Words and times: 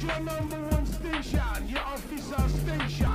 is 0.00 0.04
your 0.04 0.20
number 0.20 0.56
one 0.68 0.86
station, 0.86 1.68
your 1.68 1.80
official 1.94 2.48
station. 2.48 3.10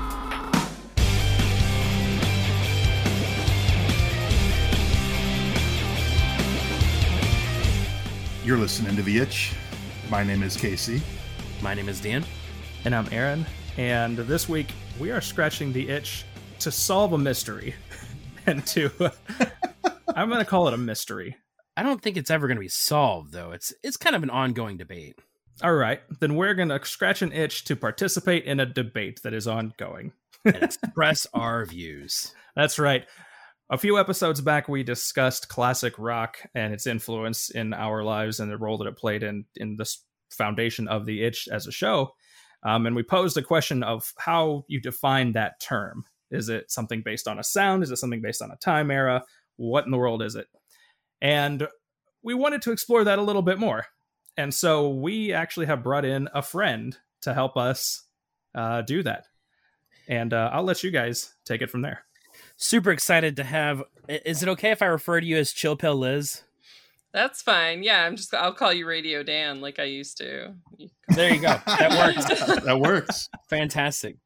You're 8.44 8.58
listening 8.58 8.96
to 8.96 9.02
The 9.02 9.18
Itch. 9.20 9.54
My 10.10 10.24
name 10.24 10.44
is 10.44 10.56
Casey. 10.56 11.02
My 11.62 11.74
name 11.74 11.90
is 11.90 12.00
Dan. 12.00 12.24
And 12.84 12.94
I'm 12.94 13.08
Aaron. 13.12 13.46
And 13.78 14.18
this 14.18 14.48
week 14.48 14.68
we 15.00 15.12
are 15.12 15.22
scratching 15.22 15.74
the 15.74 15.90
itch 15.90 16.24
to 16.60 16.72
solve 16.72 17.14
a 17.14 17.18
mystery. 17.18 17.74
and 18.46 18.66
to 18.68 18.92
I'm 20.16 20.30
going 20.30 20.40
to 20.40 20.46
call 20.46 20.68
it 20.68 20.74
a 20.74 20.78
mystery. 20.78 21.36
I 21.76 21.84
don't 21.84 22.02
think 22.02 22.16
it's 22.16 22.32
ever 22.32 22.48
going 22.48 22.58
to 22.58 22.62
be 22.62 22.70
solved 22.70 23.34
though. 23.34 23.52
It's 23.52 23.74
it's 23.84 23.98
kind 23.98 24.16
of 24.16 24.24
an 24.24 24.30
ongoing 24.30 24.78
debate. 24.78 25.18
All 25.64 25.74
right, 25.74 26.02
then 26.20 26.36
we're 26.36 26.54
going 26.54 26.70
to 26.70 26.84
scratch 26.84 27.22
an 27.22 27.32
itch 27.32 27.64
to 27.66 27.78
participate 27.78 28.44
in 28.44 28.60
a 28.60 28.66
debate 28.66 29.22
that 29.24 29.34
is 29.34 29.48
ongoing 29.48 30.12
and 30.44 30.58
express 30.58 31.26
our 31.34 31.66
views. 31.66 32.34
That's 32.58 32.78
right. 32.78 33.06
A 33.70 33.78
few 33.78 33.98
episodes 33.98 34.42
back, 34.42 34.68
we 34.68 34.84
discussed 34.84 35.48
classic 35.48 35.98
rock 35.98 36.38
and 36.54 36.74
its 36.74 36.86
influence 36.86 37.50
in 37.50 37.74
our 37.74 38.04
lives 38.04 38.40
and 38.40 38.52
the 38.52 38.58
role 38.58 38.78
that 38.78 38.88
it 38.88 38.98
played 38.98 39.24
in 39.24 39.46
in 39.56 39.78
the 39.78 39.90
foundation 40.30 40.88
of 40.90 41.06
the 41.06 41.24
itch 41.24 41.48
as 41.50 41.68
a 41.68 41.72
show. 41.72 42.12
Um, 42.64 42.86
and 42.86 42.96
we 42.96 43.04
posed 43.04 43.38
a 43.38 43.42
question 43.42 43.82
of 43.82 44.12
how 44.18 44.66
you 44.68 44.82
define 44.82 45.34
that 45.34 45.60
term. 45.62 46.04
Is 46.32 46.50
it 46.50 46.70
something 46.70 47.02
based 47.02 47.28
on 47.28 47.40
a 47.40 47.44
sound? 47.44 47.82
Is 47.82 47.92
it 47.92 47.98
something 47.98 48.22
based 48.22 48.42
on 48.42 48.52
a 48.52 48.58
time 48.58 48.92
era? 48.92 49.24
What 49.56 49.86
in 49.86 49.92
the 49.92 49.98
world 49.98 50.22
is 50.22 50.36
it? 50.36 50.48
And 51.22 51.68
we 52.24 52.34
wanted 52.34 52.62
to 52.64 52.72
explore 52.72 53.04
that 53.06 53.20
a 53.20 53.24
little 53.24 53.42
bit 53.42 53.58
more. 53.58 53.86
And 54.38 54.54
so 54.54 54.90
we 54.90 55.34
actually 55.34 55.66
have 55.68 55.84
brought 55.84 56.06
in 56.06 56.30
a 56.34 56.42
friend 56.42 56.98
to 57.22 57.34
help 57.34 57.58
us 57.58 58.04
uh, 58.54 58.82
do 58.82 59.04
that. 59.04 59.26
And 60.08 60.34
uh, 60.34 60.50
I'll 60.54 60.64
let 60.64 60.84
you 60.84 60.92
guys 60.92 61.34
take 61.46 61.62
it 61.62 61.70
from 61.70 61.82
there. 61.82 62.06
Super 62.58 62.92
excited 62.92 63.36
to 63.38 63.44
have. 63.44 63.84
Is 64.08 64.44
it 64.44 64.50
okay 64.50 64.72
if 64.72 64.82
I 64.82 64.86
refer 64.86 65.20
to 65.20 65.26
you 65.26 65.38
as 65.38 65.52
Chill 65.52 65.76
Pill 65.76 65.96
Liz? 65.96 66.44
That's 67.12 67.42
fine. 67.42 67.82
Yeah, 67.82 68.04
I'm 68.04 68.18
just. 68.18 68.34
I'll 68.34 68.54
call 68.54 68.74
you 68.74 68.86
Radio 68.86 69.24
Dan 69.24 69.62
like 69.62 69.80
I 69.80 69.86
used 69.86 70.18
to. 70.18 70.54
There 71.10 71.34
you 71.34 71.42
go. 71.42 71.56
That 71.66 71.92
works. 72.16 72.64
that 72.64 72.80
works. 72.80 73.30
Fantastic. 73.50 74.18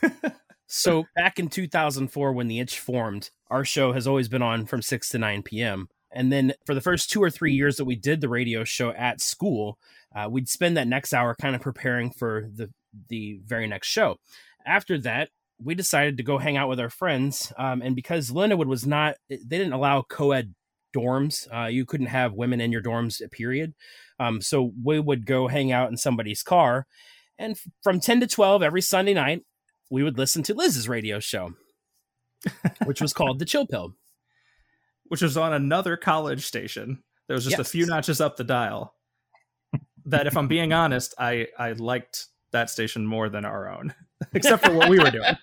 so 0.68 1.04
back 1.16 1.38
in 1.38 1.48
2004, 1.48 2.32
when 2.32 2.46
the 2.46 2.60
Itch 2.60 2.78
formed, 2.78 3.30
our 3.50 3.64
show 3.64 3.92
has 3.92 4.06
always 4.06 4.28
been 4.28 4.42
on 4.42 4.64
from 4.64 4.80
6 4.80 5.08
to 5.10 5.18
9 5.18 5.42
p.m. 5.42 5.88
And 6.14 6.32
then 6.32 6.54
for 6.64 6.74
the 6.74 6.80
first 6.80 7.10
two 7.10 7.22
or 7.22 7.28
three 7.28 7.52
years 7.52 7.76
that 7.76 7.84
we 7.84 7.96
did 7.96 8.20
the 8.20 8.28
radio 8.28 8.64
show 8.64 8.90
at 8.90 9.20
school, 9.20 9.78
uh, 10.14 10.28
we'd 10.30 10.48
spend 10.48 10.76
that 10.76 10.86
next 10.86 11.12
hour 11.12 11.34
kind 11.34 11.56
of 11.56 11.60
preparing 11.60 12.10
for 12.10 12.48
the 12.54 12.70
the 13.08 13.40
very 13.44 13.66
next 13.66 13.88
show. 13.88 14.16
After 14.64 14.96
that, 14.98 15.30
we 15.62 15.74
decided 15.74 16.16
to 16.16 16.22
go 16.22 16.38
hang 16.38 16.56
out 16.56 16.68
with 16.68 16.78
our 16.78 16.88
friends. 16.88 17.52
Um, 17.58 17.82
and 17.82 17.96
because 17.96 18.30
Lindenwood 18.30 18.66
was 18.66 18.86
not, 18.86 19.16
they 19.28 19.36
didn't 19.36 19.72
allow 19.72 20.02
co-ed 20.02 20.54
dorms. 20.96 21.48
Uh, 21.52 21.66
you 21.66 21.84
couldn't 21.84 22.06
have 22.06 22.34
women 22.34 22.60
in 22.60 22.70
your 22.70 22.82
dorms, 22.82 23.20
period. 23.32 23.74
Um, 24.20 24.40
so 24.40 24.72
we 24.82 25.00
would 25.00 25.26
go 25.26 25.48
hang 25.48 25.72
out 25.72 25.90
in 25.90 25.96
somebody's 25.96 26.44
car. 26.44 26.86
And 27.36 27.58
from 27.82 27.98
10 27.98 28.20
to 28.20 28.28
12 28.28 28.62
every 28.62 28.80
Sunday 28.80 29.14
night, 29.14 29.42
we 29.90 30.04
would 30.04 30.18
listen 30.18 30.44
to 30.44 30.54
Liz's 30.54 30.88
radio 30.88 31.18
show, 31.18 31.54
which 32.84 33.00
was 33.00 33.12
called 33.12 33.40
The 33.40 33.44
Chill 33.44 33.66
Pill 33.66 33.96
which 35.08 35.22
was 35.22 35.36
on 35.36 35.52
another 35.52 35.96
college 35.96 36.46
station. 36.46 37.02
There 37.28 37.34
was 37.34 37.44
just 37.44 37.58
yes. 37.58 37.66
a 37.66 37.70
few 37.70 37.86
notches 37.86 38.20
up 38.20 38.36
the 38.36 38.44
dial. 38.44 38.94
That, 40.06 40.26
if 40.26 40.36
I'm 40.36 40.48
being 40.48 40.72
honest, 40.72 41.14
I 41.18 41.48
I 41.58 41.72
liked 41.72 42.26
that 42.52 42.68
station 42.68 43.06
more 43.06 43.28
than 43.28 43.44
our 43.44 43.70
own, 43.70 43.94
except 44.34 44.64
for 44.64 44.74
what 44.74 44.90
we 44.90 44.98
were 44.98 45.10
doing. 45.10 45.34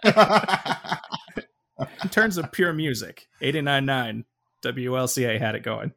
In 2.04 2.09
terms 2.09 2.38
of 2.38 2.52
pure 2.52 2.73
music, 2.73 3.27
89.9 3.42 4.23
WLCA 4.64 5.39
had 5.39 5.55
it 5.55 5.64
going. 5.64 5.94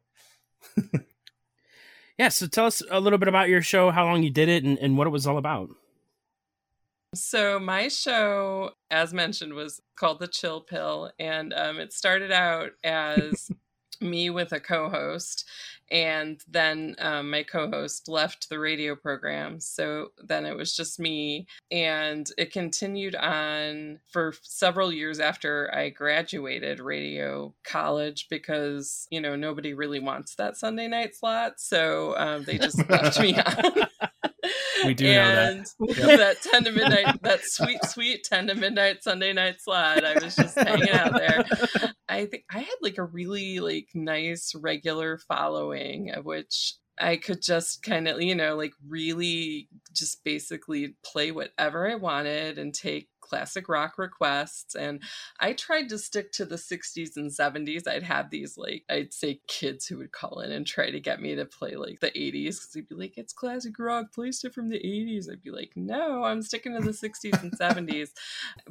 yeah, 2.17 2.29
so 2.29 2.47
tell 2.47 2.65
us 2.65 2.81
a 2.89 2.99
little 2.99 3.19
bit 3.19 3.27
about 3.27 3.49
your 3.49 3.61
show, 3.61 3.91
how 3.91 4.05
long 4.05 4.23
you 4.23 4.31
did 4.31 4.49
it, 4.49 4.63
and, 4.63 4.77
and 4.79 4.97
what 4.97 5.07
it 5.07 5.11
was 5.11 5.27
all 5.27 5.37
about. 5.37 5.69
So 7.15 7.59
my 7.59 7.87
show, 7.87 8.71
as 8.91 9.13
mentioned, 9.13 9.53
was 9.53 9.81
called 9.95 10.19
The 10.19 10.27
Chill 10.27 10.61
Pill, 10.61 11.11
and 11.19 11.53
um, 11.53 11.79
it 11.79 11.93
started 11.93 12.31
out 12.31 12.71
as 12.83 13.49
me 14.01 14.29
with 14.29 14.51
a 14.51 14.59
co-host, 14.59 15.47
and 15.89 16.41
then 16.47 16.95
um, 16.99 17.29
my 17.31 17.43
co-host 17.43 18.09
left 18.09 18.49
the 18.49 18.59
radio 18.59 18.95
program. 18.95 19.59
So 19.59 20.09
then 20.21 20.45
it 20.45 20.57
was 20.57 20.75
just 20.75 20.99
me, 20.99 21.47
and 21.71 22.27
it 22.37 22.51
continued 22.51 23.15
on 23.15 23.99
for 24.11 24.33
several 24.41 24.91
years 24.91 25.19
after 25.19 25.73
I 25.73 25.89
graduated 25.89 26.79
radio 26.79 27.53
college 27.63 28.27
because 28.29 29.07
you 29.09 29.21
know 29.21 29.35
nobody 29.35 29.73
really 29.73 29.99
wants 29.99 30.35
that 30.35 30.57
Sunday 30.57 30.87
night 30.87 31.15
slot, 31.15 31.59
so 31.59 32.17
um, 32.17 32.43
they 32.43 32.57
just 32.57 32.89
left 32.89 33.19
me 33.21 33.37
on. 33.45 33.87
We 34.83 34.93
do 34.93 35.05
and 35.07 35.65
know 35.79 35.87
that. 35.87 35.97
Yep. 36.07 36.19
that 36.19 36.41
10 36.41 36.63
to 36.65 36.71
midnight, 36.71 37.19
that 37.23 37.41
sweet, 37.43 37.83
sweet 37.85 38.23
10 38.23 38.47
to 38.47 38.55
midnight 38.55 39.03
Sunday 39.03 39.33
night 39.33 39.61
slot. 39.61 40.03
I 40.03 40.15
was 40.15 40.35
just 40.35 40.57
hanging 40.57 40.89
out 40.89 41.13
there. 41.13 41.45
I 42.09 42.25
think 42.25 42.45
I 42.51 42.59
had 42.59 42.75
like 42.81 42.97
a 42.97 43.03
really 43.03 43.59
like 43.59 43.89
nice 43.93 44.53
regular 44.55 45.17
following 45.17 46.11
of 46.11 46.25
which 46.25 46.75
I 46.97 47.17
could 47.17 47.41
just 47.41 47.83
kind 47.83 48.07
of, 48.07 48.21
you 48.21 48.35
know, 48.35 48.55
like 48.55 48.73
really 48.87 49.67
just 49.93 50.23
basically 50.23 50.95
play 51.03 51.31
whatever 51.31 51.89
I 51.89 51.95
wanted 51.95 52.57
and 52.57 52.73
take 52.73 53.09
classic 53.25 53.67
rock 53.67 53.97
requests. 53.97 54.75
And 54.75 55.01
I 55.39 55.53
tried 55.53 55.89
to 55.89 55.97
stick 55.97 56.31
to 56.33 56.45
the 56.45 56.55
60s 56.55 57.17
and 57.17 57.31
70s. 57.31 57.87
I'd 57.87 58.03
have 58.03 58.29
these, 58.29 58.57
like, 58.57 58.83
I'd 58.89 59.13
say 59.13 59.41
kids 59.47 59.87
who 59.87 59.97
would 59.97 60.11
call 60.11 60.39
in 60.41 60.51
and 60.51 60.65
try 60.65 60.91
to 60.91 60.99
get 60.99 61.21
me 61.21 61.35
to 61.35 61.45
play 61.45 61.75
like 61.75 61.99
the 61.99 62.11
80s 62.11 62.55
because 62.55 62.71
they'd 62.73 62.87
be 62.87 62.95
like, 62.95 63.17
it's 63.17 63.33
classic 63.33 63.77
rock, 63.79 64.13
play 64.13 64.31
stuff 64.31 64.53
from 64.53 64.69
the 64.69 64.79
80s. 64.79 65.29
I'd 65.31 65.43
be 65.43 65.51
like, 65.51 65.71
no, 65.75 66.23
I'm 66.23 66.41
sticking 66.41 66.75
to 66.75 66.81
the 66.81 66.91
60s 66.91 67.41
and 67.41 67.51
70s. 67.57 68.09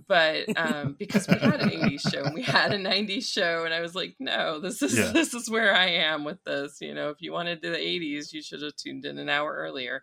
But 0.07 0.57
um, 0.57 0.95
because 0.99 1.27
we 1.29 1.35
had 1.35 1.61
an 1.61 1.71
80s 1.71 2.13
show 2.13 2.23
and 2.23 2.35
we 2.35 2.43
had 2.43 2.73
a 2.73 2.79
90s 2.79 3.27
show, 3.27 3.65
and 3.65 3.75
I 3.75 3.81
was 3.81 3.95
like, 3.95 4.17
no, 4.19 4.61
this 4.61 4.83
is 4.83 4.97
yeah. 4.97 5.13
this 5.13 5.35
is 5.35 5.51
where 5.51 5.75
I 5.75 5.87
am 5.87 6.25
with 6.25 6.43
this. 6.45 6.79
You 6.81 6.95
know, 6.95 7.11
if 7.11 7.21
you 7.21 7.33
wanted 7.33 7.63
to 7.63 7.71
the 7.71 7.79
80s, 7.79 8.33
you 8.33 8.43
should 8.43 8.63
have 8.63 8.77
tuned 8.77 9.05
in 9.05 9.19
an 9.19 9.29
hour 9.29 9.53
earlier. 9.53 10.03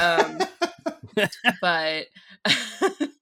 Um, 0.00 0.38
but 1.60 2.06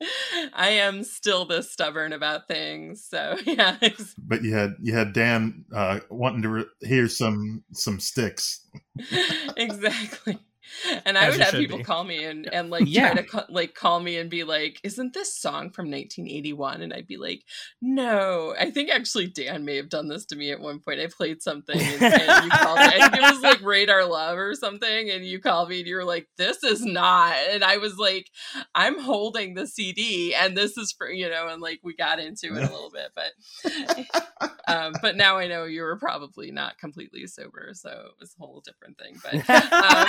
I 0.52 0.70
am 0.70 1.02
still 1.04 1.44
this 1.44 1.72
stubborn 1.72 2.12
about 2.12 2.48
things. 2.48 3.04
So 3.04 3.36
yeah. 3.44 3.76
But 4.18 4.42
you 4.42 4.54
had 4.54 4.74
you 4.80 4.94
had 4.94 5.12
Dan 5.12 5.64
uh, 5.74 6.00
wanting 6.10 6.42
to 6.42 6.48
re- 6.48 6.64
hear 6.80 7.08
some 7.08 7.64
some 7.72 8.00
Styx. 8.00 8.66
exactly 9.56 10.38
and 11.04 11.18
I 11.18 11.30
would 11.30 11.40
have 11.40 11.54
people 11.54 11.78
be. 11.78 11.84
call 11.84 12.04
me 12.04 12.24
and, 12.24 12.52
and 12.52 12.70
like 12.70 12.84
yeah. 12.86 13.12
try 13.12 13.22
to 13.22 13.28
ca- 13.28 13.46
like 13.48 13.74
call 13.74 14.00
me 14.00 14.16
and 14.16 14.30
be 14.30 14.44
like, 14.44 14.80
"Isn't 14.82 15.14
this 15.14 15.34
song 15.34 15.70
from 15.70 15.86
1981?" 15.86 16.82
And 16.82 16.92
I'd 16.92 17.06
be 17.06 17.16
like, 17.16 17.44
"No." 17.80 18.54
I 18.58 18.70
think 18.70 18.90
actually 18.90 19.28
Dan 19.28 19.64
may 19.64 19.76
have 19.76 19.88
done 19.88 20.08
this 20.08 20.24
to 20.26 20.36
me 20.36 20.50
at 20.50 20.60
one 20.60 20.80
point. 20.80 21.00
I 21.00 21.06
played 21.06 21.42
something 21.42 21.78
and, 21.78 22.02
and 22.02 22.44
you 22.44 22.50
called 22.50 22.78
me. 22.78 22.84
I 22.86 23.08
think 23.08 23.16
it 23.16 23.34
was 23.34 23.42
like 23.42 23.62
Radar 23.62 24.04
Love 24.04 24.38
or 24.38 24.54
something, 24.54 25.10
and 25.10 25.24
you 25.24 25.40
called 25.40 25.68
me 25.68 25.80
and 25.80 25.88
you 25.88 25.96
were 25.96 26.04
like, 26.04 26.28
"This 26.36 26.62
is 26.62 26.84
not." 26.84 27.34
And 27.50 27.64
I 27.64 27.78
was 27.78 27.98
like, 27.98 28.30
"I'm 28.74 29.00
holding 29.00 29.54
the 29.54 29.66
CD, 29.66 30.34
and 30.34 30.56
this 30.56 30.76
is 30.76 30.92
for 30.92 31.10
you 31.10 31.28
know." 31.28 31.48
And 31.48 31.62
like 31.62 31.80
we 31.82 31.94
got 31.94 32.18
into 32.18 32.54
it 32.54 32.58
a 32.58 32.72
little 32.72 32.90
bit, 32.90 33.10
but 33.14 34.52
um, 34.68 34.92
but 35.02 35.16
now 35.16 35.38
I 35.38 35.46
know 35.46 35.64
you 35.64 35.82
were 35.82 35.96
probably 35.96 36.50
not 36.50 36.78
completely 36.78 37.26
sober, 37.26 37.70
so 37.74 37.90
it 37.90 38.20
was 38.20 38.34
a 38.38 38.44
whole 38.44 38.62
different 38.64 38.98
thing. 38.98 39.18
But. 39.22 39.48
Um, 39.78 40.06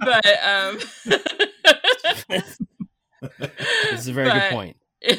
but 0.00 0.26
um 0.44 0.78
this 3.38 4.00
is 4.00 4.08
a 4.08 4.12
very 4.12 4.28
but, 4.28 4.40
good 4.40 4.50
point. 4.50 4.76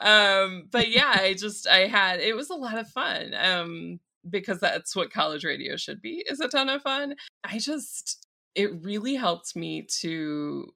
um 0.00 0.68
but 0.70 0.88
yeah, 0.88 1.12
I 1.14 1.34
just 1.38 1.66
I 1.66 1.86
had 1.86 2.20
it 2.20 2.36
was 2.36 2.50
a 2.50 2.54
lot 2.54 2.78
of 2.78 2.88
fun. 2.88 3.34
Um 3.34 4.00
because 4.28 4.58
that's 4.58 4.96
what 4.96 5.12
college 5.12 5.44
radio 5.44 5.76
should 5.76 6.02
be 6.02 6.24
is 6.28 6.40
a 6.40 6.48
ton 6.48 6.68
of 6.68 6.82
fun. 6.82 7.14
I 7.44 7.58
just 7.58 8.26
it 8.54 8.82
really 8.82 9.14
helped 9.14 9.54
me 9.54 9.86
to 10.00 10.72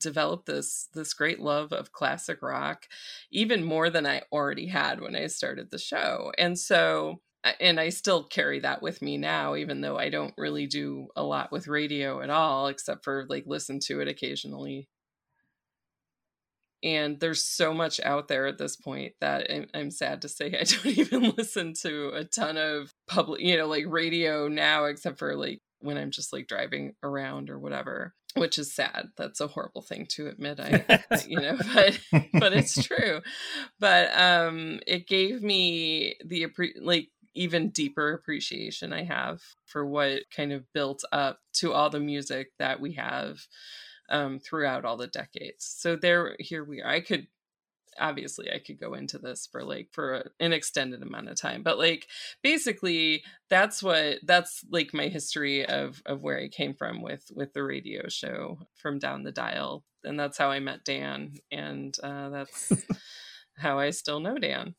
develop 0.00 0.44
this 0.44 0.88
this 0.94 1.14
great 1.14 1.40
love 1.40 1.72
of 1.72 1.92
classic 1.92 2.42
rock 2.42 2.86
even 3.30 3.64
more 3.64 3.90
than 3.90 4.06
I 4.06 4.22
already 4.32 4.66
had 4.66 5.00
when 5.00 5.16
I 5.16 5.26
started 5.28 5.70
the 5.70 5.78
show. 5.78 6.32
And 6.36 6.58
so 6.58 7.20
and 7.60 7.78
I 7.80 7.90
still 7.90 8.24
carry 8.24 8.60
that 8.60 8.82
with 8.82 9.02
me 9.02 9.18
now, 9.18 9.54
even 9.56 9.80
though 9.80 9.98
I 9.98 10.08
don't 10.10 10.34
really 10.38 10.66
do 10.66 11.08
a 11.16 11.22
lot 11.22 11.52
with 11.52 11.68
radio 11.68 12.20
at 12.22 12.30
all, 12.30 12.68
except 12.68 13.04
for 13.04 13.26
like 13.28 13.44
listen 13.46 13.80
to 13.86 14.00
it 14.00 14.08
occasionally. 14.08 14.88
and 16.82 17.18
there's 17.18 17.42
so 17.42 17.72
much 17.72 17.98
out 18.00 18.28
there 18.28 18.46
at 18.46 18.58
this 18.58 18.76
point 18.76 19.14
that 19.20 19.50
I'm, 19.50 19.66
I'm 19.74 19.90
sad 19.90 20.22
to 20.22 20.28
say 20.28 20.46
I 20.60 20.64
don't 20.64 20.86
even 20.86 21.34
listen 21.36 21.72
to 21.82 22.10
a 22.14 22.24
ton 22.24 22.56
of 22.58 22.92
public, 23.08 23.40
you 23.40 23.56
know, 23.56 23.66
like 23.66 23.86
radio 23.88 24.48
now, 24.48 24.84
except 24.84 25.18
for 25.18 25.34
like 25.34 25.60
when 25.80 25.96
I'm 25.96 26.10
just 26.10 26.32
like 26.32 26.46
driving 26.46 26.94
around 27.02 27.50
or 27.50 27.58
whatever, 27.58 28.14
which 28.34 28.58
is 28.58 28.74
sad. 28.74 29.08
That's 29.16 29.40
a 29.40 29.46
horrible 29.48 29.82
thing 29.82 30.06
to 30.10 30.28
admit. 30.28 30.60
I, 30.60 31.00
you 31.26 31.40
know, 31.40 31.56
but 31.74 32.00
but 32.34 32.52
it's 32.52 32.82
true. 32.82 33.20
But 33.80 34.16
um, 34.18 34.80
it 34.86 35.06
gave 35.08 35.42
me 35.42 36.16
the 36.24 36.48
like 36.80 37.08
even 37.34 37.70
deeper 37.70 38.12
appreciation 38.12 38.92
I 38.92 39.04
have 39.04 39.42
for 39.66 39.86
what 39.86 40.22
kind 40.34 40.52
of 40.52 40.72
built 40.72 41.04
up 41.12 41.40
to 41.54 41.72
all 41.72 41.90
the 41.90 42.00
music 42.00 42.52
that 42.58 42.80
we 42.80 42.92
have 42.92 43.40
um, 44.08 44.38
throughout 44.38 44.84
all 44.84 44.96
the 44.96 45.06
decades. 45.06 45.64
So 45.78 45.96
there, 45.96 46.36
here 46.38 46.64
we 46.64 46.82
are. 46.82 46.88
I 46.88 47.00
could 47.00 47.26
obviously 47.98 48.50
I 48.50 48.58
could 48.58 48.80
go 48.80 48.94
into 48.94 49.18
this 49.18 49.46
for 49.50 49.62
like 49.62 49.88
for 49.92 50.14
a, 50.14 50.24
an 50.40 50.52
extended 50.52 51.02
amount 51.02 51.28
of 51.28 51.40
time, 51.40 51.62
but 51.62 51.78
like 51.78 52.08
basically 52.42 53.22
that's 53.48 53.82
what 53.82 54.18
that's 54.24 54.64
like 54.70 54.94
my 54.94 55.08
history 55.08 55.64
of 55.66 56.02
of 56.06 56.22
where 56.22 56.38
I 56.38 56.48
came 56.48 56.74
from 56.74 57.02
with 57.02 57.30
with 57.34 57.52
the 57.52 57.62
radio 57.62 58.08
show 58.08 58.58
from 58.74 58.98
down 58.98 59.22
the 59.22 59.32
dial, 59.32 59.84
and 60.02 60.18
that's 60.18 60.38
how 60.38 60.50
I 60.50 60.60
met 60.60 60.84
Dan, 60.84 61.34
and 61.50 61.96
uh, 62.02 62.28
that's 62.30 62.72
how 63.58 63.78
I 63.78 63.90
still 63.90 64.20
know 64.20 64.38
Dan. 64.38 64.74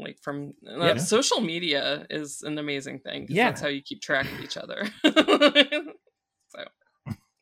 Like 0.00 0.18
from 0.20 0.54
uh, 0.66 0.84
Yeah. 0.84 0.96
social 0.96 1.40
media 1.40 2.06
is 2.10 2.42
an 2.42 2.58
amazing 2.58 3.00
thing 3.00 3.26
Yeah. 3.28 3.46
that's 3.46 3.60
how 3.60 3.68
you 3.68 3.82
keep 3.82 4.00
track 4.00 4.30
of 4.32 4.40
each 4.40 4.56
other. 4.56 4.88
so 5.04 6.64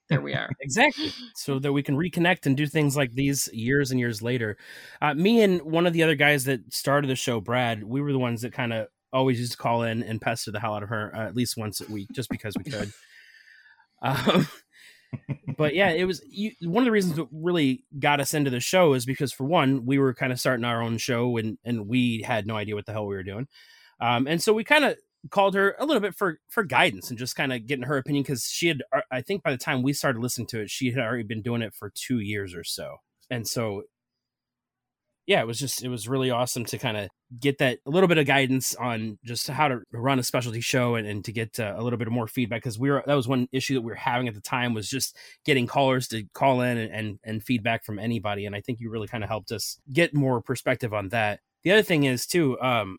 there 0.08 0.20
we 0.20 0.34
are. 0.34 0.50
Exactly. 0.60 1.12
So 1.34 1.58
that 1.58 1.72
we 1.72 1.82
can 1.82 1.96
reconnect 1.96 2.46
and 2.46 2.56
do 2.56 2.66
things 2.66 2.96
like 2.96 3.12
these 3.12 3.48
years 3.52 3.90
and 3.90 4.00
years 4.00 4.22
later. 4.22 4.56
Uh, 5.02 5.14
me 5.14 5.42
and 5.42 5.60
one 5.62 5.86
of 5.86 5.92
the 5.92 6.02
other 6.02 6.14
guys 6.14 6.44
that 6.44 6.72
started 6.72 7.08
the 7.08 7.16
show, 7.16 7.40
Brad, 7.40 7.84
we 7.84 8.00
were 8.00 8.12
the 8.12 8.18
ones 8.18 8.42
that 8.42 8.52
kind 8.52 8.72
of 8.72 8.88
always 9.12 9.38
used 9.38 9.52
to 9.52 9.58
call 9.58 9.82
in 9.82 10.02
and 10.02 10.20
pester 10.20 10.50
the 10.50 10.60
hell 10.60 10.74
out 10.74 10.82
of 10.82 10.88
her 10.88 11.14
uh, 11.14 11.26
at 11.26 11.34
least 11.36 11.56
once 11.56 11.80
a 11.80 11.90
week 11.92 12.08
just 12.12 12.28
because 12.30 12.54
we 12.56 12.70
could. 12.70 12.92
um, 14.02 14.46
but 15.56 15.74
yeah, 15.74 15.90
it 15.90 16.04
was 16.04 16.22
you, 16.28 16.52
one 16.62 16.82
of 16.82 16.86
the 16.86 16.92
reasons 16.92 17.16
that 17.16 17.28
really 17.32 17.84
got 17.98 18.20
us 18.20 18.34
into 18.34 18.50
the 18.50 18.60
show 18.60 18.94
is 18.94 19.06
because 19.06 19.32
for 19.32 19.44
one, 19.44 19.86
we 19.86 19.98
were 19.98 20.14
kind 20.14 20.32
of 20.32 20.40
starting 20.40 20.64
our 20.64 20.82
own 20.82 20.98
show 20.98 21.36
and 21.36 21.58
and 21.64 21.88
we 21.88 22.22
had 22.22 22.46
no 22.46 22.56
idea 22.56 22.74
what 22.74 22.86
the 22.86 22.92
hell 22.92 23.06
we 23.06 23.14
were 23.14 23.22
doing. 23.22 23.46
Um, 24.00 24.26
and 24.26 24.42
so 24.42 24.52
we 24.52 24.64
kind 24.64 24.84
of 24.84 24.96
called 25.30 25.54
her 25.54 25.74
a 25.78 25.84
little 25.84 26.00
bit 26.00 26.14
for 26.14 26.38
for 26.48 26.62
guidance 26.62 27.10
and 27.10 27.18
just 27.18 27.36
kind 27.36 27.52
of 27.52 27.66
getting 27.66 27.84
her 27.84 27.98
opinion 27.98 28.22
because 28.22 28.44
she 28.44 28.68
had 28.68 28.82
uh, 28.92 29.00
i 29.10 29.20
think 29.20 29.42
by 29.42 29.50
the 29.50 29.58
time 29.58 29.82
we 29.82 29.92
started 29.92 30.20
listening 30.20 30.46
to 30.46 30.60
it 30.60 30.70
she 30.70 30.90
had 30.90 31.00
already 31.00 31.24
been 31.24 31.42
doing 31.42 31.60
it 31.60 31.74
for 31.74 31.90
two 31.92 32.20
years 32.20 32.54
or 32.54 32.62
so 32.62 32.96
and 33.28 33.46
so 33.46 33.82
yeah 35.28 35.40
it 35.40 35.46
was 35.46 35.58
just 35.60 35.84
it 35.84 35.88
was 35.88 36.08
really 36.08 36.30
awesome 36.30 36.64
to 36.64 36.78
kind 36.78 36.96
of 36.96 37.08
get 37.38 37.58
that 37.58 37.78
a 37.86 37.90
little 37.90 38.08
bit 38.08 38.16
of 38.16 38.26
guidance 38.26 38.74
on 38.74 39.18
just 39.22 39.46
how 39.46 39.68
to 39.68 39.80
run 39.92 40.18
a 40.18 40.22
specialty 40.22 40.60
show 40.60 40.94
and, 40.94 41.06
and 41.06 41.24
to 41.24 41.30
get 41.30 41.60
uh, 41.60 41.74
a 41.76 41.82
little 41.82 41.98
bit 41.98 42.08
more 42.08 42.26
feedback 42.26 42.62
because 42.62 42.78
we 42.78 42.90
were 42.90 43.04
that 43.06 43.14
was 43.14 43.28
one 43.28 43.46
issue 43.52 43.74
that 43.74 43.82
we 43.82 43.92
were 43.92 43.94
having 43.94 44.26
at 44.26 44.34
the 44.34 44.40
time 44.40 44.74
was 44.74 44.88
just 44.88 45.14
getting 45.44 45.66
callers 45.66 46.08
to 46.08 46.24
call 46.32 46.62
in 46.62 46.78
and 46.78 46.92
and, 46.92 47.18
and 47.22 47.44
feedback 47.44 47.84
from 47.84 47.98
anybody 47.98 48.46
and 48.46 48.56
i 48.56 48.60
think 48.60 48.80
you 48.80 48.90
really 48.90 49.06
kind 49.06 49.22
of 49.22 49.28
helped 49.28 49.52
us 49.52 49.78
get 49.92 50.14
more 50.14 50.40
perspective 50.40 50.92
on 50.92 51.10
that. 51.10 51.40
The 51.62 51.72
other 51.72 51.82
thing 51.82 52.04
is 52.04 52.26
too 52.26 52.58
um 52.60 52.96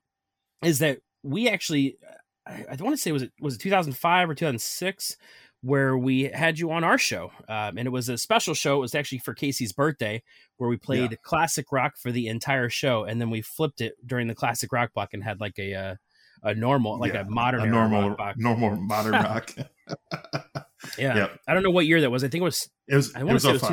is 0.62 0.80
that 0.80 1.00
we 1.24 1.50
actually 1.50 1.98
I, 2.46 2.66
I 2.70 2.75
want 2.84 2.96
to 2.96 3.02
say 3.02 3.12
was 3.12 3.24
it 3.24 3.32
was 3.42 3.56
it 3.56 3.62
2005 3.62 4.30
or 4.30 4.36
2006 4.36 5.18
where 5.62 5.98
we 5.98 6.24
had 6.24 6.58
you 6.58 6.72
on 6.72 6.84
our 6.84 6.98
show 6.98 7.32
um, 7.50 7.78
and 7.78 7.86
it 7.86 7.92
was 7.92 8.08
a 8.08 8.18
special 8.18 8.54
show 8.54 8.78
it 8.78 8.80
was 8.80 8.96
actually 8.96 9.18
for 9.18 9.34
casey's 9.34 9.74
birthday 9.74 10.22
where 10.58 10.70
we 10.70 10.78
played 10.78 11.18
classic 11.24 11.66
rock 11.72 11.94
for 12.02 12.12
the 12.14 12.28
entire 12.28 12.70
show 12.70 13.04
and 13.04 13.20
then 13.20 13.30
we 13.30 13.42
flipped 13.42 13.82
it 13.82 13.94
during 14.06 14.28
the 14.28 14.36
classic 14.36 14.72
rock 14.72 14.94
block 14.94 15.10
and 15.14 15.24
had 15.24 15.40
like 15.42 15.60
a 15.60 15.74
uh, 15.74 15.96
a 16.44 16.54
normal 16.56 16.98
like 16.98 17.14
Yeah, 17.14 17.22
a 17.22 17.30
modern 17.30 17.62
a 17.62 17.66
normal 17.66 18.10
rock 18.10 18.18
block. 18.18 18.36
normal 18.38 18.76
modern 18.78 19.12
rock. 19.28 19.54
yeah 20.98 21.16
Yep. 21.18 21.40
i 21.48 21.54
don't 21.54 21.64
know 21.64 21.72
what 21.72 21.86
year 21.86 22.00
that 22.02 22.10
was 22.12 22.24
i 22.24 22.30
think 22.30 22.42
it 22.42 22.46
was 22.46 22.70
It 22.88 22.96
was. 22.96 23.14
i 23.16 23.24
want 23.24 23.36
to 23.38 23.40
say 23.42 23.50
it 23.50 23.54
was 23.54 23.62
05. 23.62 23.70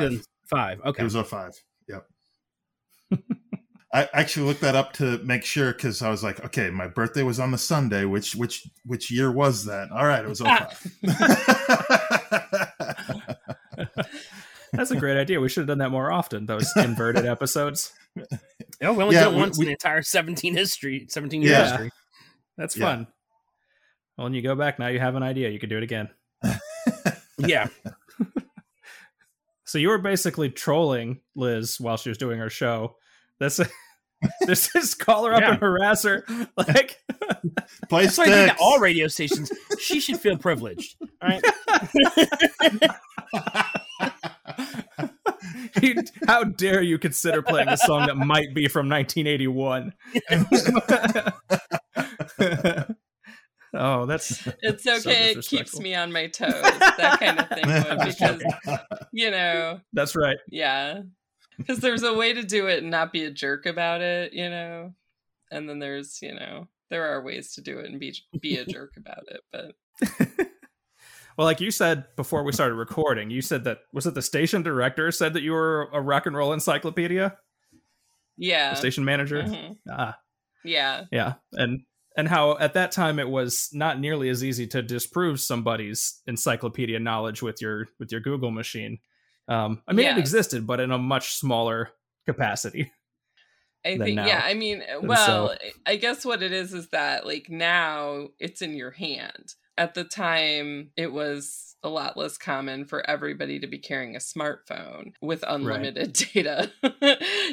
2005 0.49 0.81
okay 0.85 1.01
It 1.01 1.03
was 1.05 1.15
05. 1.15 1.51
Yep. 1.87 2.05
I 3.93 4.07
actually 4.13 4.47
looked 4.47 4.61
that 4.61 4.75
up 4.75 4.93
to 4.93 5.17
make 5.19 5.43
sure 5.45 5.71
because 5.73 6.01
I 6.01 6.09
was 6.09 6.23
like, 6.23 6.43
okay, 6.45 6.69
my 6.69 6.87
birthday 6.87 7.23
was 7.23 7.39
on 7.39 7.51
the 7.51 7.57
Sunday. 7.57 8.03
Which 8.05 8.35
which 8.35 8.67
which 8.85 9.09
year 9.09 9.31
was 9.31 9.65
that? 9.65 9.89
All 9.91 10.05
right, 10.05 10.23
it 10.23 10.27
was 10.27 10.41
05. 10.41 10.87
That's 14.73 14.91
a 14.91 14.95
great 14.97 15.17
idea. 15.17 15.39
We 15.39 15.49
should 15.49 15.61
have 15.61 15.67
done 15.67 15.77
that 15.77 15.91
more 15.91 16.11
often. 16.11 16.45
Those 16.45 16.71
inverted 16.75 17.25
episodes. 17.25 17.93
oh 18.81 18.93
we 18.93 19.03
only 19.03 19.15
Yeah, 19.15 19.25
did 19.25 19.29
it 19.29 19.35
we- 19.35 19.41
once 19.41 19.57
we- 19.57 19.65
in 19.65 19.67
the 19.67 19.71
entire 19.73 20.01
17 20.01 20.55
history 20.55 21.05
17 21.09 21.41
year 21.41 21.51
Yeah. 21.51 21.67
history 21.69 21.91
That's 22.57 22.75
Yeah. 22.75 22.85
fun. 22.85 23.07
Well, 24.17 24.25
when 24.25 24.33
you 24.33 24.41
go 24.41 24.55
back 24.55 24.79
now, 24.79 24.87
you 24.87 24.99
have 24.99 25.15
an 25.15 25.21
idea. 25.23 25.49
You 25.49 25.59
could 25.59 25.69
do 25.69 25.77
it 25.77 25.83
again. 25.83 26.09
yeah 27.37 27.67
So 29.65 29.77
you 29.77 29.89
were 29.89 29.99
basically 29.99 30.49
trolling 30.49 31.21
Liz 31.35 31.79
while 31.79 31.97
she 31.97 32.09
was 32.09 32.17
doing 32.17 32.39
her 32.39 32.49
show. 32.49 32.95
That's 33.39 33.59
this 34.47 34.75
is 34.75 34.95
call 34.95 35.25
her 35.25 35.33
up 35.33 35.41
Yeah. 35.41 35.51
and 35.51 35.59
harass 35.59 36.03
her. 36.03 36.23
Like 36.57 36.99
Play 37.89 38.03
That's 38.05 38.17
what 38.17 38.27
Styx. 38.27 38.51
at 38.53 38.57
all 38.59 38.79
radio 38.79 39.07
stations. 39.07 39.51
She 39.79 39.99
should 39.99 40.19
feel 40.19 40.37
privileged. 40.37 40.95
All 41.21 41.29
right. 41.29 41.43
how 46.27 46.43
dare 46.43 46.81
you 46.81 46.97
consider 46.97 47.41
playing 47.41 47.67
a 47.69 47.77
song 47.77 48.07
that 48.07 48.15
might 48.17 48.53
be 48.53 48.67
from 48.67 48.89
1981? 48.89 49.93
oh, 53.73 54.05
that's 54.05 54.47
It's 54.61 54.83
So 54.83 54.95
okay. 54.97 55.31
it 55.31 55.45
keeps 55.45 55.79
me 55.79 55.95
on 55.95 56.11
my 56.11 56.27
toes. 56.27 56.51
That 56.51 57.17
kind 57.19 57.39
of 57.39 57.49
thing. 57.49 57.65
I'm 57.65 57.97
would, 57.97 58.05
just 58.07 58.19
because 58.19 58.41
you 59.11 59.31
know, 59.31 59.79
that's 59.93 60.15
right. 60.15 60.37
yeah. 60.49 61.01
Because 61.67 61.79
there's 61.79 62.03
a 62.03 62.13
way 62.13 62.33
to 62.33 62.43
do 62.43 62.67
it 62.67 62.83
and 62.83 62.91
not 62.91 63.11
be 63.11 63.23
a 63.23 63.31
jerk 63.31 63.65
about 63.65 64.01
it, 64.01 64.33
you 64.33 64.49
know. 64.49 64.93
And 65.51 65.67
then 65.67 65.79
there's, 65.79 66.21
you 66.21 66.35
know, 66.35 66.67
there 66.89 67.05
are 67.11 67.23
ways 67.23 67.53
to 67.55 67.61
do 67.61 67.79
it 67.79 67.89
and 67.89 67.99
be 67.99 68.15
be 68.39 68.57
a 68.57 68.65
jerk 68.65 68.93
about 68.97 69.23
it. 69.27 69.41
But 69.51 70.47
Well, 71.37 71.45
like 71.45 71.61
you 71.61 71.69
said 71.69 72.05
before 72.15 72.43
we 72.43 72.51
started 72.51 72.73
recording, 72.75 73.29
you 73.29 73.43
said 73.43 73.63
that 73.65 73.81
was 73.93 74.07
it 74.07 74.15
the 74.15 74.23
station 74.23 74.63
director 74.63 75.11
said 75.11 75.33
that 75.33 75.43
you 75.43 75.51
were 75.51 75.87
a 75.93 76.01
rock 76.01 76.25
and 76.25 76.35
roll 76.35 76.51
encyclopedia, 76.51 77.37
yeah, 78.37 78.71
the 78.71 78.75
station 78.75 79.05
manager. 79.05 79.43
Mhm. 79.43 79.77
Ah, 79.87 80.17
yeah, 80.63 81.05
yeah, 81.11 81.35
and 81.53 81.81
and 82.17 82.27
how 82.27 82.57
at 82.57 82.73
that 82.73 82.91
time 82.91 83.19
it 83.19 83.29
was 83.29 83.69
not 83.71 83.99
nearly 83.99 84.29
as 84.29 84.43
easy 84.43 84.65
to 84.65 84.81
disprove 84.81 85.39
somebody's 85.39 86.21
encyclopedia 86.25 86.99
knowledge 86.99 87.43
with 87.43 87.61
your 87.61 87.87
with 87.99 88.11
your 88.11 88.21
Google 88.21 88.49
machine. 88.49 88.97
Um, 89.47 89.81
I 89.87 89.93
mean, 89.93 90.07
it 90.07 90.17
existed, 90.17 90.67
but 90.67 90.79
in 90.79 90.91
a 90.91 90.97
much 90.97 91.35
smaller 91.35 91.89
capacity. 92.25 92.91
I 93.85 93.97
think 93.97 94.17
yeah. 94.17 94.41
I 94.43 94.53
mean, 94.53 94.83
well, 95.01 95.49
so- 95.49 95.69
I 95.85 95.95
guess 95.95 96.25
what 96.25 96.43
it 96.43 96.51
is 96.51 96.73
is 96.73 96.89
that 96.89 97.25
like 97.25 97.49
now 97.49 98.27
it's 98.39 98.61
in 98.61 98.75
your 98.75 98.91
hand. 98.91 99.53
At 99.77 99.93
the 99.93 100.03
time, 100.03 100.91
it 100.97 101.13
was 101.13 101.75
a 101.87 101.89
lot 101.89 102.17
less 102.17 102.37
common 102.37 102.85
for 102.85 103.09
everybody 103.09 103.59
to 103.59 103.67
be 103.67 103.79
carrying 103.79 104.15
a 104.15 104.19
smartphone 104.19 105.13
with 105.21 105.43
unlimited 105.47 106.13
data. 106.33 106.69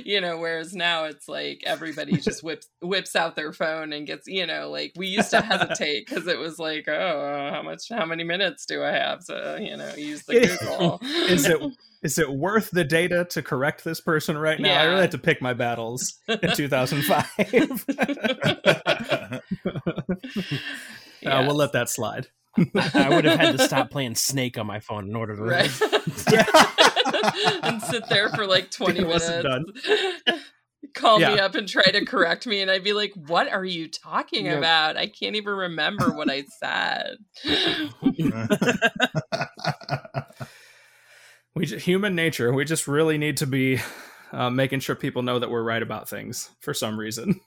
you 0.04 0.20
know, 0.20 0.36
whereas 0.38 0.74
now 0.74 1.04
it's 1.04 1.28
like 1.28 1.62
everybody 1.64 2.16
just 2.20 2.42
whips 2.42 2.66
whips 2.82 3.14
out 3.14 3.36
their 3.36 3.52
phone 3.52 3.92
and 3.92 4.06
gets, 4.06 4.26
you 4.26 4.46
know, 4.46 4.68
like 4.70 4.92
we 4.96 5.06
used 5.06 5.30
to 5.30 5.40
hesitate 5.40 6.06
because 6.06 6.26
it 6.26 6.38
was 6.38 6.58
like, 6.58 6.88
oh, 6.88 7.50
how 7.52 7.62
much 7.62 7.88
how 7.88 8.04
many 8.04 8.24
minutes 8.24 8.66
do 8.66 8.82
I 8.82 8.90
have 8.90 9.24
to, 9.26 9.58
you 9.60 9.76
know, 9.76 9.94
use 9.96 10.24
the 10.24 10.40
Google. 10.40 10.98
is 11.28 11.46
it 11.46 11.60
is 12.02 12.18
it 12.18 12.30
worth 12.30 12.70
the 12.72 12.84
data 12.84 13.24
to 13.30 13.40
correct 13.42 13.84
this 13.84 14.00
person 14.00 14.36
right 14.36 14.58
now? 14.58 14.80
I 14.80 14.84
really 14.84 15.00
had 15.02 15.12
to 15.12 15.18
pick 15.18 15.40
my 15.40 15.54
battles 15.54 16.18
in 16.28 16.52
2005. 16.54 17.84
Yeah. 21.24 21.38
Uh, 21.38 21.46
we'll 21.46 21.56
let 21.56 21.72
that 21.72 21.88
slide. 21.88 22.26
I 22.74 23.08
would 23.10 23.24
have 23.24 23.38
had 23.40 23.58
to 23.58 23.64
stop 23.64 23.90
playing 23.92 24.14
Snake 24.14 24.56
on 24.58 24.66
my 24.66 24.80
phone 24.80 25.08
in 25.08 25.16
order 25.16 25.36
to. 25.36 25.42
right 25.42 25.70
and 27.64 27.82
sit 27.82 28.08
there 28.08 28.28
for 28.30 28.46
like 28.46 28.70
20 28.72 28.98
It 28.98 29.02
minutes 29.06 29.28
wasn't 29.28 29.66
call 30.94 31.18
me 31.18 31.24
up 31.38 31.54
and 31.54 31.66
try 31.68 31.82
to 31.82 32.04
correct 32.04 32.46
me 32.46 32.60
and 32.60 32.70
i'd 32.70 32.84
be 32.84 32.92
like 32.92 33.12
what 33.14 33.50
are 33.50 33.64
you 33.64 33.88
talking 33.88 34.44
Yep. 34.46 34.58
about 34.58 34.96
i 34.96 35.06
can't 35.06 35.34
even 35.34 35.54
remember 35.54 36.10
what 36.14 36.30
i 36.30 36.44
said 36.60 37.16
We 41.54 41.66
ju- 41.66 41.76
human 41.76 42.14
nature. 42.16 42.52
We 42.52 42.64
just 42.64 42.88
really 42.88 43.16
need 43.16 43.36
to 43.38 43.46
be 43.46 43.78
uh, 44.32 44.50
making 44.50 44.80
sure 44.80 44.96
people 44.96 45.22
know 45.22 45.38
that 45.38 45.50
we're 45.50 45.62
right 45.62 45.82
about 45.82 46.08
things 46.08 46.50
for 46.60 46.74
some 46.74 46.98
reason, 46.98 47.40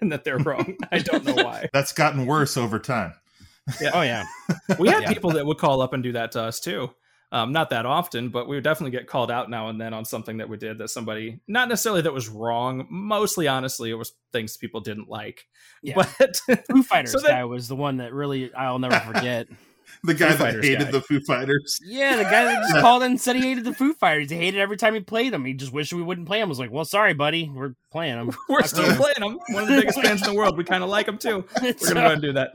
and 0.00 0.12
that 0.12 0.22
they're 0.22 0.38
wrong. 0.38 0.76
I 0.92 0.98
don't 1.00 1.24
know 1.24 1.34
why. 1.34 1.68
That's 1.72 1.92
gotten 1.92 2.24
worse 2.26 2.56
over 2.56 2.78
time. 2.78 3.14
Oh 3.94 4.02
yeah. 4.02 4.24
We 4.78 4.88
had 4.88 5.02
Yeah. 5.02 5.12
people 5.12 5.30
that 5.32 5.46
would 5.46 5.58
call 5.58 5.80
up 5.80 5.92
and 5.92 6.02
do 6.02 6.12
that 6.12 6.32
to 6.32 6.42
us 6.42 6.60
too. 6.60 6.90
Um, 7.30 7.52
not 7.52 7.68
that 7.70 7.84
often, 7.84 8.30
but 8.30 8.48
we 8.48 8.56
would 8.56 8.64
definitely 8.64 8.92
get 8.96 9.06
called 9.06 9.30
out 9.30 9.50
now 9.50 9.68
and 9.68 9.78
then 9.78 9.92
on 9.92 10.06
something 10.06 10.38
that 10.38 10.48
we 10.48 10.56
did 10.56 10.78
that 10.78 10.88
somebody, 10.88 11.40
not 11.46 11.68
necessarily 11.68 12.00
that 12.02 12.12
was 12.14 12.26
wrong. 12.28 12.86
Mostly, 12.88 13.46
honestly, 13.48 13.90
it 13.90 13.94
was 13.94 14.12
things 14.32 14.56
people 14.56 14.80
didn't 14.80 15.08
like. 15.10 15.46
Yeah. 15.82 15.94
But 15.96 16.40
Foo 16.70 16.82
Fighters 16.82 17.12
So 17.12 17.20
that- 17.20 17.28
guy 17.28 17.44
was 17.44 17.68
the 17.68 17.76
one 17.76 17.98
that 17.98 18.12
really 18.14 18.52
I'll 18.54 18.78
never 18.78 18.98
forget. 19.00 19.46
The 20.04 20.12
guy 20.12 20.26
Foo 20.32 20.36
that 20.36 20.38
Fighters 20.38 20.64
hated 20.66 20.84
guy. 20.84 20.90
the 20.90 21.00
Foo 21.00 21.20
Fighters. 21.26 21.80
yeah, 21.82 22.16
the 22.16 22.22
guy 22.24 22.44
that 22.44 22.60
just 22.68 22.76
called 22.82 23.02
in 23.02 23.12
and 23.12 23.20
said 23.20 23.36
he 23.36 23.42
hated 23.42 23.64
the 23.64 23.72
Foo 23.72 23.94
Fighters. 23.94 24.28
He 24.30 24.36
hated 24.36 24.60
every 24.60 24.76
time 24.76 24.92
he 24.92 25.00
played 25.00 25.32
them. 25.32 25.46
He 25.46 25.54
just 25.54 25.72
wished 25.72 25.94
we 25.94 26.02
wouldn't 26.02 26.26
play 26.26 26.40
them. 26.40 26.48
I 26.48 26.50
was 26.50 26.58
like, 26.58 26.70
well, 26.70 26.84
sorry, 26.84 27.14
buddy, 27.14 27.50
we're 27.52 27.72
playing 27.90 28.16
them. 28.16 28.36
we're 28.50 28.62
still 28.64 28.84
playing 28.96 29.14
them. 29.20 29.38
One 29.48 29.62
of 29.62 29.68
the 29.70 29.76
biggest 29.80 30.00
fans 30.02 30.20
in 30.26 30.32
the 30.34 30.38
world. 30.38 30.58
We 30.58 30.64
kind 30.64 30.84
of 30.84 30.90
like 30.90 31.06
them 31.06 31.16
too. 31.16 31.42
We're 31.62 31.72
gonna 31.72 31.94
go 31.94 32.10
and 32.12 32.22
do 32.22 32.32
that. 32.34 32.50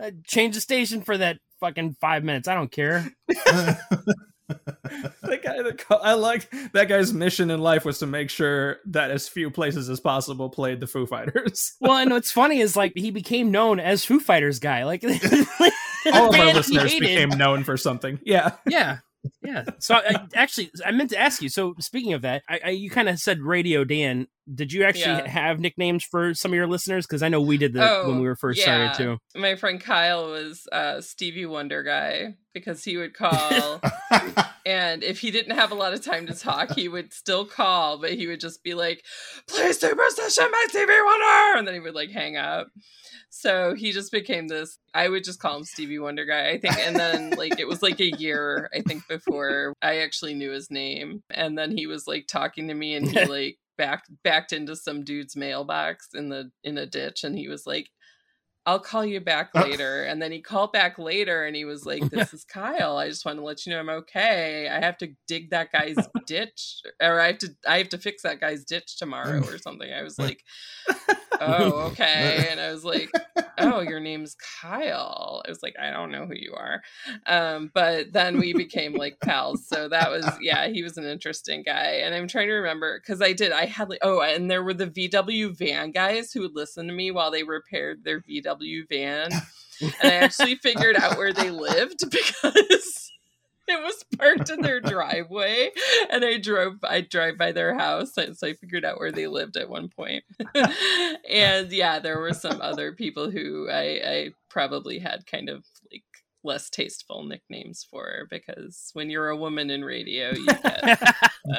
Uh, 0.00 0.10
change 0.24 0.54
the 0.54 0.60
station 0.60 1.02
for 1.02 1.18
that 1.18 1.38
fucking 1.60 1.96
five 2.00 2.24
minutes. 2.24 2.48
I 2.48 2.54
don't 2.54 2.72
care. 2.72 3.12
that 3.28 3.78
guy 5.42 5.62
that 5.62 5.84
I 6.02 6.14
like 6.14 6.50
that 6.72 6.88
guy's 6.88 7.12
mission 7.12 7.50
in 7.50 7.60
life 7.60 7.84
was 7.84 7.98
to 7.98 8.06
make 8.06 8.30
sure 8.30 8.78
that 8.86 9.10
as 9.10 9.28
few 9.28 9.50
places 9.50 9.88
as 9.88 10.00
possible 10.00 10.48
played 10.48 10.80
the 10.80 10.86
Foo 10.86 11.06
Fighters. 11.06 11.74
Well, 11.80 11.96
and 11.96 12.10
what's 12.10 12.30
funny 12.30 12.60
is 12.60 12.76
like 12.76 12.92
he 12.94 13.10
became 13.10 13.50
known 13.50 13.80
as 13.80 14.04
Foo 14.04 14.20
Fighters 14.20 14.58
guy. 14.58 14.84
Like 14.84 15.02
All 16.12 16.28
of 16.28 16.40
our 16.40 16.52
listeners 16.52 16.94
became 16.98 17.30
known 17.30 17.64
for 17.64 17.76
something. 17.76 18.18
Yeah. 18.22 18.52
yeah 18.66 18.98
yeah 19.42 19.64
so 19.78 19.94
I, 19.96 20.26
actually 20.34 20.70
i 20.84 20.90
meant 20.92 21.10
to 21.10 21.18
ask 21.18 21.42
you 21.42 21.48
so 21.48 21.74
speaking 21.78 22.12
of 22.14 22.22
that 22.22 22.42
I, 22.48 22.60
I 22.64 22.70
you 22.70 22.88
kind 22.90 23.08
of 23.08 23.18
said 23.18 23.40
radio 23.40 23.84
dan 23.84 24.28
did 24.52 24.72
you 24.72 24.84
actually 24.84 25.16
Yeah. 25.18 25.28
have 25.28 25.60
nicknames 25.60 26.04
for 26.04 26.32
some 26.34 26.52
of 26.52 26.54
your 26.54 26.66
listeners 26.66 27.06
because 27.06 27.22
i 27.22 27.28
know 27.28 27.40
we 27.40 27.56
did 27.58 27.74
that 27.74 28.06
when 28.06 28.16
Oh, 28.16 28.20
we 28.20 28.26
were 28.26 28.36
first 28.36 28.58
yeah. 28.60 28.92
started 28.92 29.18
too 29.34 29.40
My 29.40 29.56
friend 29.56 29.80
Kyle 29.80 30.30
was 30.30 30.66
uh, 30.72 31.00
Stevie 31.02 31.46
Wonder 31.46 31.82
guy 31.82 32.34
because 32.54 32.82
he 32.82 32.96
would 32.96 33.14
call, 33.22 33.80
and 34.66 35.04
if 35.04 35.20
he 35.20 35.30
didn't 35.30 35.56
have 35.56 35.70
a 35.70 35.76
lot 35.76 35.92
of 35.94 36.04
time 36.04 36.26
to 36.26 36.34
talk, 36.34 36.72
he 36.74 36.88
would 36.88 37.12
still 37.12 37.44
call, 37.44 37.98
but 37.98 38.12
he 38.14 38.26
would 38.26 38.40
just 38.40 38.64
be 38.64 38.74
like, 38.74 39.04
"Play 39.46 39.70
Superstition 39.72 40.46
by 40.50 40.64
Stevie 40.68 40.92
Wonder," 41.04 41.58
and 41.58 41.66
then 41.66 41.74
he 41.74 41.80
would 41.80 41.94
like 41.94 42.10
hang 42.10 42.36
up. 42.36 42.66
So 43.32 43.74
he 43.74 43.92
just 43.92 44.10
became 44.10 44.48
this. 44.48 44.78
I 44.92 45.08
would 45.08 45.22
just 45.24 45.38
call 45.40 45.56
him 45.56 45.64
Stevie 45.64 46.00
Wonder 46.00 46.26
guy, 46.26 46.48
I 46.50 46.58
think. 46.58 46.76
And 46.78 46.96
then 46.96 47.30
like 47.30 47.58
it 47.60 47.68
was 47.68 47.80
like 47.82 48.00
a 48.00 48.10
year, 48.18 48.68
I 48.74 48.80
think, 48.80 49.06
before 49.08 49.72
I 49.80 49.98
actually 49.98 50.34
knew 50.34 50.50
his 50.50 50.70
name. 50.70 51.22
And 51.30 51.56
then 51.56 51.70
he 51.76 51.86
was 51.86 52.06
like 52.08 52.26
talking 52.26 52.66
to 52.68 52.74
me, 52.74 52.94
and 52.96 53.08
he 53.08 53.24
like 53.26 53.58
backed 53.78 54.10
backed 54.24 54.52
into 54.52 54.74
some 54.76 55.04
dude's 55.04 55.36
mailbox 55.36 56.08
in 56.12 56.28
the 56.28 56.50
in 56.64 56.76
a 56.76 56.86
ditch, 56.86 57.24
and 57.24 57.38
he 57.38 57.48
was 57.48 57.66
like. 57.66 57.88
I'll 58.66 58.78
call 58.78 59.06
you 59.06 59.20
back 59.20 59.50
Oh. 59.54 59.62
later. 59.62 60.02
And 60.04 60.20
then 60.20 60.30
he 60.30 60.42
called 60.42 60.70
back 60.74 60.98
later 60.98 61.46
and 61.46 61.56
he 61.56 61.64
was 61.64 61.86
like, 61.86 62.02
This 62.10 62.34
is 62.34 62.44
Kyle. 62.44 62.98
I 62.98 63.08
just 63.08 63.24
want 63.24 63.38
to 63.38 63.44
let 63.44 63.64
you 63.64 63.72
know 63.72 63.80
I'm 63.80 63.88
okay. 63.88 64.68
I 64.70 64.84
have 64.84 64.98
to 64.98 65.08
dig 65.26 65.48
that 65.50 65.72
guy's 65.72 65.96
ditch 66.26 66.82
or 67.02 67.18
I 67.18 67.28
have 67.28 67.38
to 67.38 67.48
I 67.66 67.78
have 67.78 67.88
to 67.88 67.98
fix 67.98 68.22
that 68.22 68.38
guy's 68.38 68.66
ditch 68.66 68.98
tomorrow 68.98 69.40
or 69.48 69.56
something. 69.56 69.90
I 69.90 70.02
was 70.02 70.18
like, 70.18 70.44
Oh, 71.40 71.86
okay. 71.90 72.46
And 72.50 72.60
I 72.60 72.70
was 72.70 72.84
like, 72.84 73.10
Oh, 73.58 73.80
your 73.80 74.00
name's 74.00 74.36
Kyle. 74.60 75.42
I 75.46 75.50
was 75.50 75.62
like, 75.62 75.74
I 75.78 75.90
don't 75.90 76.10
know 76.10 76.26
who 76.26 76.34
you 76.34 76.54
are. 76.56 76.82
Um, 77.26 77.70
but 77.74 78.12
then 78.12 78.38
we 78.38 78.52
became 78.52 78.94
like 78.94 79.20
pals. 79.20 79.66
So 79.66 79.88
that 79.88 80.10
was 80.10 80.26
yeah, 80.40 80.68
he 80.68 80.82
was 80.82 80.96
an 80.96 81.04
interesting 81.04 81.62
guy. 81.62 82.00
And 82.04 82.14
I'm 82.14 82.28
trying 82.28 82.48
to 82.48 82.54
remember 82.54 83.00
because 83.00 83.20
I 83.20 83.32
did, 83.32 83.52
I 83.52 83.66
had 83.66 83.90
like 83.90 84.00
oh, 84.02 84.20
and 84.20 84.50
there 84.50 84.62
were 84.62 84.74
the 84.74 84.86
VW 84.86 85.56
van 85.56 85.90
guys 85.90 86.32
who 86.32 86.40
would 86.42 86.54
listen 86.54 86.86
to 86.86 86.92
me 86.92 87.10
while 87.10 87.30
they 87.30 87.42
repaired 87.42 88.04
their 88.04 88.20
VW 88.20 88.88
van. 88.88 89.30
And 89.80 89.94
I 90.02 90.14
actually 90.16 90.56
figured 90.56 90.96
out 90.96 91.16
where 91.16 91.32
they 91.32 91.50
lived 91.50 92.10
because 92.10 93.09
it 93.78 93.82
was 93.82 94.04
parked 94.18 94.50
in 94.50 94.60
their 94.62 94.80
driveway. 94.80 95.70
And 96.10 96.24
I 96.24 96.38
drove 96.38 96.74
I 96.82 97.00
drive 97.00 97.38
by 97.38 97.52
their 97.52 97.76
house. 97.78 98.14
So 98.14 98.32
so 98.32 98.46
I 98.48 98.52
figured 98.54 98.84
out 98.84 98.98
where 98.98 99.12
they 99.12 99.26
lived 99.26 99.56
at 99.56 99.68
one 99.70 99.88
point. 99.88 100.24
and 100.54 101.70
yeah, 101.72 101.98
there 101.98 102.18
were 102.18 102.34
some 102.34 102.60
other 102.60 102.92
people 102.92 103.30
who 103.30 103.68
I, 103.70 103.82
I 104.04 104.30
probably 104.48 104.98
had 104.98 105.26
kind 105.26 105.48
of 105.48 105.64
like 105.92 106.02
less 106.42 106.70
tasteful 106.70 107.22
nicknames 107.24 107.86
for 107.90 108.26
because 108.30 108.90
when 108.94 109.10
you're 109.10 109.28
a 109.28 109.36
woman 109.36 109.70
in 109.70 109.84
radio, 109.84 110.32
you 110.32 110.46
get 110.46 110.82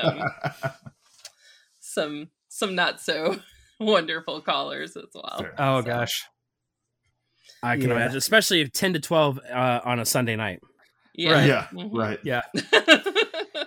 um, 0.01 0.24
some 1.80 2.30
some 2.50 2.75
not 2.75 3.00
so 3.01 3.39
wonderful 3.80 4.41
callers 4.41 4.96
as 4.98 5.06
well. 5.13 5.38
Fair. 5.39 5.56
Oh 5.58 5.82
So, 5.82 5.86
gosh. 5.88 6.24
i 7.63 7.75
can 7.77 7.89
Yeah. 7.89 7.96
imagine 7.96 8.18
especially 8.18 8.62
if 8.62 8.72
10 8.72 8.94
to 8.94 9.00
12 9.00 9.39
uh, 9.51 9.82
on 9.86 10.00
a 10.00 10.06
sunday 10.06 10.36
night 10.36 10.60
Yeah. 11.13 11.34
Right. 11.34 11.48
yeah, 11.48 11.68
Mhm. 11.74 11.94
right. 11.94 12.20
Yeah. 12.24 12.41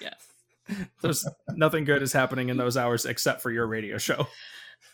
yes. 0.00 0.14
There's 1.02 1.26
nothing 1.48 1.84
good 1.84 2.02
is 2.02 2.12
happening 2.12 2.48
in 2.48 2.56
those 2.56 2.76
hours 2.76 3.04
except 3.06 3.42
for 3.42 3.50
your 3.50 3.66
radio 3.66 3.98
show. 3.98 4.26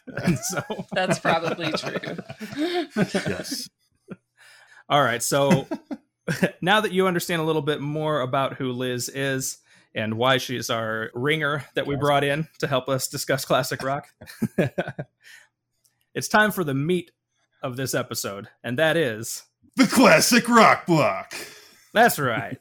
And 0.06 0.38
so 0.42 0.62
That's 0.92 1.18
probably 1.18 1.72
true. 1.72 2.16
Yes. 2.96 3.68
All 4.88 5.02
right. 5.02 5.22
So 5.22 5.66
now 6.60 6.80
that 6.80 6.92
you 6.92 7.06
understand 7.06 7.42
a 7.42 7.44
little 7.44 7.62
bit 7.62 7.80
more 7.80 8.20
about 8.20 8.54
who 8.54 8.72
Liz 8.72 9.08
is 9.08 9.58
and 9.94 10.14
why 10.16 10.38
she's 10.38 10.70
our 10.70 11.10
ringer 11.14 11.64
that 11.74 11.86
we 11.86 11.96
brought 11.96 12.24
in 12.24 12.48
to 12.58 12.66
help 12.66 12.88
us 12.88 13.08
discuss 13.08 13.44
classic 13.44 13.82
rock, 13.82 14.08
it's 16.14 16.28
time 16.28 16.50
for 16.52 16.64
the 16.64 16.74
meat 16.74 17.10
of 17.62 17.76
this 17.76 17.94
episode. 17.94 18.48
And 18.62 18.78
that 18.78 18.96
is 18.96 19.42
The 19.76 19.86
classic 19.86 20.48
rock 20.48 20.86
block. 20.86 21.34
That's 21.94 22.18
right. 22.18 22.58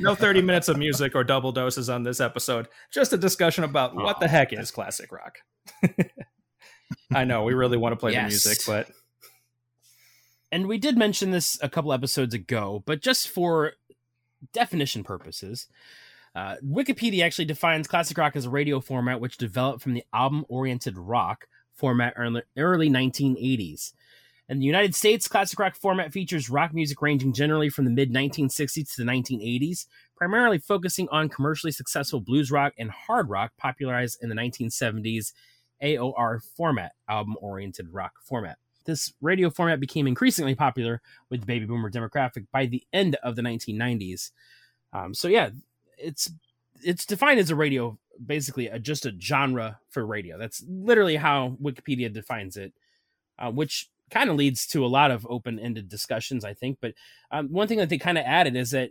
No 0.00 0.14
30 0.14 0.42
minutes 0.42 0.68
of 0.68 0.76
music 0.76 1.14
or 1.14 1.24
double 1.24 1.50
doses 1.52 1.88
on 1.88 2.02
this 2.02 2.20
episode. 2.20 2.68
Just 2.92 3.12
a 3.12 3.16
discussion 3.16 3.64
about 3.64 3.94
what 3.94 4.20
the 4.20 4.28
heck 4.28 4.52
is 4.52 4.70
classic 4.70 5.10
rock. 5.12 5.38
I 7.14 7.24
know 7.24 7.44
we 7.44 7.54
really 7.54 7.76
want 7.78 7.92
to 7.92 7.96
play 7.96 8.12
Yes. 8.12 8.22
the 8.44 8.48
music, 8.48 8.66
but 8.66 8.90
and 10.52 10.66
we 10.66 10.78
did 10.78 10.96
mention 10.96 11.30
this 11.30 11.58
a 11.62 11.68
couple 11.68 11.92
episodes 11.92 12.34
ago, 12.34 12.82
but 12.86 13.00
just 13.00 13.28
for 13.28 13.72
definition 14.52 15.04
purposes, 15.04 15.66
uh, 16.34 16.56
Wikipedia 16.64 17.22
actually 17.24 17.44
defines 17.46 17.86
classic 17.88 18.16
rock 18.18 18.36
as 18.36 18.44
a 18.46 18.50
radio 18.50 18.80
format 18.80 19.20
which 19.20 19.36
developed 19.38 19.82
from 19.82 19.94
the 19.94 20.04
album-oriented 20.12 20.96
rock 20.96 21.46
format 21.74 22.14
early 22.16 22.90
1980s. 22.90 23.92
In 24.48 24.60
the 24.60 24.64
United 24.64 24.94
States, 24.94 25.28
classic 25.28 25.58
rock 25.58 25.76
format 25.76 26.10
features 26.10 26.48
rock 26.48 26.72
music 26.72 27.02
ranging 27.02 27.34
generally 27.34 27.68
from 27.68 27.84
the 27.84 27.90
mid 27.90 28.10
1960s 28.10 28.94
to 28.94 29.04
the 29.04 29.10
1980s, 29.10 29.86
primarily 30.16 30.58
focusing 30.58 31.06
on 31.10 31.28
commercially 31.28 31.70
successful 31.70 32.20
blues 32.20 32.50
rock 32.50 32.72
and 32.78 32.90
hard 32.90 33.28
rock 33.28 33.52
popularized 33.58 34.18
in 34.22 34.30
the 34.30 34.34
1970s 34.34 35.32
AOR 35.82 36.40
format, 36.56 36.92
album 37.08 37.36
oriented 37.42 37.92
rock 37.92 38.12
format. 38.22 38.56
This 38.86 39.12
radio 39.20 39.50
format 39.50 39.80
became 39.80 40.06
increasingly 40.06 40.54
popular 40.54 41.02
with 41.28 41.40
the 41.40 41.46
baby 41.46 41.66
boomer 41.66 41.90
demographic 41.90 42.46
by 42.50 42.64
the 42.64 42.82
end 42.90 43.16
of 43.16 43.36
the 43.36 43.42
1990s. 43.42 44.30
Um, 44.94 45.12
so 45.12 45.28
yeah, 45.28 45.50
it's 45.98 46.32
it's 46.82 47.04
defined 47.04 47.38
as 47.38 47.50
a 47.50 47.56
radio, 47.56 47.98
basically 48.24 48.68
a, 48.68 48.78
just 48.78 49.04
a 49.04 49.12
genre 49.20 49.80
for 49.90 50.06
radio. 50.06 50.38
That's 50.38 50.64
literally 50.66 51.16
how 51.16 51.58
Wikipedia 51.62 52.10
defines 52.10 52.56
it, 52.56 52.72
uh, 53.38 53.50
which 53.50 53.90
kind 54.10 54.30
of 54.30 54.36
leads 54.36 54.66
to 54.68 54.84
a 54.84 54.88
lot 54.88 55.10
of 55.10 55.26
open-ended 55.28 55.88
discussions, 55.88 56.44
I 56.44 56.54
think. 56.54 56.78
But 56.80 56.94
um, 57.30 57.48
one 57.48 57.68
thing 57.68 57.78
that 57.78 57.88
they 57.88 57.98
kind 57.98 58.18
of 58.18 58.24
added 58.24 58.56
is 58.56 58.70
that 58.70 58.90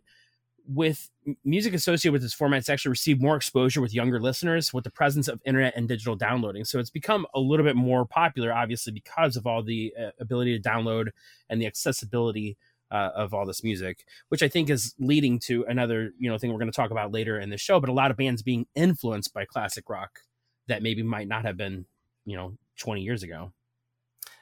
with 0.67 1.09
music 1.45 1.73
associated 1.73 2.11
with 2.11 2.21
this 2.21 2.33
format, 2.33 2.59
it's 2.59 2.69
actually 2.69 2.89
received 2.89 3.21
more 3.21 3.37
exposure 3.37 3.79
with 3.79 3.93
younger 3.93 4.19
listeners 4.19 4.73
with 4.73 4.83
the 4.83 4.89
presence 4.89 5.27
of 5.27 5.41
internet 5.45 5.73
and 5.75 5.87
digital 5.87 6.15
downloading. 6.15 6.65
So 6.65 6.79
it's 6.79 6.89
become 6.89 7.25
a 7.33 7.39
little 7.39 7.65
bit 7.65 7.75
more 7.75 8.05
popular, 8.05 8.53
obviously, 8.53 8.91
because 8.91 9.37
of 9.37 9.47
all 9.47 9.63
the 9.63 9.93
uh, 9.97 10.09
ability 10.19 10.59
to 10.59 10.69
download 10.69 11.09
and 11.49 11.61
the 11.61 11.65
accessibility 11.65 12.57
uh, 12.91 13.11
of 13.15 13.33
all 13.33 13.45
this 13.45 13.63
music, 13.63 14.05
which 14.29 14.43
I 14.43 14.47
think 14.47 14.69
is 14.69 14.93
leading 14.99 15.39
to 15.39 15.65
another 15.67 16.11
you 16.19 16.29
know 16.29 16.37
thing 16.37 16.51
we're 16.51 16.59
going 16.59 16.71
to 16.71 16.75
talk 16.75 16.91
about 16.91 17.11
later 17.11 17.39
in 17.39 17.49
the 17.49 17.57
show. 17.57 17.79
But 17.79 17.89
a 17.89 17.93
lot 17.93 18.11
of 18.11 18.17
bands 18.17 18.41
being 18.41 18.65
influenced 18.75 19.33
by 19.33 19.45
classic 19.45 19.89
rock 19.89 20.19
that 20.67 20.83
maybe 20.83 21.03
might 21.03 21.27
not 21.27 21.45
have 21.45 21.57
been 21.57 21.85
you 22.25 22.37
know 22.37 22.53
20 22.77 23.01
years 23.01 23.23
ago. 23.23 23.51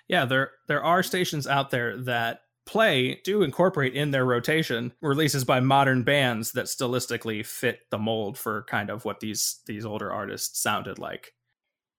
Yeah, 0.08 0.26
there 0.26 0.52
there 0.68 0.84
are 0.84 1.04
stations 1.04 1.48
out 1.48 1.72
there 1.72 1.98
that 2.04 2.42
play 2.66 3.22
do 3.24 3.44
incorporate 3.44 3.94
in 3.94 4.12
their 4.12 4.26
rotation 4.26 4.92
releases 5.02 5.44
by 5.44 5.60
modern 5.60 6.04
bands 6.04 6.52
that 6.54 6.66
stylistically 6.66 7.46
fit 7.46 7.82
the 7.92 7.98
mold 8.00 8.38
for 8.38 8.64
kind 8.64 8.90
of 8.90 9.06
what 9.06 9.20
these 9.20 9.62
these 9.68 9.86
older 9.86 10.12
artists 10.12 10.62
sounded 10.62 11.00
like. 11.00 11.34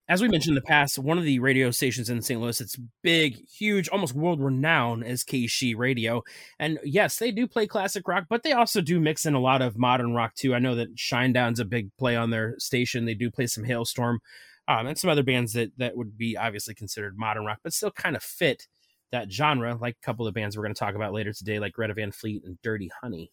as 0.09 0.21
we 0.21 0.29
mentioned 0.29 0.51
in 0.51 0.55
the 0.55 0.61
past, 0.61 0.97
one 0.97 1.17
of 1.17 1.25
the 1.25 1.39
radio 1.39 1.69
stations 1.69 2.09
in 2.09 2.21
St. 2.21 2.39
Louis, 2.39 2.61
it's 2.61 2.77
big, 3.03 3.37
huge, 3.49 3.89
almost 3.89 4.13
world 4.13 4.41
renowned 4.41 5.03
is 5.03 5.23
KSHE 5.25 5.75
Radio. 5.77 6.23
And 6.59 6.79
yes, 6.83 7.17
they 7.17 7.31
do 7.31 7.45
play 7.45 7.67
classic 7.67 8.07
rock, 8.07 8.25
but 8.29 8.43
they 8.43 8.53
also 8.53 8.79
do 8.79 9.01
mix 9.01 9.25
in 9.25 9.33
a 9.33 9.39
lot 9.41 9.61
of 9.61 9.77
modern 9.77 10.13
rock 10.13 10.33
too. 10.35 10.55
I 10.55 10.59
know 10.59 10.75
that 10.75 10.95
Shinedown's 10.95 11.59
a 11.59 11.65
big 11.65 11.89
play 11.97 12.15
on 12.15 12.29
their 12.29 12.55
station. 12.57 13.03
They 13.05 13.15
do 13.15 13.29
play 13.29 13.47
some 13.47 13.65
Halestorm 13.65 14.19
um, 14.67 14.87
and 14.87 14.97
some 14.97 15.09
other 15.09 15.23
bands 15.23 15.53
that, 15.53 15.71
that 15.77 15.95
would 15.95 16.17
be 16.17 16.35
obviously 16.37 16.73
considered 16.73 17.17
modern 17.17 17.45
rock, 17.45 17.59
but 17.63 17.73
still 17.73 17.91
kind 17.91 18.15
of 18.15 18.23
fit 18.23 18.67
that 19.11 19.31
genre, 19.31 19.77
like 19.79 19.95
a 20.01 20.05
couple 20.05 20.27
of 20.27 20.33
bands 20.33 20.57
we're 20.57 20.63
going 20.63 20.73
to 20.73 20.79
talk 20.79 20.95
about 20.95 21.13
later 21.13 21.31
today, 21.31 21.59
like 21.59 21.73
Greta 21.73 21.93
Van 21.93 22.11
Fleet 22.11 22.43
and 22.43 22.57
Dirty 22.61 22.91
Honey. 23.01 23.31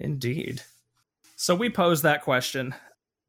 Indeed. 0.00 0.62
So 1.36 1.54
we 1.54 1.68
posed 1.68 2.02
that 2.02 2.22
question. 2.22 2.74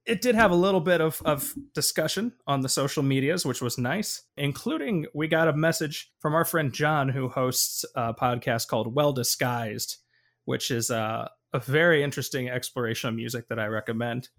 It 0.05 0.21
did 0.21 0.35
have 0.35 0.51
a 0.51 0.55
little 0.55 0.79
bit 0.79 1.01
of, 1.01 1.21
of 1.25 1.53
discussion 1.75 2.33
on 2.47 2.61
the 2.61 2.69
social 2.69 3.03
medias, 3.03 3.45
which 3.45 3.61
was 3.61 3.77
nice, 3.77 4.23
including 4.37 5.05
we 5.13 5.27
got 5.27 5.47
a 5.47 5.53
message 5.53 6.11
from 6.19 6.33
our 6.33 6.45
friend 6.45 6.73
John, 6.73 7.09
who 7.09 7.27
hosts 7.27 7.85
a 7.95 8.13
podcast 8.13 8.67
called 8.67 8.95
Well 8.95 9.11
Disguised, 9.11 9.97
which 10.45 10.71
is 10.71 10.89
a, 10.89 11.29
a 11.53 11.59
very 11.59 12.01
interesting 12.01 12.49
exploration 12.49 13.09
of 13.09 13.15
music 13.15 13.49
that 13.49 13.59
I 13.59 13.65
recommend. 13.65 14.29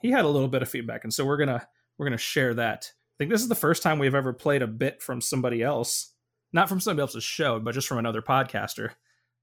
He 0.00 0.10
had 0.10 0.24
a 0.24 0.28
little 0.28 0.48
bit 0.48 0.62
of 0.62 0.70
feedback, 0.70 1.04
and 1.04 1.12
so 1.12 1.26
we're 1.26 1.36
gonna 1.36 1.66
we're 2.00 2.06
gonna 2.06 2.16
share 2.16 2.54
that. 2.54 2.90
I 2.94 3.14
think 3.18 3.30
this 3.30 3.42
is 3.42 3.48
the 3.48 3.54
first 3.54 3.82
time 3.82 3.98
we've 3.98 4.14
ever 4.14 4.32
played 4.32 4.62
a 4.62 4.66
bit 4.66 5.02
from 5.02 5.20
somebody 5.20 5.62
else, 5.62 6.14
not 6.50 6.66
from 6.66 6.80
somebody 6.80 7.02
else's 7.02 7.24
show, 7.24 7.60
but 7.60 7.74
just 7.74 7.86
from 7.86 7.98
another 7.98 8.22
podcaster 8.22 8.92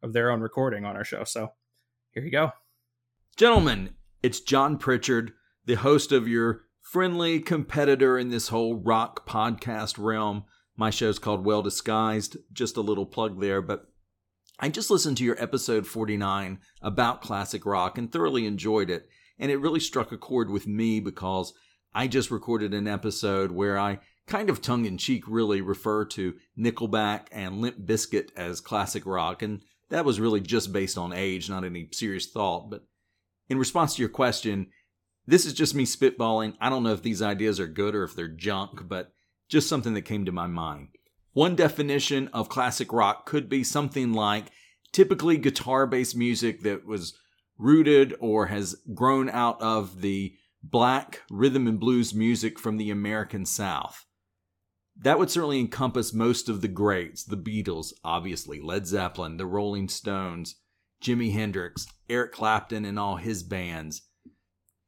of 0.01 0.11
their 0.11 0.31
own 0.31 0.41
recording 0.41 0.83
on 0.83 0.95
our 0.95 1.03
show. 1.03 1.23
So 1.23 1.49
here 2.13 2.23
you 2.23 2.31
go. 2.31 2.53
Gentlemen, 3.35 3.91
it's 4.23 4.39
John 4.39 4.79
Pritchard, 4.79 5.33
the 5.65 5.75
host 5.75 6.11
of 6.11 6.27
your 6.27 6.61
friendly 6.81 7.41
competitor 7.41 8.17
in 8.17 8.29
this 8.29 8.47
whole 8.47 8.73
rock 8.73 9.27
podcast 9.27 10.03
realm. 10.03 10.45
My 10.75 10.89
show's 10.89 11.19
called 11.19 11.45
Well 11.45 11.61
Disguised. 11.61 12.37
Just 12.51 12.75
a 12.75 12.81
little 12.81 13.05
plug 13.05 13.39
there, 13.39 13.61
but 13.61 13.85
I 14.59 14.69
just 14.69 14.89
listened 14.89 15.17
to 15.17 15.23
your 15.23 15.39
episode 15.39 15.85
49 15.85 16.57
about 16.81 17.21
classic 17.21 17.67
rock 17.67 17.99
and 17.99 18.11
thoroughly 18.11 18.47
enjoyed 18.47 18.89
it. 18.89 19.07
And 19.37 19.51
it 19.51 19.57
really 19.57 19.79
struck 19.79 20.11
a 20.11 20.17
chord 20.17 20.49
with 20.49 20.65
me 20.65 20.99
because 20.99 21.53
I 21.94 22.08
just 22.08 22.32
recorded 22.32 22.74
an 22.74 22.88
episode 22.88 23.51
where 23.51 23.77
I 23.77 24.00
kind 24.27 24.50
of 24.50 24.62
tongue 24.62 24.86
in 24.86 24.98
cheek 24.98 25.24
really 25.27 25.62
refer 25.62 26.06
to 26.06 26.36
Nickelback 26.58 27.27
and 27.32 27.60
Limp 27.60 27.79
Bizkit 27.79 28.29
as 28.36 28.62
classic 28.62 29.06
rock. 29.06 29.41
And 29.41 29.62
that 29.89 30.06
was 30.06 30.20
really 30.20 30.41
just 30.41 30.74
based 30.74 30.98
on 30.98 31.13
age, 31.13 31.50
not 31.50 31.63
any 31.63 31.88
serious 31.91 32.27
thought. 32.27 32.70
But 32.70 32.84
in 33.50 33.58
response 33.58 33.96
to 33.96 34.01
your 34.01 34.10
question, 34.10 34.67
this 35.25 35.46
is 35.46 35.53
just 35.53 35.75
me 35.75 35.86
spitballing. 35.86 36.56
I 36.60 36.70
don't 36.70 36.84
know 36.84 36.94
if 36.94 37.01
these 37.01 37.22
ideas 37.22 37.60
are 37.60 37.67
good 37.67 37.96
or 37.96 38.03
if 38.03 38.15
they're 38.15 38.27
junk, 38.27 38.88
but 38.88 39.12
just 39.50 39.70
something 39.70 39.94
that 39.94 40.01
came 40.01 40.25
to 40.25 40.32
my 40.32 40.48
mind. 40.48 40.89
One 41.34 41.56
definition 41.56 42.29
of 42.29 42.50
classic 42.50 42.91
rock 42.91 43.25
could 43.25 43.48
be 43.48 43.63
something 43.63 44.13
like 44.13 44.46
typically 44.91 45.38
guitar 45.38 45.86
based 45.86 46.15
music 46.15 46.62
that 46.63 46.86
was 46.86 47.17
rooted 47.58 48.15
or 48.20 48.48
has 48.48 48.75
grown 48.94 49.29
out 49.29 49.62
of 49.62 50.01
the 50.01 50.34
black 50.71 51.21
rhythm 51.29 51.67
and 51.67 51.79
blues 51.79 52.13
music 52.13 52.59
from 52.59 52.77
the 52.77 52.91
American 52.91 53.45
South. 53.45 54.05
That 55.00 55.19
would 55.19 55.29
certainly 55.29 55.59
encompass 55.59 56.13
most 56.13 56.50
of 56.50 56.62
the 56.62 56.67
greats 56.67 57.24
the 57.24 57.38
Beatles, 57.38 57.93
obviously, 58.03 58.59
Led 58.59 58.88
Zeppelin, 58.88 59.38
the 59.38 59.45
Rolling 59.45 59.88
Stones, 59.88 60.55
Jimi 61.03 61.31
Hendrix, 61.31 61.86
Eric 62.09 62.31
Clapton, 62.31 62.83
and 62.83 62.97
all 62.97 63.17
his 63.17 63.43
bands, 63.43 64.01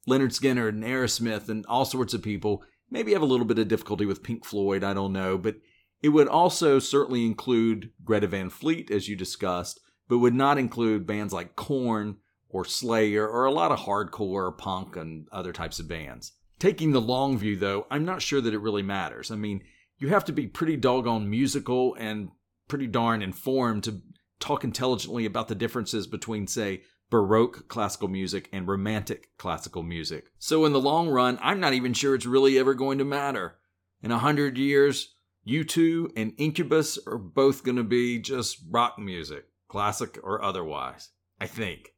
Lynyrd 0.07 0.31
Skynyrd 0.31 0.69
and 0.69 0.83
Aerosmith, 0.83 1.47
and 1.47 1.65
all 1.67 1.85
sorts 1.85 2.13
of 2.13 2.23
people. 2.23 2.63
Maybe 2.89 3.13
have 3.13 3.21
a 3.21 3.25
little 3.25 3.45
bit 3.45 3.59
of 3.59 3.67
difficulty 3.67 4.05
with 4.05 4.23
Pink 4.23 4.43
Floyd, 4.43 4.83
I 4.83 4.95
don't 4.95 5.13
know, 5.13 5.37
but 5.37 5.57
it 6.01 6.09
would 6.09 6.27
also 6.27 6.79
certainly 6.79 7.25
include 7.25 7.91
Greta 8.03 8.25
Van 8.25 8.49
Fleet, 8.49 8.89
as 8.89 9.07
you 9.07 9.15
discussed, 9.15 9.79
but 10.07 10.17
would 10.17 10.33
not 10.33 10.57
include 10.57 11.05
bands 11.05 11.31
like 11.31 11.55
Korn 11.55 12.17
or 12.49 12.65
Slayer 12.65 13.27
or 13.27 13.45
a 13.45 13.51
lot 13.51 13.71
of 13.71 13.79
hardcore 13.79 14.57
punk 14.57 14.95
and 14.95 15.27
other 15.31 15.53
types 15.53 15.79
of 15.79 15.87
bands. 15.87 16.33
Taking 16.57 16.91
the 16.91 17.01
long 17.01 17.37
view, 17.37 17.55
though, 17.55 17.87
I'm 17.89 18.03
not 18.03 18.21
sure 18.21 18.41
that 18.41 18.53
it 18.53 18.59
really 18.59 18.81
matters. 18.81 19.31
I 19.31 19.35
mean, 19.35 19.63
you 19.97 20.09
have 20.09 20.25
to 20.25 20.33
be 20.33 20.47
pretty 20.47 20.75
doggone 20.75 21.29
musical 21.29 21.95
and 21.95 22.29
pretty 22.67 22.87
darn 22.87 23.21
informed 23.21 23.83
to 23.85 24.01
talk 24.39 24.63
intelligently 24.63 25.25
about 25.25 25.47
the 25.47 25.55
differences 25.55 26.07
between, 26.07 26.47
say, 26.47 26.81
Baroque 27.09 27.67
classical 27.67 28.07
music 28.07 28.49
and 28.51 28.67
Romantic 28.67 29.29
classical 29.37 29.83
music. 29.83 30.31
So, 30.37 30.65
in 30.65 30.73
the 30.73 30.81
long 30.81 31.09
run, 31.09 31.39
I'm 31.41 31.59
not 31.59 31.73
even 31.73 31.93
sure 31.93 32.13
it's 32.13 32.25
really 32.25 32.59
ever 32.59 32.73
going 32.73 32.97
to 32.99 33.05
matter. 33.05 33.57
In 34.01 34.11
a 34.11 34.19
hundred 34.19 34.57
years, 34.57 35.15
U2 35.47 36.11
and 36.15 36.33
Incubus 36.37 36.99
are 37.07 37.17
both 37.17 37.63
going 37.63 37.77
to 37.77 37.83
be 37.83 38.19
just 38.19 38.59
rock 38.69 38.99
music, 38.99 39.45
classic 39.67 40.19
or 40.23 40.43
otherwise. 40.43 41.09
I 41.39 41.47
think. 41.47 41.93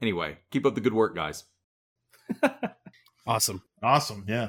Anyway, 0.00 0.38
keep 0.50 0.64
up 0.66 0.74
the 0.74 0.80
good 0.80 0.94
work, 0.94 1.14
guys. 1.14 1.44
Awesome. 3.26 3.62
Awesome. 3.82 4.24
Yeah. 4.26 4.48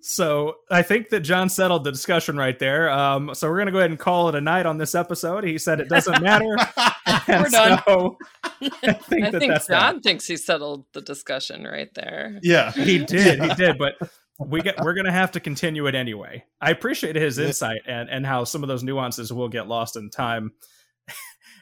So 0.00 0.54
I 0.70 0.82
think 0.82 1.08
that 1.08 1.20
John 1.20 1.48
settled 1.48 1.82
the 1.82 1.90
discussion 1.90 2.36
right 2.36 2.56
there. 2.56 2.88
Um, 2.88 3.34
so 3.34 3.48
we're 3.48 3.58
gonna 3.58 3.72
go 3.72 3.78
ahead 3.78 3.90
and 3.90 3.98
call 3.98 4.28
it 4.28 4.36
a 4.36 4.40
night 4.40 4.64
on 4.64 4.78
this 4.78 4.94
episode. 4.94 5.42
He 5.42 5.58
said 5.58 5.80
it 5.80 5.88
doesn't 5.88 6.22
matter. 6.22 6.44
We're 7.28 7.48
done. 7.48 7.82
So 7.84 8.16
I 8.44 8.92
think 8.92 9.24
I 9.26 9.30
that 9.30 9.38
think 9.40 9.52
that's 9.52 9.66
John 9.66 9.96
that. 9.96 10.02
thinks 10.04 10.24
he 10.26 10.36
settled 10.36 10.84
the 10.92 11.00
discussion 11.00 11.64
right 11.64 11.92
there. 11.94 12.38
Yeah. 12.44 12.70
He 12.70 13.04
did. 13.04 13.42
He 13.42 13.54
did. 13.54 13.76
But 13.76 13.94
we 14.38 14.60
get 14.62 14.80
we're 14.80 14.94
gonna 14.94 15.10
have 15.10 15.32
to 15.32 15.40
continue 15.40 15.86
it 15.88 15.96
anyway. 15.96 16.44
I 16.60 16.70
appreciate 16.70 17.16
his 17.16 17.38
insight 17.40 17.80
and 17.88 18.08
and 18.08 18.24
how 18.24 18.44
some 18.44 18.62
of 18.62 18.68
those 18.68 18.84
nuances 18.84 19.32
will 19.32 19.48
get 19.48 19.66
lost 19.66 19.96
in 19.96 20.10
time. 20.10 20.52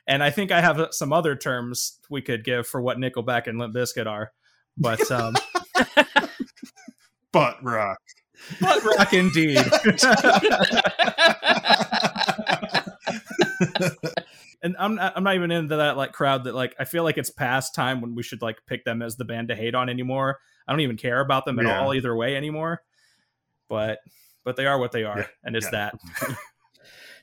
And 0.06 0.22
I 0.22 0.30
think 0.30 0.52
I 0.52 0.60
have 0.60 0.88
some 0.90 1.12
other 1.12 1.34
terms 1.34 1.98
we 2.10 2.20
could 2.22 2.44
give 2.44 2.66
for 2.66 2.80
what 2.82 2.98
Nickelback 2.98 3.46
and 3.46 3.58
Limp 3.58 3.74
Bizkit 3.74 4.06
are. 4.06 4.32
But 4.76 5.10
um, 5.10 5.34
Butt 7.32 7.56
rock. 7.62 7.98
butt 8.60 8.84
rock 8.84 9.12
indeed. 9.14 9.58
and 14.62 14.76
I'm 14.78 14.94
not, 14.96 15.12
I'm 15.16 15.24
not 15.24 15.34
even 15.34 15.50
into 15.50 15.76
that 15.76 15.96
like 15.96 16.12
crowd 16.12 16.44
that 16.44 16.54
like 16.54 16.74
I 16.78 16.84
feel 16.84 17.02
like 17.04 17.18
it's 17.18 17.30
past 17.30 17.74
time 17.74 18.00
when 18.00 18.14
we 18.14 18.22
should 18.22 18.42
like 18.42 18.58
pick 18.66 18.84
them 18.84 19.02
as 19.02 19.16
the 19.16 19.24
band 19.24 19.48
to 19.48 19.56
hate 19.56 19.74
on 19.74 19.88
anymore. 19.88 20.38
I 20.66 20.72
don't 20.72 20.80
even 20.80 20.96
care 20.96 21.20
about 21.20 21.44
them 21.44 21.58
at 21.58 21.66
Yeah. 21.66 21.80
all 21.80 21.94
either 21.94 22.14
way 22.14 22.36
anymore. 22.36 22.82
But 23.68 23.98
but 24.44 24.56
they 24.56 24.66
are 24.66 24.78
what 24.78 24.92
they 24.92 25.04
are, 25.04 25.20
Yeah, 25.20 25.26
and 25.44 25.56
it's 25.56 25.66
yeah. 25.72 25.90
that. 26.20 26.34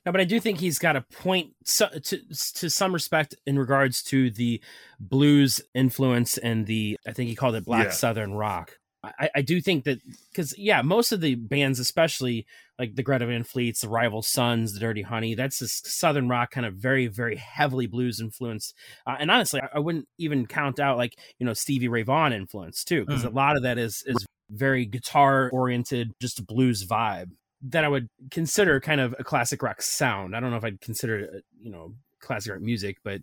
No, 0.06 0.12
but 0.12 0.22
I 0.22 0.24
do 0.24 0.40
think 0.40 0.60
he's 0.60 0.80
got 0.80 0.96
a 0.96 1.02
point 1.02 1.52
so, 1.64 1.88
to 1.88 2.20
to 2.56 2.70
some 2.70 2.94
respect 2.94 3.36
in 3.46 3.60
regards 3.60 4.02
to 4.04 4.32
the 4.32 4.62
blues 5.00 5.62
influence 5.76 6.38
and 6.38 6.66
the 6.66 6.98
I 7.08 7.12
think 7.12 7.30
he 7.30 7.36
called 7.36 7.56
it 7.56 7.66
black 7.66 7.86
Yeah. 7.86 7.92
southern 7.92 8.34
rock. 8.34 8.78
I, 9.04 9.30
I 9.36 9.42
do 9.42 9.62
think 9.62 9.86
that 9.86 10.00
because 10.32 10.56
yeah, 10.58 10.82
most 10.84 11.12
of 11.12 11.22
the 11.22 11.36
bands, 11.36 11.80
especially 11.80 12.46
like 12.78 12.96
the 12.96 13.04
Greta 13.04 13.26
Van 13.26 13.44
Fleets, 13.44 13.82
the 13.82 13.90
Rival 13.90 14.22
Sons, 14.22 14.74
the 14.74 14.80
Dirty 14.80 15.02
Honey, 15.02 15.34
that's 15.34 15.58
this 15.60 15.82
southern 15.86 16.30
rock 16.30 16.52
kind 16.52 16.66
of 16.66 16.76
very 16.76 17.08
very 17.08 17.36
heavily 17.36 17.88
blues 17.88 18.20
influenced. 18.20 18.76
Uh, 19.08 19.16
and 19.20 19.32
honestly, 19.32 19.60
I, 19.62 19.70
I 19.76 19.80
wouldn't 19.80 20.08
even 20.20 20.46
count 20.46 20.80
out 20.80 20.98
like 20.98 21.16
you 21.40 21.46
know 21.46 21.54
Stevie 21.54 21.88
Ray 21.88 22.04
Vaughan 22.04 22.34
influence 22.34 22.84
too, 22.84 23.06
because 23.06 23.24
a 23.24 23.30
lot 23.30 23.56
of 23.56 23.64
that 23.64 23.78
is 23.78 24.04
is 24.06 24.24
very 24.50 24.86
guitar 24.86 25.50
oriented, 25.52 26.12
just 26.22 26.40
a 26.40 26.44
blues 26.44 26.86
vibe 26.86 27.32
that 27.64 27.84
I 27.86 27.88
would 27.88 28.10
consider 28.32 28.80
kind 28.80 29.02
of 29.02 29.16
a 29.20 29.24
classic 29.24 29.62
rock 29.62 29.82
sound. 29.82 30.36
I 30.36 30.40
don't 30.40 30.52
know 30.52 30.58
if 30.58 30.64
I'd 30.64 30.82
consider 30.82 31.20
it, 31.20 31.46
you 31.62 31.72
know, 31.72 31.94
classic 32.20 32.54
rock 32.54 32.62
music, 32.62 32.98
but 33.04 33.22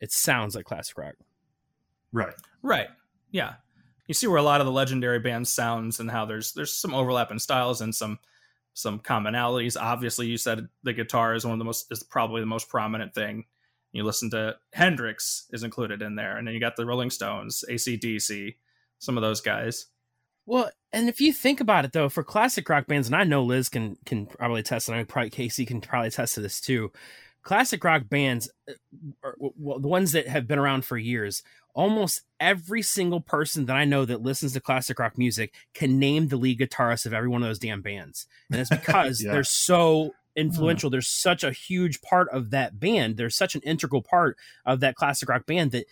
it 0.00 0.12
sounds 0.12 0.54
like 0.54 0.64
classic 0.64 0.98
rock. 0.98 1.14
Right. 2.12 2.34
right. 2.62 2.88
Yeah. 3.30 3.54
You 4.06 4.14
see 4.14 4.26
where 4.26 4.38
a 4.38 4.42
lot 4.42 4.60
of 4.60 4.66
the 4.66 4.72
legendary 4.72 5.18
bands 5.18 5.52
sounds 5.52 6.00
and 6.00 6.10
how 6.10 6.24
there's 6.24 6.52
there's 6.52 6.72
some 6.72 6.94
overlap 6.94 7.30
in 7.30 7.38
styles 7.38 7.80
and 7.80 7.94
some 7.94 8.18
some 8.72 9.00
commonalities. 9.00 9.80
Obviously, 9.80 10.26
you 10.28 10.38
said 10.38 10.68
the 10.82 10.92
guitar 10.92 11.34
is 11.34 11.44
one 11.44 11.52
of 11.52 11.58
the 11.58 11.64
most 11.64 11.90
is 11.90 12.02
probably 12.02 12.40
the 12.40 12.46
most 12.46 12.68
prominent 12.68 13.14
thing. 13.14 13.44
You 13.92 14.04
listen 14.04 14.30
to 14.30 14.56
Hendrix 14.72 15.46
is 15.50 15.62
included 15.62 16.00
in 16.00 16.14
there, 16.14 16.36
and 16.36 16.46
then 16.46 16.54
you 16.54 16.60
got 16.60 16.76
the 16.76 16.86
Rolling 16.86 17.10
Stones, 17.10 17.64
AC/DC, 17.68 18.56
some 18.98 19.16
of 19.18 19.22
those 19.22 19.40
guys. 19.40 19.86
Well, 20.48 20.70
and 20.94 21.10
if 21.10 21.20
you 21.20 21.34
think 21.34 21.60
about 21.60 21.84
it 21.84 21.92
though, 21.92 22.08
for 22.08 22.24
classic 22.24 22.66
rock 22.70 22.86
bands, 22.86 23.06
and 23.08 23.14
I 23.14 23.24
know 23.24 23.44
Liz 23.44 23.68
can 23.68 23.98
can 24.06 24.24
probably 24.26 24.60
attest, 24.60 24.88
and 24.88 24.96
I 24.96 25.04
probably 25.04 25.28
Casey 25.28 25.66
can 25.66 25.82
probably 25.82 26.10
test 26.10 26.34
to 26.36 26.40
this 26.40 26.58
too. 26.60 26.90
Classic 27.42 27.82
rock 27.84 28.08
bands, 28.08 28.50
uh, 28.68 29.30
well, 29.38 29.78
the 29.78 29.88
ones 29.88 30.12
that 30.12 30.26
have 30.26 30.46
been 30.48 30.58
around 30.58 30.84
for 30.86 30.96
years, 30.96 31.42
almost 31.74 32.22
every 32.40 32.80
single 32.82 33.20
person 33.20 33.66
that 33.66 33.76
I 33.76 33.84
know 33.84 34.06
that 34.06 34.22
listens 34.22 34.54
to 34.54 34.60
classic 34.60 34.98
rock 34.98 35.18
music 35.18 35.54
can 35.74 35.98
name 35.98 36.28
the 36.28 36.36
lead 36.36 36.58
guitarist 36.58 37.04
of 37.04 37.12
every 37.12 37.28
one 37.28 37.42
of 37.42 37.48
those 37.48 37.58
damn 37.58 37.82
bands, 37.82 38.26
and 38.50 38.58
it's 38.60 38.70
because 38.80 39.22
Yeah. 39.22 39.32
they're 39.32 39.44
so 39.44 40.14
influential. 40.34 40.88
There's 40.88 41.08
such 41.08 41.44
a 41.44 41.52
huge 41.52 42.00
part 42.00 42.28
of 42.30 42.50
that 42.50 42.80
band. 42.80 43.18
There's 43.18 43.36
such 43.36 43.54
an 43.54 43.60
integral 43.62 44.02
part 44.02 44.38
of 44.64 44.80
that 44.80 44.94
classic 44.94 45.28
rock 45.28 45.44
band 45.46 45.72
that 45.72 45.86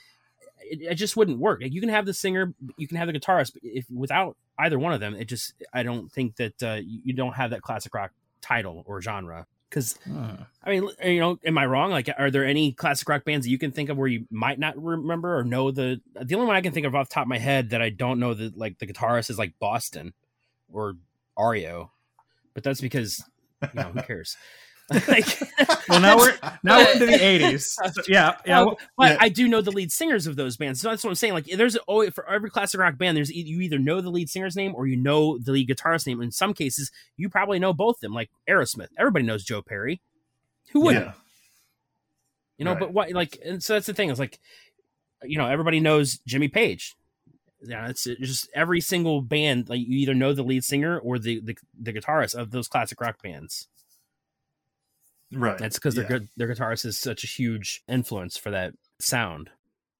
it, 0.70 0.82
it 0.82 0.94
just 0.94 1.16
wouldn't 1.16 1.38
work. 1.38 1.62
Like, 1.62 1.72
you 1.72 1.80
can 1.80 1.90
have 1.90 2.06
the 2.06 2.14
singer, 2.14 2.54
you 2.76 2.88
can 2.88 2.96
have 2.96 3.08
the 3.08 3.18
guitarist, 3.18 3.52
but 3.54 3.62
if 3.62 3.86
without 3.90 4.36
either 4.58 4.78
one 4.78 4.92
of 4.92 5.00
them, 5.00 5.14
it 5.14 5.26
just 5.26 5.54
I 5.72 5.82
don't 5.82 6.10
think 6.10 6.36
that 6.36 6.62
uh, 6.62 6.80
you, 6.84 7.12
don't 7.12 7.34
have 7.34 7.50
that 7.50 7.62
classic 7.62 7.94
rock 7.94 8.12
title 8.40 8.82
or 8.86 9.00
genre. 9.00 9.46
Because 9.68 9.98
I 10.64 10.70
mean, 10.70 10.88
you 11.04 11.18
know, 11.18 11.38
am 11.44 11.58
I 11.58 11.66
wrong? 11.66 11.90
Like, 11.90 12.08
are 12.16 12.30
there 12.30 12.44
any 12.44 12.72
classic 12.72 13.08
rock 13.08 13.24
bands 13.24 13.46
that 13.46 13.50
you 13.50 13.58
can 13.58 13.72
think 13.72 13.88
of 13.88 13.96
where 13.96 14.06
you 14.06 14.26
might 14.30 14.58
not 14.58 14.80
remember 14.80 15.36
or 15.36 15.44
know 15.44 15.70
the? 15.70 16.00
The 16.14 16.34
only 16.36 16.46
one 16.46 16.56
I 16.56 16.60
can 16.60 16.72
think 16.72 16.86
of 16.86 16.94
off 16.94 17.08
the 17.08 17.14
top 17.14 17.24
of 17.24 17.28
my 17.28 17.38
head 17.38 17.70
that 17.70 17.82
I 17.82 17.90
don't 17.90 18.20
know 18.20 18.32
that 18.32 18.56
like 18.56 18.78
the 18.78 18.86
guitarist 18.86 19.28
is 19.28 19.38
like 19.38 19.58
Boston 19.58 20.14
or 20.72 20.94
REO, 21.38 21.90
but 22.54 22.62
that's 22.62 22.80
because 22.80 23.24
you 23.62 23.68
know 23.74 23.90
who 23.92 24.02
cares. 24.06 24.36
like, 25.08 25.26
Well, 25.88 26.00
now 26.00 26.16
we're 26.16 26.36
now 26.62 26.78
we're 26.78 26.92
into 26.92 27.06
the 27.06 27.12
'80s. 27.12 27.76
So, 27.94 28.02
yeah, 28.08 28.36
yeah. 28.46 28.62
well, 28.62 28.78
but 28.96 29.12
yeah. 29.12 29.16
I 29.20 29.28
do 29.28 29.48
know 29.48 29.60
the 29.60 29.72
lead 29.72 29.90
singers 29.90 30.26
of 30.26 30.36
those 30.36 30.56
bands. 30.56 30.80
So 30.80 30.88
that's 30.90 31.02
what 31.02 31.10
I'm 31.10 31.16
saying. 31.16 31.32
Like, 31.34 31.46
there's 31.46 31.76
always 31.76 32.12
for 32.12 32.28
every 32.28 32.50
classic 32.50 32.78
rock 32.80 32.96
band, 32.98 33.16
there's 33.16 33.30
you 33.30 33.60
either 33.60 33.78
know 33.78 34.00
the 34.00 34.10
lead 34.10 34.28
singer's 34.30 34.54
name 34.56 34.74
or 34.76 34.86
you 34.86 34.96
know 34.96 35.38
the 35.38 35.52
lead 35.52 35.68
guitarist 35.68 36.06
name. 36.06 36.20
In 36.22 36.30
some 36.30 36.54
cases, 36.54 36.90
you 37.16 37.28
probably 37.28 37.58
know 37.58 37.72
both 37.72 37.96
of 37.96 38.00
them. 38.00 38.12
Like 38.14 38.30
Aerosmith, 38.48 38.88
everybody 38.98 39.24
knows 39.24 39.44
Joe 39.44 39.62
Perry. 39.62 40.00
Who 40.72 40.80
wouldn't? 40.82 41.06
Yeah. 41.06 41.12
You 42.58 42.64
know, 42.64 42.72
Right. 42.72 42.80
but 42.80 42.92
what 42.92 43.10
like 43.12 43.38
and 43.44 43.62
so 43.62 43.74
that's 43.74 43.86
the 43.86 43.94
thing. 43.94 44.10
It's 44.10 44.20
like 44.20 44.38
you 45.24 45.38
know, 45.38 45.46
everybody 45.48 45.80
knows 45.80 46.18
Jimmy 46.26 46.48
Page. 46.48 46.94
Yeah, 47.62 47.88
it's, 47.88 48.06
it's 48.06 48.20
just 48.20 48.48
every 48.54 48.80
single 48.80 49.22
band, 49.22 49.68
like 49.68 49.80
you 49.80 49.98
either 49.98 50.14
know 50.14 50.32
the 50.32 50.42
lead 50.44 50.62
singer 50.64 50.98
or 50.98 51.18
the 51.18 51.40
the, 51.40 51.56
the 51.80 51.92
guitarist 51.92 52.34
of 52.34 52.50
those 52.50 52.68
classic 52.68 53.00
rock 53.00 53.20
bands. 53.22 53.68
Right. 55.32 55.58
That's 55.58 55.76
because 55.76 55.96
Yeah. 55.96 56.04
their 56.04 56.20
their 56.36 56.48
guitarist 56.48 56.84
is 56.84 56.96
such 56.96 57.24
a 57.24 57.26
huge 57.26 57.82
influence 57.88 58.36
for 58.36 58.50
that 58.50 58.74
sound. 59.00 59.50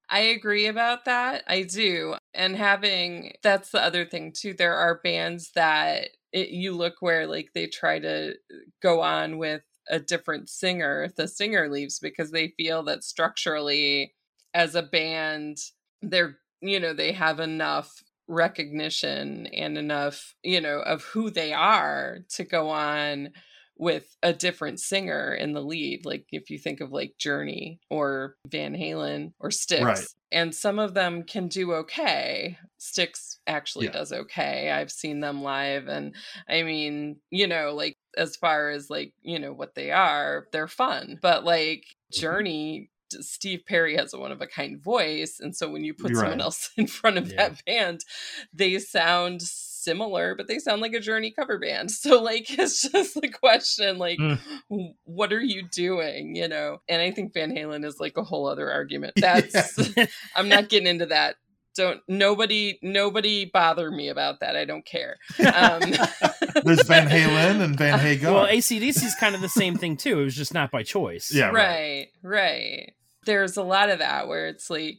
I 0.09 0.19
agree 0.19 0.67
about 0.67 1.05
that. 1.05 1.43
I 1.47 1.63
do. 1.63 2.15
And 2.33 2.55
having 2.55 3.33
that's 3.43 3.71
the 3.71 3.83
other 3.83 4.05
thing 4.05 4.31
too. 4.31 4.53
There 4.53 4.75
are 4.75 5.01
bands 5.03 5.51
that 5.55 6.09
it, 6.31 6.49
you 6.49 6.73
look 6.73 6.95
where 7.01 7.27
like 7.27 7.49
they 7.53 7.67
try 7.67 7.99
to 7.99 8.35
go 8.81 9.01
on 9.01 9.37
with 9.37 9.63
a 9.89 9.99
different 9.99 10.49
singer 10.49 11.03
if 11.03 11.15
the 11.15 11.27
singer 11.27 11.69
leaves 11.69 11.99
because 11.99 12.31
they 12.31 12.49
feel 12.57 12.83
that 12.83 13.03
structurally 13.03 14.13
as 14.53 14.75
a 14.75 14.83
band 14.83 15.57
they're 16.01 16.37
you 16.61 16.79
know 16.79 16.93
they 16.93 17.13
have 17.13 17.39
enough 17.39 18.03
recognition 18.27 19.47
and 19.47 19.77
enough 19.77 20.35
you 20.43 20.59
know 20.59 20.79
of 20.79 21.03
who 21.03 21.29
they 21.29 21.53
are 21.53 22.19
to 22.29 22.43
go 22.43 22.69
on 22.69 23.29
with 23.79 24.15
a 24.23 24.33
different 24.33 24.79
singer 24.79 25.33
in 25.33 25.53
the 25.53 25.61
lead 25.61 26.05
like 26.05 26.25
if 26.31 26.49
you 26.49 26.57
think 26.57 26.81
of 26.81 26.91
like 26.91 27.17
journey 27.17 27.79
or 27.89 28.35
van 28.47 28.73
halen 28.75 29.33
or 29.39 29.51
Styx 29.51 29.81
Right. 29.83 30.05
and 30.31 30.53
some 30.55 30.79
of 30.79 30.93
them 30.93 31.23
can 31.23 31.47
do 31.47 31.73
okay 31.73 32.57
Styx 32.79 33.39
actually 33.47 33.85
Yeah. 33.85 33.91
does 33.93 34.11
okay 34.11 34.71
i've 34.71 34.91
seen 34.91 35.19
them 35.19 35.41
live 35.43 35.87
and 35.87 36.15
i 36.49 36.63
mean 36.63 37.17
you 37.29 37.47
know 37.47 37.73
like 37.75 37.97
as 38.17 38.35
far 38.35 38.69
as 38.71 38.89
like 38.89 39.13
you 39.21 39.37
know 39.39 39.53
what 39.53 39.75
they 39.75 39.91
are 39.91 40.47
they're 40.51 40.67
fun 40.67 41.19
but 41.21 41.43
like 41.43 41.85
Mm-hmm. 42.13 42.21
journey 42.21 42.89
steve 43.19 43.63
perry 43.67 43.95
has 43.97 44.13
a 44.13 44.17
one 44.17 44.31
of 44.31 44.41
a 44.41 44.47
kind 44.47 44.81
voice 44.81 45.39
and 45.41 45.55
so 45.55 45.69
when 45.69 45.83
you 45.83 45.93
put 45.93 46.15
someone 46.15 46.39
else 46.41 46.69
in 46.77 46.87
front 46.87 47.17
of 47.17 47.29
Yeah. 47.29 47.49
that 47.49 47.65
band 47.65 47.99
they 48.53 48.79
sound 48.79 49.41
similar 49.87 50.35
but 50.35 50.47
they 50.47 50.59
sound 50.59 50.81
like 50.81 50.93
a 50.93 50.99
journey 50.99 51.31
cover 51.31 51.57
band 51.59 51.89
so 52.03 52.21
like 52.21 52.45
it's 52.59 52.81
just 52.91 53.13
the 53.21 53.29
question 53.29 53.97
like 53.97 54.19
Mm. 54.19 54.39
what 55.05 55.31
are 55.31 55.39
you 55.41 55.63
doing 55.71 56.35
you 56.35 56.47
know 56.47 56.77
and 56.89 57.01
i 57.01 57.09
think 57.11 57.33
van 57.33 57.51
halen 57.55 57.85
is 57.85 57.99
like 57.99 58.17
a 58.17 58.23
whole 58.23 58.47
other 58.47 58.69
argument 58.71 59.13
that's 59.17 59.79
i'm 60.35 60.49
not 60.49 60.67
getting 60.69 60.87
into 60.87 61.05
that 61.05 61.35
don't 61.75 62.01
nobody 62.07 62.77
nobody 62.81 63.45
bother 63.45 63.89
me 63.91 64.09
about 64.09 64.39
that 64.41 64.55
i 64.57 64.65
don't 64.65 64.85
care 64.85 65.15
um 65.39 65.81
There's 66.65 66.87
Van 66.87 67.07
Halen 67.07 67.61
and 67.61 67.77
Van 67.77 67.99
Hagar. 67.99 68.33
Well, 68.33 68.47
AC/DC 68.47 69.03
is 69.03 69.13
kind 69.19 69.35
of 69.35 69.41
the 69.41 69.47
same 69.49 69.75
thing 69.77 69.95
too. 69.95 70.19
It 70.21 70.23
was 70.23 70.35
just 70.35 70.55
not 70.55 70.71
by 70.71 70.81
choice. 70.81 71.31
yeah. 71.31 71.49
Right. 71.49 71.53
right 71.53 72.07
right 72.23 72.93
there's 73.25 73.57
a 73.57 73.63
lot 73.63 73.89
of 73.91 73.99
that 73.99 74.27
where 74.27 74.47
it's 74.47 74.69
like 74.71 74.97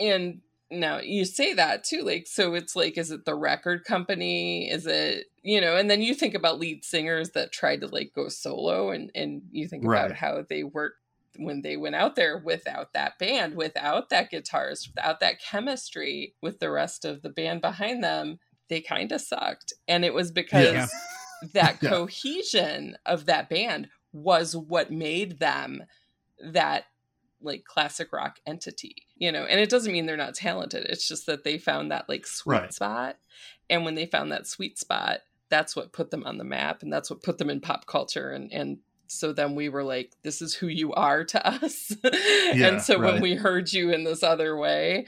and 0.00 0.40
now 0.72 0.98
you 0.98 1.24
say 1.24 1.52
that 1.54 1.84
too 1.84 2.02
like 2.02 2.26
so 2.26 2.54
it's 2.54 2.74
like 2.74 2.96
is 2.96 3.10
it 3.10 3.24
the 3.24 3.34
record 3.34 3.84
company 3.84 4.70
is 4.70 4.86
it 4.86 5.26
you 5.42 5.60
know 5.60 5.76
and 5.76 5.90
then 5.90 6.00
you 6.02 6.14
think 6.14 6.34
about 6.34 6.58
lead 6.58 6.84
singers 6.84 7.30
that 7.30 7.52
tried 7.52 7.80
to 7.80 7.86
like 7.88 8.12
go 8.14 8.28
solo 8.28 8.90
and 8.90 9.10
and 9.14 9.42
you 9.50 9.68
think 9.68 9.84
about 9.84 10.12
how 10.12 10.42
they 10.48 10.64
worked 10.64 10.96
when 11.36 11.62
they 11.62 11.76
went 11.76 11.94
out 11.94 12.16
there 12.16 12.38
without 12.38 12.92
that 12.92 13.18
band 13.18 13.54
without 13.54 14.08
that 14.08 14.30
guitarist 14.32 14.88
without 14.88 15.20
that 15.20 15.40
chemistry 15.40 16.34
with 16.42 16.58
the 16.58 16.70
rest 16.70 17.04
of 17.04 17.22
the 17.22 17.30
band 17.30 17.60
behind 17.60 18.02
them 18.02 18.38
they 18.68 18.80
kind 18.80 19.12
of 19.12 19.20
sucked 19.20 19.72
and 19.86 20.04
it 20.04 20.14
was 20.14 20.30
because 20.30 20.72
Yeah. 20.74 20.86
that 21.54 21.82
Yeah. 21.82 21.90
cohesion 21.90 22.96
of 23.04 23.26
that 23.26 23.48
band 23.48 23.88
was 24.12 24.56
what 24.56 24.90
made 24.90 25.38
them 25.38 25.82
that 26.52 26.84
like 27.44 27.64
classic 27.64 28.12
rock 28.12 28.38
entity 28.46 28.96
you 29.16 29.30
know? 29.30 29.44
And 29.44 29.60
it 29.60 29.70
doesn't 29.70 29.92
mean 29.92 30.06
they're 30.06 30.16
not 30.16 30.34
talented 30.34 30.86
it's 30.88 31.06
just 31.06 31.26
that 31.26 31.44
they 31.44 31.58
found 31.58 31.90
that 31.90 32.08
like 32.08 32.26
sweet 32.26 32.54
Right. 32.54 32.74
spot. 32.74 33.18
And 33.70 33.84
when 33.84 33.94
they 33.94 34.06
found 34.06 34.32
that 34.32 34.46
sweet 34.46 34.78
spot 34.78 35.20
that's 35.48 35.76
what 35.76 35.92
put 35.92 36.10
them 36.10 36.24
on 36.24 36.38
the 36.38 36.44
map 36.44 36.82
and 36.82 36.92
that's 36.92 37.10
what 37.10 37.22
put 37.22 37.38
them 37.38 37.50
in 37.50 37.60
pop 37.60 37.86
culture 37.86 38.30
and 38.30 38.50
and 38.52 38.78
so 39.06 39.34
then 39.34 39.54
we 39.54 39.68
were 39.68 39.84
like 39.84 40.12
this 40.22 40.40
is 40.40 40.54
who 40.54 40.68
you 40.68 40.94
are 40.94 41.22
to 41.22 41.46
us. 41.64 41.94
Yeah, 42.02 42.68
and 42.68 42.80
so 42.82 42.98
when 42.98 43.20
we 43.20 43.34
heard 43.34 43.70
you 43.70 43.90
in 43.90 44.04
this 44.04 44.22
other 44.22 44.56
way 44.56 45.06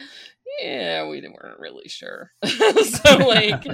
yeah 0.60 1.06
we 1.06 1.20
weren't 1.20 1.58
really 1.58 1.88
sure. 1.88 2.32
So 2.44 3.16
like 3.18 3.64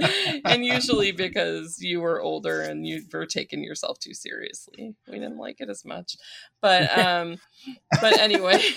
and 0.45 0.65
usually 0.65 1.11
because 1.11 1.77
you 1.79 2.01
were 2.01 2.21
older 2.21 2.61
and 2.61 2.85
you 2.85 3.03
were 3.11 3.25
taking 3.25 3.63
yourself 3.63 3.99
too 3.99 4.13
seriously 4.13 4.95
we 5.07 5.19
didn't 5.19 5.37
like 5.37 5.57
it 5.59 5.69
as 5.69 5.85
much. 5.85 6.15
But 6.61 6.97
um 7.05 7.37
but 8.01 8.19
anyway. 8.19 8.61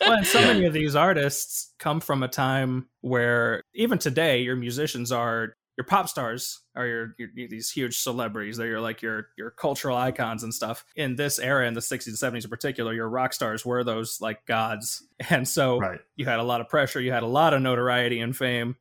Well, 0.00 0.14
and 0.14 0.26
so 0.26 0.40
many 0.40 0.64
of 0.64 0.72
these 0.72 0.96
artists 0.96 1.72
come 1.78 2.00
from 2.00 2.24
a 2.24 2.28
time 2.28 2.88
where 3.02 3.62
even 3.72 3.98
today 3.98 4.40
your 4.40 4.56
musicians 4.56 5.12
are 5.12 5.54
your 5.78 5.84
pop 5.84 6.08
stars 6.08 6.60
are 6.74 6.86
your, 6.86 7.14
your, 7.18 7.28
your- 7.34 7.48
these 7.48 7.70
huge 7.70 7.98
celebrities 8.00 8.56
they're 8.56 8.66
your 8.66 8.80
like 8.80 9.00
your 9.00 9.28
your 9.38 9.50
cultural 9.52 9.96
icons 9.96 10.42
and 10.42 10.52
stuff. 10.52 10.84
In 10.96 11.14
this 11.16 11.38
era 11.38 11.66
in 11.68 11.74
the 11.74 11.80
60s 11.80 12.06
and 12.08 12.16
70s 12.34 12.42
in 12.44 12.50
particular 12.50 12.92
your 12.92 13.08
rock 13.08 13.32
stars 13.32 13.64
were 13.64 13.84
those 13.84 14.20
like 14.20 14.44
gods. 14.44 15.04
And 15.30 15.46
so 15.48 15.78
Right. 15.78 16.00
you 16.16 16.24
had 16.26 16.40
a 16.40 16.42
lot 16.42 16.60
of 16.60 16.68
pressure 16.68 17.00
you 17.00 17.12
had 17.12 17.22
a 17.22 17.26
lot 17.28 17.54
of 17.54 17.62
notoriety 17.62 18.18
and 18.20 18.36
fame. 18.36 18.74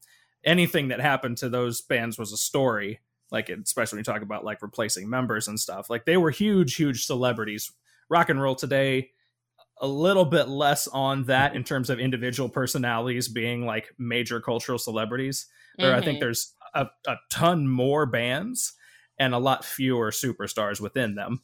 Anything 0.44 0.88
that 0.90 1.00
happened 1.00 1.38
to 1.38 1.50
those 1.50 1.82
bands 1.82 2.18
was 2.18 2.34
a 2.34 2.38
story 2.38 3.00
like 3.32 3.50
especially 3.50 3.98
when 3.98 4.00
you 4.02 4.12
talk 4.14 4.22
about 4.24 4.44
like 4.44 4.62
replacing 4.64 5.10
members 5.10 5.48
and 5.48 5.60
stuff. 5.60 5.90
Like 5.90 6.06
they 6.06 6.18
were 6.18 6.32
huge 6.32 6.76
huge 6.76 7.06
celebrities. 7.06 7.72
Rock 8.10 8.30
and 8.30 8.42
roll 8.42 8.56
today 8.56 9.12
a 9.80 9.88
little 9.88 10.26
bit 10.26 10.48
less 10.48 10.88
on 10.88 11.26
that 11.26 11.56
in 11.56 11.64
terms 11.64 11.92
of 11.92 12.00
individual 12.00 12.50
personalities 12.50 13.28
being 13.28 13.66
like 13.68 13.94
major 14.00 14.42
cultural 14.42 14.80
celebrities. 14.80 15.46
Or 15.80 15.94
i 15.94 16.02
think 16.02 16.18
Mhm. 16.18 16.22
there's 16.22 16.56
a, 16.74 16.88
a 17.08 17.16
ton 17.32 17.68
more 17.68 18.06
bands 18.06 18.74
and 19.20 19.34
a 19.34 19.40
lot 19.40 19.66
fewer 19.66 20.12
superstars 20.12 20.80
within 20.80 21.16
them 21.16 21.42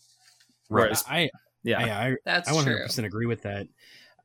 Right. 0.69 0.83
Whereas- 0.83 1.03
I 1.07 1.29
yeah 1.63 1.79
I, 1.79 2.07
I, 2.07 2.15
that's 2.25 2.49
I 2.49 2.53
100% 2.53 3.05
agree 3.05 3.25
with 3.25 3.43
that. 3.43 3.67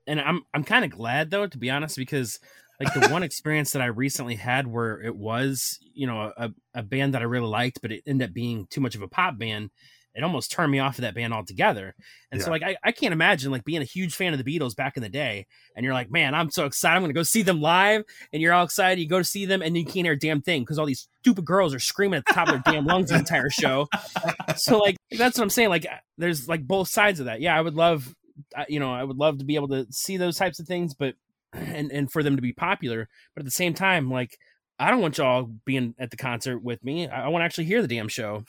And 0.06 0.20
I'm 0.20 0.42
I'm 0.54 0.64
kind 0.64 0.84
of 0.84 0.90
glad 0.90 1.30
though, 1.30 1.46
to 1.46 1.58
be 1.58 1.70
honest, 1.70 1.96
because 1.96 2.38
like 2.80 2.94
the 2.94 3.08
one 3.08 3.22
experience 3.24 3.72
that 3.72 3.82
I 3.82 3.86
recently 3.86 4.36
had 4.36 4.66
where 4.66 5.00
it 5.00 5.14
was, 5.14 5.78
you 5.94 6.06
know, 6.06 6.32
a, 6.36 6.50
a 6.74 6.82
band 6.82 7.14
that 7.14 7.22
I 7.22 7.26
really 7.26 7.46
liked, 7.48 7.82
but 7.82 7.92
it 7.92 8.02
ended 8.06 8.30
up 8.30 8.34
being 8.34 8.66
too 8.70 8.80
much 8.80 8.94
of 8.94 9.02
a 9.02 9.08
pop 9.08 9.38
band. 9.38 9.70
It 10.14 10.24
almost 10.24 10.50
turned 10.50 10.72
me 10.72 10.80
off 10.80 10.98
of 10.98 11.02
that 11.02 11.14
band 11.14 11.32
altogether. 11.32 11.94
And 12.32 12.42
so 12.42 12.50
like 12.50 12.62
I, 12.62 12.76
I 12.82 12.92
can't 12.92 13.12
imagine 13.12 13.52
like 13.52 13.64
being 13.64 13.82
a 13.82 13.84
huge 13.84 14.14
fan 14.14 14.34
of 14.34 14.42
the 14.42 14.58
Beatles 14.58 14.74
back 14.74 14.96
in 14.96 15.02
the 15.02 15.08
day 15.08 15.46
and 15.76 15.84
you're 15.84 15.94
like, 15.94 16.10
man, 16.10 16.34
I'm 16.34 16.50
so 16.50 16.66
excited. 16.66 16.96
I'm 16.96 17.02
gonna 17.02 17.12
go 17.12 17.22
see 17.22 17.42
them 17.42 17.60
live, 17.60 18.02
and 18.32 18.42
you're 18.42 18.52
all 18.52 18.64
excited, 18.64 19.00
you 19.00 19.08
go 19.08 19.18
to 19.18 19.24
see 19.24 19.46
them, 19.46 19.62
and 19.62 19.76
you 19.76 19.84
can't 19.84 20.06
hear 20.06 20.12
a 20.12 20.18
damn 20.18 20.42
thing 20.42 20.62
because 20.62 20.78
all 20.78 20.86
these 20.86 21.08
stupid 21.20 21.44
girls 21.44 21.72
are 21.72 21.78
screaming 21.78 22.18
at 22.18 22.26
the 22.26 22.32
top 22.32 22.48
of 22.48 22.54
their 22.64 22.74
damn 22.74 22.84
lungs 22.84 23.10
the 23.10 23.16
entire 23.16 23.50
show. 23.50 23.88
so 24.56 24.78
like 24.78 24.96
that's 25.12 25.38
what 25.38 25.44
I'm 25.44 25.50
saying. 25.50 25.68
Like 25.68 25.86
there's 26.16 26.48
like 26.48 26.66
both 26.66 26.88
sides 26.88 27.20
of 27.20 27.26
that. 27.26 27.40
Yeah, 27.40 27.56
I 27.56 27.60
would 27.60 27.74
love, 27.74 28.14
uh, 28.56 28.64
you 28.68 28.80
know, 28.80 28.92
I 28.92 29.04
would 29.04 29.16
love 29.16 29.38
to 29.38 29.44
be 29.44 29.54
able 29.54 29.68
to 29.68 29.86
see 29.90 30.16
those 30.16 30.36
types 30.36 30.58
of 30.58 30.66
things, 30.66 30.94
but 30.94 31.14
and 31.52 31.92
and 31.92 32.10
for 32.10 32.22
them 32.22 32.36
to 32.36 32.42
be 32.42 32.52
popular. 32.52 33.08
But 33.34 33.42
at 33.42 33.44
the 33.44 33.52
same 33.52 33.74
time, 33.74 34.10
like 34.10 34.36
I 34.78 34.90
don't 34.90 35.00
want 35.00 35.18
y'all 35.18 35.50
being 35.64 35.94
at 35.98 36.10
the 36.10 36.16
concert 36.16 36.62
with 36.62 36.84
me. 36.84 37.08
I, 37.08 37.26
I 37.26 37.28
want 37.28 37.42
to 37.42 37.46
actually 37.46 37.64
hear 37.64 37.82
the 37.82 37.88
damn 37.88 38.08
show. 38.08 38.44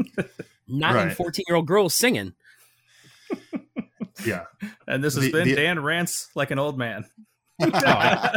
Not 0.72 0.94
Right. 0.94 1.12
14 1.16 1.44
year 1.48 1.56
old 1.56 1.66
girls 1.66 1.94
singing. 1.94 2.32
Yeah. 4.26 4.44
and 4.86 5.02
this 5.02 5.14
has 5.14 5.24
The- 5.24 5.32
been 5.32 5.48
the- 5.48 5.54
dan 5.56 5.82
rants 5.82 6.28
like 6.36 6.50
an 6.50 6.58
old 6.58 6.78
man 6.78 7.06
oh, 7.62 8.32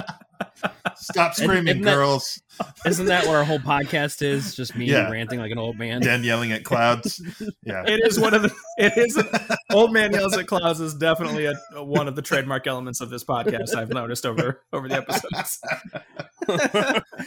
Stop 0.96 1.36
screaming, 1.36 1.68
isn't 1.68 1.82
girls. 1.84 2.42
Isn't 2.86 3.08
that 3.08 3.26
what 3.28 3.36
our 3.36 3.44
whole 3.44 3.60
podcast 3.60 4.22
is? 4.22 4.56
Just 4.56 4.76
me 4.76 4.86
Yeah. 4.86 5.10
ranting 5.12 5.40
like 5.40 5.52
an 5.52 5.58
old 5.60 5.78
man. 5.78 6.02
Dan 6.02 6.24
yelling 6.24 6.52
at 6.54 6.64
clouds. 6.64 7.22
Yeah. 7.64 7.84
it 7.86 8.00
is 8.06 8.20
one 8.20 8.34
of 8.34 8.42
the 8.44 8.54
it 8.78 8.94
is 8.98 9.22
old 9.72 9.92
man 9.92 10.14
yells 10.14 10.36
at 10.38 10.48
clouds 10.48 10.80
is 10.80 10.94
definitely 10.96 11.46
a, 11.46 11.84
one 11.84 12.08
of 12.08 12.16
the 12.16 12.22
trademark 12.22 12.66
elements 12.68 13.02
of 13.02 13.10
this 13.10 13.24
podcast 13.24 13.76
i've 13.76 13.90
noticed 13.90 14.26
over 14.26 14.62
over 14.72 14.88
the 14.88 14.96
episodes 14.96 15.60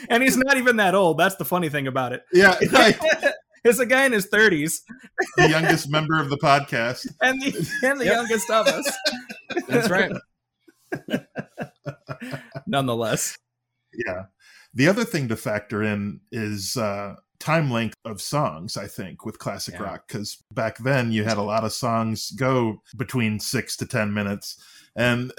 and 0.09 0.23
he's 0.23 0.37
not 0.37 0.57
even 0.57 0.77
that 0.77 0.94
old 0.94 1.18
that's 1.18 1.35
the 1.37 1.44
funny 1.44 1.68
thing 1.68 1.87
about 1.87 2.12
it 2.12 2.23
Yeah. 2.33 2.57
Right. 2.73 2.97
It's 3.64 3.81
a 3.81 3.87
guy 3.87 4.05
in 4.07 4.12
his 4.12 4.29
30s 4.29 4.81
The 5.37 5.48
youngest 5.48 5.90
member 5.90 6.20
of 6.20 6.31
the 6.31 6.37
podcast. 6.38 7.07
and 7.22 7.40
the, 7.42 7.70
and 7.85 8.00
the 8.00 8.04
Yep. 8.07 8.14
youngest 8.14 8.50
of 8.50 8.66
us. 8.68 8.96
That's 9.68 9.90
right. 9.90 10.12
Nonetheless. 12.66 13.37
Yeah. 13.92 14.24
The 14.74 14.88
other 14.88 15.04
thing 15.04 15.28
to 15.28 15.37
factor 15.37 15.83
in 15.83 16.20
is 16.31 16.76
uh, 16.76 17.16
time 17.38 17.70
length 17.70 17.94
of 18.04 18.20
songs 18.20 18.76
i 18.76 18.88
think 18.88 19.24
with 19.24 19.38
classic 19.38 19.74
Yeah. 19.74 19.83
rock 19.85 20.09
because 20.09 20.42
back 20.50 20.76
then 20.78 21.12
you 21.12 21.22
had 21.22 21.38
a 21.38 21.42
lot 21.42 21.62
of 21.62 21.72
songs 21.72 22.33
go 22.33 22.83
between 22.96 23.38
six 23.38 23.76
to 23.76 23.87
ten 23.87 24.12
minutes 24.12 24.61
and 24.96 25.33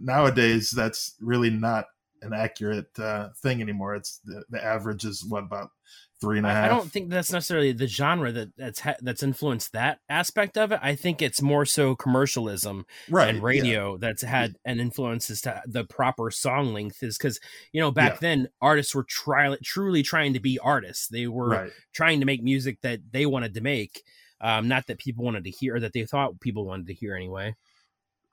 nowadays 0.00 0.70
that's 0.70 1.14
really 1.20 1.50
not 1.50 1.84
an 2.22 2.32
accurate 2.32 2.98
uh, 2.98 3.28
thing 3.42 3.60
anymore 3.60 3.94
it's 3.94 4.20
the, 4.24 4.44
the 4.48 4.64
average 4.64 5.04
is 5.04 5.22
what 5.22 5.42
about 5.44 5.68
three 6.20 6.38
and 6.38 6.46
a 6.46 6.50
half 6.50 6.64
I 6.64 6.68
don't 6.68 6.90
think 6.90 7.08
that's 7.08 7.32
necessarily 7.32 7.72
the 7.72 7.86
genre 7.86 8.30
that 8.32 8.56
that's 8.56 8.80
ha- 8.80 8.96
that's 9.00 9.22
influenced 9.22 9.72
that 9.72 10.00
aspect 10.08 10.58
of 10.58 10.72
it. 10.72 10.80
I 10.82 10.94
think 10.94 11.22
it's 11.22 11.40
more 11.40 11.64
so 11.64 11.94
commercialism 11.96 12.84
right 13.08 13.28
and 13.28 13.38
yeah. 13.38 13.44
radio 13.44 13.96
that's 13.96 14.22
had 14.22 14.56
an 14.64 14.80
influence 14.80 15.30
as 15.30 15.40
to 15.42 15.62
the 15.66 15.84
proper 15.84 16.30
song 16.30 16.74
length 16.74 17.02
is 17.02 17.16
because 17.16 17.40
you 17.72 17.80
know 17.80 17.90
back 17.90 18.14
Yeah. 18.14 18.18
then 18.20 18.48
artists 18.60 18.94
were 18.94 19.04
try- 19.04 19.56
truly 19.64 20.02
trying 20.02 20.34
to 20.34 20.40
be 20.40 20.58
artists. 20.58 21.08
They 21.08 21.26
were 21.26 21.48
right 21.48 21.72
trying 21.92 22.20
to 22.20 22.26
make 22.26 22.42
music 22.42 22.78
that 22.82 23.00
they 23.10 23.26
wanted 23.26 23.54
to 23.54 23.60
make, 23.60 24.02
um, 24.40 24.68
not 24.68 24.86
that 24.86 24.98
people 24.98 25.24
wanted 25.24 25.44
to 25.44 25.50
hear, 25.50 25.76
or 25.76 25.80
that 25.80 25.92
they 25.92 26.04
thought 26.04 26.40
people 26.40 26.64
wanted 26.64 26.86
to 26.88 26.94
hear 26.94 27.14
anyway. 27.16 27.56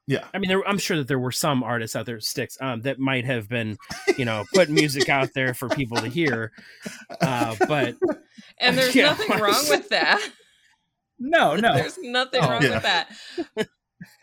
Yeah 0.08 0.26
I 0.34 0.38
mean, 0.40 0.48
there, 0.48 0.66
I'm 0.68 0.78
sure 0.78 0.98
that 0.98 1.08
there 1.08 1.20
were 1.20 1.32
some 1.34 1.64
artists 1.64 1.96
out 1.96 2.06
there, 2.06 2.20
Styx, 2.20 2.58
um, 2.62 2.82
that 2.82 2.98
might 2.98 3.26
have 3.26 3.50
been, 3.50 3.78
you 4.18 4.24
know, 4.26 4.46
putting 4.54 4.74
music 4.74 5.10
out 5.10 5.34
there 5.34 5.54
for 5.54 5.68
people 5.70 5.98
to 5.98 6.08
hear. 6.08 6.52
Uh, 7.22 7.56
but 7.68 7.96
And 8.60 8.78
there's 8.78 8.96
Yeah, 8.96 9.08
nothing 9.08 9.40
wrong 9.40 9.66
with 9.70 9.90
that. 9.90 10.22
No, 11.20 11.56
no. 11.56 11.74
There's 11.76 11.98
nothing 12.00 12.42
Oh, 12.44 12.50
wrong 12.50 12.62
yeah. 12.64 12.74
with 12.76 12.84
that. 12.84 13.68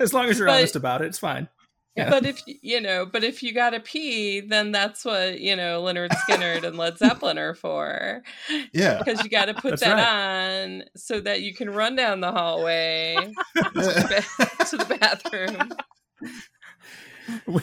As 0.00 0.14
long 0.14 0.26
as 0.30 0.38
you're 0.38 0.46
But- 0.46 0.58
honest 0.58 0.76
about 0.76 1.02
it, 1.02 1.06
it's 1.06 1.18
fine. 1.18 1.48
Yeah. 1.96 2.10
But 2.10 2.26
if 2.26 2.42
you 2.46 2.80
know, 2.80 3.06
but 3.06 3.22
if 3.22 3.40
you 3.42 3.52
gotta 3.54 3.78
pee, 3.78 4.40
then 4.40 4.72
that's 4.72 5.04
what 5.04 5.38
you 5.40 5.54
know 5.54 5.80
Lynyrd 5.82 6.10
Skynyrd 6.10 6.64
and 6.64 6.76
Led 6.76 6.98
Zeppelin 6.98 7.38
are 7.38 7.54
for. 7.54 8.22
yeah 8.72 8.98
Because 8.98 9.22
you 9.22 9.30
got 9.30 9.44
to 9.44 9.54
put 9.54 9.70
That's 9.78 9.82
that 9.82 9.94
right. 9.94 10.64
on 10.64 10.84
so 10.96 11.20
that 11.20 11.42
you 11.42 11.54
can 11.54 11.70
run 11.70 11.94
down 11.94 12.20
the 12.20 12.32
hallway 12.32 13.14
to 13.56 13.62
the, 13.74 14.24
ba- 14.38 14.64
to 14.70 14.76
the 14.76 14.96
bathroom. 14.98 15.72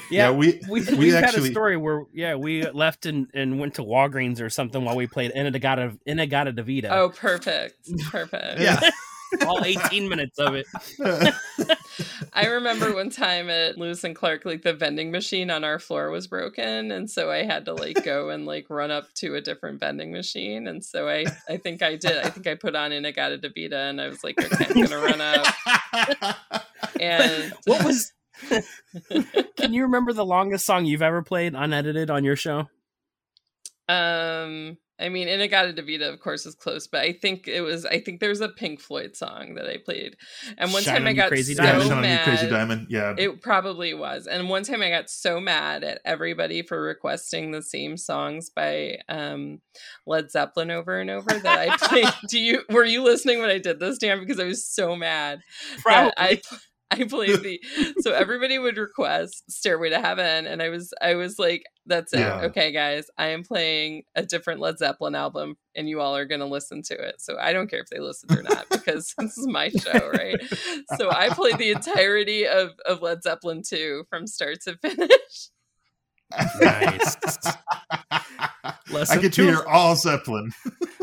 yeah, 0.10 0.32
we 0.32 0.60
we, 0.70 0.82
we 0.86 0.96
we've 0.96 1.14
had 1.14 1.36
a 1.36 1.46
story 1.52 1.78
where 1.78 2.06
yeah 2.14 2.36
we 2.36 2.68
left 2.72 3.06
and, 3.06 3.28
and 3.34 3.60
went 3.60 3.76
to 3.76 3.84
Walgreens 3.84 4.42
or 4.42 4.50
something 4.50 4.84
while 4.84 4.96
we 4.96 5.08
played 5.08 5.32
In-A-Gadda 5.32 5.98
Inagata 6.08 6.56
Davida. 6.58 6.90
Oh, 6.92 7.10
perfect, 7.10 7.76
perfect. 8.10 8.60
yeah 8.60 8.80
all 9.46 9.64
18 9.64 10.08
minutes 10.10 10.40
of 10.40 10.56
it. 10.56 10.66
I 12.34 12.48
remember 12.48 12.94
one 12.94 13.10
time 13.10 13.50
at 13.50 13.78
Lewis 13.78 14.04
and 14.04 14.16
Clark, 14.16 14.46
like 14.46 14.62
the 14.62 14.74
vending 14.74 15.12
machine 15.12 15.52
on 15.52 15.64
our 15.64 15.80
floor 15.80 16.10
was 16.10 16.28
broken, 16.28 16.92
and 16.92 17.10
so 17.10 17.30
I 17.32 17.44
had 17.44 17.66
to 17.66 17.74
like 17.74 18.04
go 18.04 18.30
and 18.30 18.46
like 18.46 18.70
run 18.70 18.92
up 18.92 19.14
to 19.16 19.36
a 19.36 19.42
different 19.42 19.80
vending 19.80 20.12
machine, 20.12 20.68
and 20.68 20.84
so 20.84 21.10
I 21.10 21.26
I 21.50 21.58
think 21.58 21.82
I 21.82 21.96
did. 21.96 22.18
I 22.18 22.30
think 22.30 22.48
I 22.48 22.56
put 22.56 22.76
on 22.76 22.92
In-A-Gadda-Da-Vida, 22.92 23.78
and 23.78 24.00
I 24.00 24.08
was 24.08 24.24
like, 24.24 24.42
okay, 24.42 24.66
I'm 24.70 24.86
gonna 24.86 25.00
run 25.00 25.22
up, 25.22 26.66
and 27.00 27.54
What 27.66 27.84
was? 27.84 28.14
Can 29.58 29.74
you 29.74 29.84
remember 29.84 30.14
the 30.14 30.26
longest 30.26 30.66
song 30.66 30.86
you've 30.86 31.02
ever 31.02 31.22
played 31.22 31.54
unedited 31.54 32.10
on 32.10 32.24
your 32.24 32.36
show? 32.36 32.70
Um, 33.88 34.78
I 35.02 35.10
mean, 35.10 35.28
In-A-Gadda-Da-Vida, 35.28 36.10
of 36.10 36.20
course, 36.20 36.46
is 36.46 36.56
close, 36.56 36.88
but 36.88 37.02
I 37.02 37.14
think 37.14 37.48
it 37.48 37.62
was. 37.62 37.86
I 37.86 38.00
think 38.00 38.20
there's 38.20 38.42
a 38.42 38.50
Pink 38.50 38.80
Floyd 38.80 39.16
song 39.16 39.56
that 39.56 39.68
I 39.68 39.78
played, 39.78 40.16
and 40.58 40.72
one 40.72 40.84
Shine 40.84 40.96
time 40.96 41.04
on 41.04 41.08
I 41.08 41.14
got 41.14 41.28
Crazy 41.30 41.56
so 41.56 41.64
yeah, 41.64 41.72
Diamond. 41.72 41.90
Shine 41.90 41.98
on 41.98 42.02
mad. 42.04 42.24
crazy 42.24 42.50
diamond 42.50 42.88
yeah 42.90 43.16
It 43.18 43.42
probably 43.42 43.94
was, 43.94 44.28
and 44.28 44.50
one 44.50 44.64
time 44.64 44.82
I 44.82 44.90
got 44.90 45.10
so 45.10 45.40
mad 45.40 45.84
at 45.84 46.02
everybody 46.06 46.62
for 46.62 46.82
requesting 46.82 47.52
the 47.52 47.62
same 47.62 47.98
songs 47.98 48.50
by 48.50 49.00
um, 49.10 49.62
Led 50.06 50.32
Zeppelin 50.32 50.72
over 50.72 51.00
and 51.00 51.10
over 51.10 51.34
that 51.40 51.70
I 51.70 51.78
played. 51.88 52.14
Do 52.30 52.40
you 52.40 52.64
were 52.70 52.86
you 52.86 53.04
listening 53.04 53.40
when 53.40 53.50
I 53.50 53.58
did 53.58 53.80
this, 53.80 53.98
Dan? 53.98 54.20
Because 54.20 54.40
I 54.40 54.46
was 54.46 54.66
so 54.66 54.96
mad 54.96 55.42
that 55.86 56.14
I 56.18 56.42
I 56.94 57.06
played 57.06 57.42
the 57.42 57.62
so 58.02 58.12
everybody 58.12 58.60
would 58.60 58.78
request 58.78 59.50
Stairway 59.50 59.90
to 59.92 60.00
Heaven 60.00 60.46
and 60.46 60.62
I 60.62 60.70
was 60.70 60.94
I 61.02 61.16
was 61.16 61.40
like 61.40 61.64
that's 61.86 62.14
it. 62.14 62.20
Yeah. 62.20 62.42
Okay 62.44 62.72
guys, 62.72 63.06
I 63.18 63.28
am 63.28 63.44
playing 63.44 64.04
a 64.14 64.24
different 64.24 64.60
Led 64.60 64.78
Zeppelin 64.78 65.16
album 65.16 65.56
and 65.74 65.88
you 65.88 66.02
all 66.02 66.16
are 66.16 66.26
going 66.26 66.42
to 66.42 66.48
listen 66.48 66.82
to 66.84 66.94
it. 66.94 67.16
So 67.20 67.38
I 67.40 67.54
don't 67.54 67.70
care 67.70 67.80
if 67.80 67.88
they 67.90 68.00
listened 68.00 68.38
or 68.38 68.44
not 68.44 68.68
because 68.72 69.14
this 69.18 69.38
is 69.38 69.48
my 69.48 69.70
show, 69.70 70.12
right? 70.14 70.40
So 70.98 71.10
I 71.10 71.30
played 71.30 71.58
the 71.58 71.72
entirety 71.72 72.46
of 72.46 72.72
of 72.86 73.02
Led 73.02 73.24
Zeppelin 73.24 73.62
2 73.68 74.06
from 74.10 74.28
start 74.28 74.58
to 74.66 74.78
finish. 74.78 75.50
Nice. 76.62 77.18
I 78.12 78.74
Lesson 78.90 79.22
get 79.22 79.34
to 79.34 79.44
two, 79.44 79.48
hear 79.48 79.64
all 79.68 79.96
Zeppelin. 79.96 80.52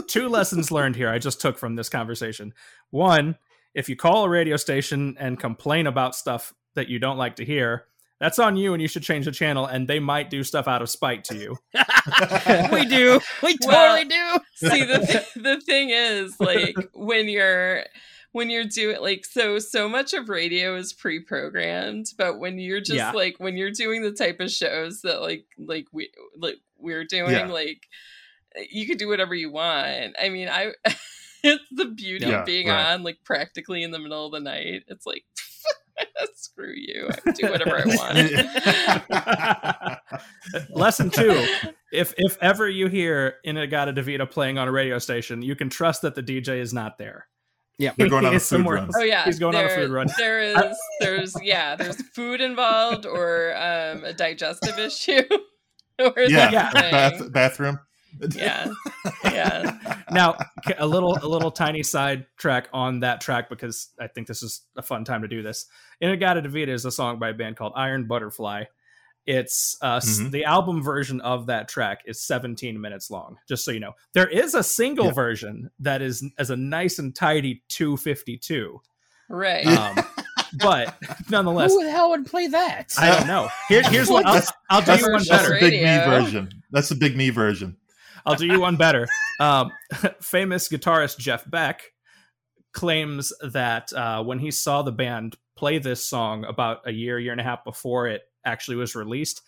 two 0.07 0.29
lessons 0.29 0.70
learned 0.70 0.96
here 0.96 1.09
I 1.09 1.18
just 1.18 1.40
took 1.40 1.59
from 1.59 1.77
this 1.77 1.88
conversation. 1.88 2.53
One, 2.90 3.37
if 3.74 3.88
you 3.88 3.96
call 3.96 4.24
a 4.24 4.28
radio 4.28 4.57
station 4.57 5.16
and 5.18 5.38
complain 5.38 5.87
about 5.87 6.14
stuff 6.14 6.54
that 6.74 6.88
you 6.88 6.98
don't 6.98 7.16
like 7.18 7.37
to 7.37 7.44
hear, 7.44 7.85
that's 8.20 8.38
on 8.38 8.57
you 8.57 8.72
and 8.72 8.83
you 8.83 8.88
should 8.88 9.02
change 9.04 9.26
the 9.26 9.33
channel 9.33 9.66
and 9.66 9.87
they 9.87 10.00
might 10.00 10.28
do 10.31 10.42
stuff 10.42 10.66
out 10.66 10.83
of 10.83 10.90
spite 10.90 11.24
to 11.24 11.37
you. 11.37 11.57
we 12.72 12.85
do. 12.87 13.20
We 13.42 13.57
Well, 13.64 13.96
totally 13.96 14.04
do. 14.09 14.38
See 14.54 14.85
the 14.85 14.98
th- 15.07 15.35
the 15.44 15.61
thing 15.61 15.90
is 15.90 16.35
like 16.40 16.74
when 16.94 17.28
you're 17.28 17.85
when 18.33 18.50
you're 18.50 18.64
doing 18.64 19.00
like 19.00 19.24
so 19.24 19.59
so 19.59 19.88
much 19.88 20.12
of 20.12 20.28
radio 20.28 20.76
is 20.76 20.92
pre-programmed 20.92 22.07
but 22.18 22.38
when 22.38 22.59
you're 22.59 22.81
just 22.81 22.92
Yeah. 22.98 23.12
like 23.12 23.37
when 23.38 23.57
you're 23.57 23.70
doing 23.70 24.02
the 24.02 24.12
type 24.12 24.38
of 24.40 24.50
shows 24.50 25.00
that 25.02 25.22
like 25.22 25.46
like 25.59 25.87
we 25.92 26.11
like 26.37 26.59
we're 26.76 27.04
doing 27.04 27.31
Yeah. 27.33 27.46
like 27.46 27.87
you 28.70 28.87
can 28.87 28.98
do 28.98 29.09
whatever 29.09 29.35
you 29.35 29.50
want 29.50 30.14
i 30.22 30.28
mean 30.28 30.48
i 30.48 30.72
it's 31.44 31.64
the 31.70 31.85
beauty 31.87 32.27
Yeah, 32.27 32.40
of 32.40 32.46
being 32.46 32.68
right. 32.68 32.92
on 32.94 33.03
like 33.03 33.18
practically 33.24 33.83
in 33.83 33.90
the 33.90 33.98
middle 33.98 34.27
of 34.27 34.33
the 34.33 34.40
night 34.40 34.85
it's 34.88 35.07
like 35.07 35.24
screw 36.35 36.72
you 36.74 37.09
i 37.27 37.31
do 37.33 37.48
whatever 37.51 37.77
i 37.79 37.85
want 37.85 38.18
Lesson 40.70 41.11
two: 41.11 41.46
if 41.92 42.14
if 42.16 42.38
ever 42.40 42.68
you 42.68 42.87
hear 42.88 43.37
In-A-Gadda-Da-Vida 43.44 44.27
playing 44.27 44.59
on 44.59 44.68
a 44.68 44.72
radio 44.72 44.98
station, 44.98 45.42
you 45.42 45.55
can 45.57 45.68
trust 45.68 46.03
that 46.03 46.14
the 46.14 46.22
DJ 46.22 46.59
is 46.61 46.72
not 46.72 46.98
there. 46.98 47.27
Yeah. 47.79 47.92
They're 47.96 48.09
going 48.09 48.24
on 48.24 48.35
a 48.35 48.38
food 48.38 48.42
somewhere 48.46 48.77
run. 48.77 48.85
else. 48.87 48.94
Oh 48.98 49.03
yeah, 49.05 49.24
he's 49.24 49.38
going 49.38 49.55
on 49.55 49.64
a 49.64 49.68
food 49.68 49.90
run. 49.90 50.09
There 50.18 50.40
is, 50.40 50.77
there's, 51.01 51.37
yeah, 51.42 51.77
there's 51.77 52.01
food 52.14 52.40
involved 52.40 53.07
or 53.07 53.55
um, 53.57 54.05
a 54.05 54.12
digestive 54.12 54.79
issue. 54.79 55.22
or 55.98 56.12
Yeah, 56.27 56.70
something. 56.70 56.90
Bath, 56.90 57.33
bathroom. 57.33 57.79
Yeah, 58.35 58.73
yeah. 59.25 59.79
now 60.11 60.37
c- 60.66 60.75
a 60.79 60.87
little 60.87 61.16
a 61.23 61.29
little 61.29 61.51
tiny 61.51 61.83
side 61.83 62.27
track 62.37 62.68
on 62.73 63.01
that 63.01 63.21
track 63.21 63.49
because 63.49 63.88
I 64.01 64.07
think 64.09 64.27
this 64.27 64.42
is 64.42 64.62
a 64.77 64.83
fun 64.83 65.05
time 65.05 65.23
to 65.23 65.29
do 65.29 65.42
this. 65.42 65.66
In-A-Gadda-Da-Vida 66.01 66.73
is 66.73 66.85
a 66.85 66.90
song 66.90 67.18
by 67.18 67.31
a 67.31 67.35
band 67.35 67.57
called 67.57 67.73
Iron 67.77 68.07
Butterfly. 68.07 68.64
It's 69.27 69.77
uh, 69.83 69.97
s- 69.97 70.18
Mhm. 70.21 70.31
the 70.31 70.44
album 70.47 70.83
version 70.83 71.21
of 71.21 71.47
that 71.47 71.68
track 71.68 72.01
is 72.07 72.23
17 72.27 72.81
minutes 72.81 73.11
long. 73.11 73.37
Just 73.47 73.64
so 73.64 73.71
you 73.73 73.81
know, 73.81 73.92
there 74.14 74.27
is 74.29 74.55
a 74.55 74.62
single 74.62 75.07
Yeah. 75.07 75.12
version 75.12 75.71
that 75.81 76.01
is 76.01 76.25
as 76.38 76.49
a 76.51 76.57
nice 76.57 76.99
and 76.99 77.14
tidy 77.14 77.62
252. 77.68 78.81
Right. 79.29 79.66
Um, 79.66 79.99
but 80.62 80.97
nonetheless, 81.31 81.73
Who 81.73 81.85
the 81.85 81.90
hell 81.90 82.09
would 82.11 82.25
play 82.25 82.47
that? 82.47 82.94
I 82.99 83.11
don't 83.18 83.27
know. 83.27 83.51
Here, 83.68 83.83
here's 83.83 84.09
what 84.11 84.25
I'll, 84.25 84.42
I'll 84.71 84.81
do 84.81 84.87
That's, 84.87 85.03
you 85.03 85.12
one 85.12 85.21
Commercial 85.23 85.37
that's 85.37 85.49
better. 85.49 85.61
the 85.61 85.71
big 85.71 85.83
me 85.83 85.99
version. 86.07 86.49
That's 86.71 86.88
the 86.88 86.94
big 86.94 87.14
me 87.16 87.29
version. 87.29 87.77
I'll 88.28 88.36
do 88.36 88.46
you 88.46 88.60
one 88.60 88.76
better. 88.76 89.08
Um, 89.40 89.72
famous 90.20 90.68
guitarist 90.68 91.18
Jeff 91.18 91.50
Beck 91.50 91.82
claims 92.72 93.32
that 93.40 93.90
uh, 93.94 94.22
when 94.22 94.38
he 94.38 94.50
saw 94.50 94.82
the 94.82 94.92
band 94.92 95.36
play 95.56 95.78
this 95.78 96.04
song 96.04 96.44
about 96.44 96.80
a 96.86 96.92
year, 96.92 97.18
year 97.18 97.32
and 97.32 97.40
a 97.40 97.44
half 97.44 97.64
before 97.64 98.06
it 98.06 98.22
actually 98.44 98.76
was 98.76 98.94
released, 98.94 99.40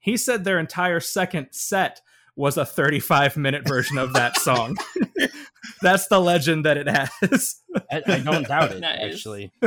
he 0.00 0.16
said 0.16 0.42
their 0.42 0.58
entire 0.58 0.98
second 0.98 1.48
set 1.52 2.00
was 2.34 2.56
a 2.56 2.66
35 2.66 3.36
minute 3.36 3.66
version 3.68 3.98
of 3.98 4.14
that 4.14 4.36
song. 4.36 4.76
That's 5.82 6.08
the 6.08 6.20
legend 6.20 6.64
that 6.64 6.76
it 6.76 6.86
has. 6.88 7.60
I, 7.90 8.02
I 8.06 8.18
don't 8.20 8.46
doubt 8.46 8.72
it. 8.72 8.80
Nice. 8.84 9.14
Actually, 9.14 9.50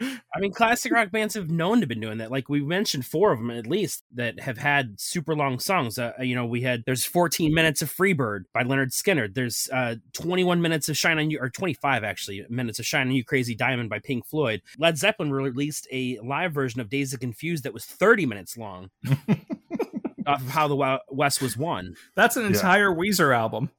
I 0.00 0.38
mean, 0.40 0.52
classic 0.52 0.92
rock 0.92 1.10
bands 1.10 1.34
have 1.34 1.50
known 1.50 1.80
to 1.80 1.86
been 1.86 2.00
doing 2.00 2.18
that. 2.18 2.30
Like 2.30 2.48
we 2.48 2.62
mentioned, 2.62 3.04
four 3.06 3.32
of 3.32 3.38
them 3.38 3.50
at 3.50 3.66
least 3.66 4.04
that 4.14 4.40
have 4.40 4.58
had 4.58 5.00
super 5.00 5.34
long 5.34 5.58
songs. 5.58 5.98
Uh, 5.98 6.12
you 6.20 6.34
know, 6.34 6.46
we 6.46 6.62
had 6.62 6.84
there's 6.86 7.04
14 7.04 7.52
minutes 7.54 7.82
of 7.82 7.92
Freebird 7.92 8.44
by 8.54 8.62
Lynyrd 8.64 8.92
Skynyrd. 8.92 9.34
There's 9.34 9.68
uh 9.72 9.96
21 10.12 10.62
minutes 10.62 10.88
of 10.88 10.96
Shine 10.96 11.18
on 11.18 11.30
You, 11.30 11.38
or 11.40 11.50
25 11.50 12.04
actually 12.04 12.44
minutes 12.48 12.78
of 12.78 12.86
Shine 12.86 13.08
on 13.08 13.12
You, 13.12 13.24
Crazy 13.24 13.54
Diamond 13.54 13.90
by 13.90 13.98
Pink 13.98 14.26
Floyd. 14.26 14.62
Led 14.78 14.96
Zeppelin 14.98 15.32
released 15.32 15.86
a 15.92 16.18
live 16.24 16.52
version 16.52 16.80
of 16.80 16.88
Dazed 16.88 17.12
and 17.14 17.20
Confused 17.20 17.64
that 17.64 17.74
was 17.74 17.84
30 17.84 18.26
minutes 18.26 18.56
long. 18.56 18.90
off 20.26 20.40
of 20.42 20.48
how 20.48 20.68
the 20.68 20.98
West 21.10 21.42
was 21.42 21.56
won. 21.56 21.94
That's 22.14 22.36
an 22.36 22.42
Yeah. 22.44 22.48
entire 22.50 22.90
Weezer 22.90 23.36
album. 23.36 23.70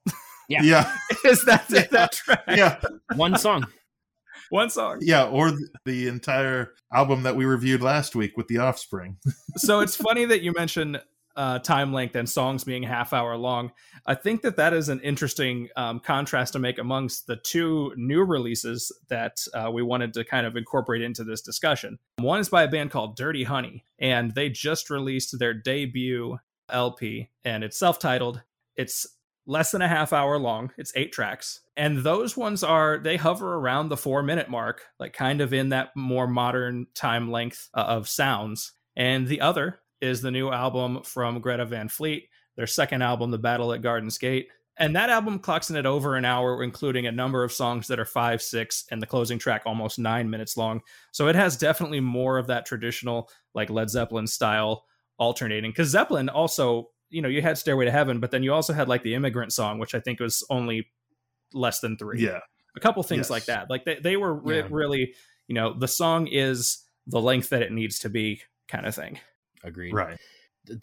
Yeah. 0.52 0.64
Yeah, 0.64 0.96
Is 1.32 1.46
that 1.46 1.68
that 1.92 2.12
track? 2.12 2.44
yeah, 2.48 2.80
One 3.16 3.38
song. 3.38 3.66
One 4.50 4.70
song. 4.70 4.98
yeah. 5.02 5.26
Or 5.26 5.54
the 5.86 6.08
entire 6.10 6.74
album 6.94 7.24
that 7.24 7.38
we 7.38 7.46
reviewed 7.46 7.82
last 7.82 8.16
week 8.16 8.36
with 8.36 8.48
The 8.50 8.58
Offspring. 8.58 9.18
so 9.56 9.80
it's 9.80 9.96
funny 9.96 10.26
that 10.26 10.42
you 10.42 10.52
mention 10.52 11.00
uh, 11.38 11.60
time 11.60 11.94
length 11.94 12.16
and 12.18 12.30
songs 12.30 12.66
being 12.66 12.84
half 12.84 13.14
hour 13.14 13.38
long. 13.38 13.72
I 14.06 14.16
think 14.16 14.42
that 14.42 14.58
that 14.58 14.74
is 14.74 14.90
an 14.90 15.00
interesting 15.00 15.70
um, 15.78 16.02
contrast 16.02 16.52
to 16.54 16.60
make 16.60 16.78
amongst 16.80 17.28
the 17.28 17.38
two 17.38 17.94
new 17.96 18.26
releases 18.26 18.92
that 19.08 19.38
uh, 19.54 19.72
we 19.72 19.84
wanted 19.84 20.14
to 20.16 20.26
kind 20.26 20.46
of 20.46 20.58
incorporate 20.58 21.02
into 21.02 21.24
this 21.24 21.42
discussion. 21.42 21.98
One 22.18 22.42
is 22.42 22.50
by 22.50 22.64
a 22.64 22.68
band 22.68 22.92
called 22.92 23.16
Dirty 23.16 23.46
Honey, 23.46 23.86
and 24.00 24.36
they 24.36 24.50
just 24.50 24.90
released 24.90 25.40
their 25.40 25.54
debut 25.54 26.38
LP, 26.70 27.30
and 27.46 27.64
it's 27.64 27.80
self 27.80 28.00
titled. 28.00 28.42
It's 28.76 29.08
less 29.45 29.71
than 29.71 29.82
a 29.82 29.88
half 29.88 30.13
hour 30.13 30.38
long. 30.38 30.71
It's 30.77 30.93
eight 30.95 31.12
tracks. 31.12 31.62
And 31.75 31.99
those 31.99 32.38
ones 32.38 32.63
are, 32.63 32.99
they 32.99 33.17
hover 33.17 33.56
around 33.56 33.89
the 33.89 33.97
four 33.97 34.23
minute 34.23 34.49
mark, 34.49 34.84
like 34.99 35.13
kind 35.13 35.41
of 35.41 35.54
in 35.54 35.69
that 35.69 35.89
more 35.95 36.27
modern 36.27 36.88
time 36.93 37.32
length 37.32 37.69
uh, 37.73 37.82
of 37.82 38.08
sounds. 38.08 38.73
And 38.95 39.27
the 39.27 39.41
other 39.41 39.80
is 39.99 40.21
the 40.21 40.32
new 40.32 40.51
album 40.51 41.01
from 41.04 41.39
Greta 41.41 41.65
Van 41.65 41.89
Fleet, 41.89 42.27
their 42.56 42.67
second 42.67 43.01
album, 43.01 43.32
The 43.32 43.38
Battle 43.38 43.73
at 43.73 43.82
Garden's 43.82 44.17
Gate. 44.17 44.47
And 44.77 44.95
that 44.95 45.10
album 45.10 45.39
clocks 45.39 45.69
in 45.69 45.75
at 45.75 45.86
over 45.86 46.15
an 46.15 46.25
hour, 46.25 46.63
including 46.63 47.06
a 47.06 47.12
number 47.12 47.43
of 47.43 47.51
songs 47.51 47.88
that 47.88 47.99
are 47.99 48.06
five, 48.06 48.41
six, 48.41 48.86
and 48.89 49.01
the 49.01 49.06
closing 49.08 49.38
track 49.38 49.63
almost 49.65 49.99
nine 49.99 50.30
minutes 50.30 50.58
long. 50.58 50.82
So 51.12 51.27
it 51.27 51.36
has 51.36 51.58
definitely 51.58 51.99
more 51.99 52.38
of 52.38 52.47
that 52.47 52.65
traditional, 52.65 53.30
like 53.54 53.69
Led 53.69 53.89
Zeppelin 53.89 54.27
style 54.27 54.86
alternating. 55.17 55.71
Because 55.71 55.89
Zeppelin 55.89 56.30
also 56.30 56.89
you 57.12 57.21
know 57.21 57.30
you 57.30 57.41
had 57.41 57.58
Stairway 57.58 57.86
to 57.86 57.91
Heaven, 57.91 58.19
but 58.19 58.32
then 58.32 58.41
you 58.41 58.54
also 58.54 58.74
had 58.74 58.89
like 58.89 59.04
the 59.04 59.13
Immigrant 59.13 59.54
Song, 59.54 59.78
which 59.78 59.93
I 59.93 60.00
think 60.00 60.19
was 60.19 60.43
only 60.50 60.88
less 61.54 61.80
than 61.80 61.97
three. 61.97 62.24
Yeah, 62.24 62.39
a 62.76 62.80
couple 62.80 63.04
things 63.04 63.26
yes. 63.26 63.30
like 63.30 63.45
that. 63.45 63.69
Like 63.69 63.86
they 63.86 63.95
they 63.95 64.17
were 64.17 64.34
re- 64.34 64.58
Yeah. 64.60 64.67
really 64.69 65.13
you 65.47 65.56
know 65.56 65.74
the 65.78 65.88
song 65.88 66.28
is 66.28 66.84
the 67.08 67.21
length 67.21 67.50
that 67.50 67.62
it 67.62 67.71
needs 67.71 68.00
to 68.00 68.10
be 68.10 68.41
kind 68.67 68.86
of 68.86 68.95
thing. 68.95 69.19
Agreed. 69.63 69.93
right. 69.93 70.17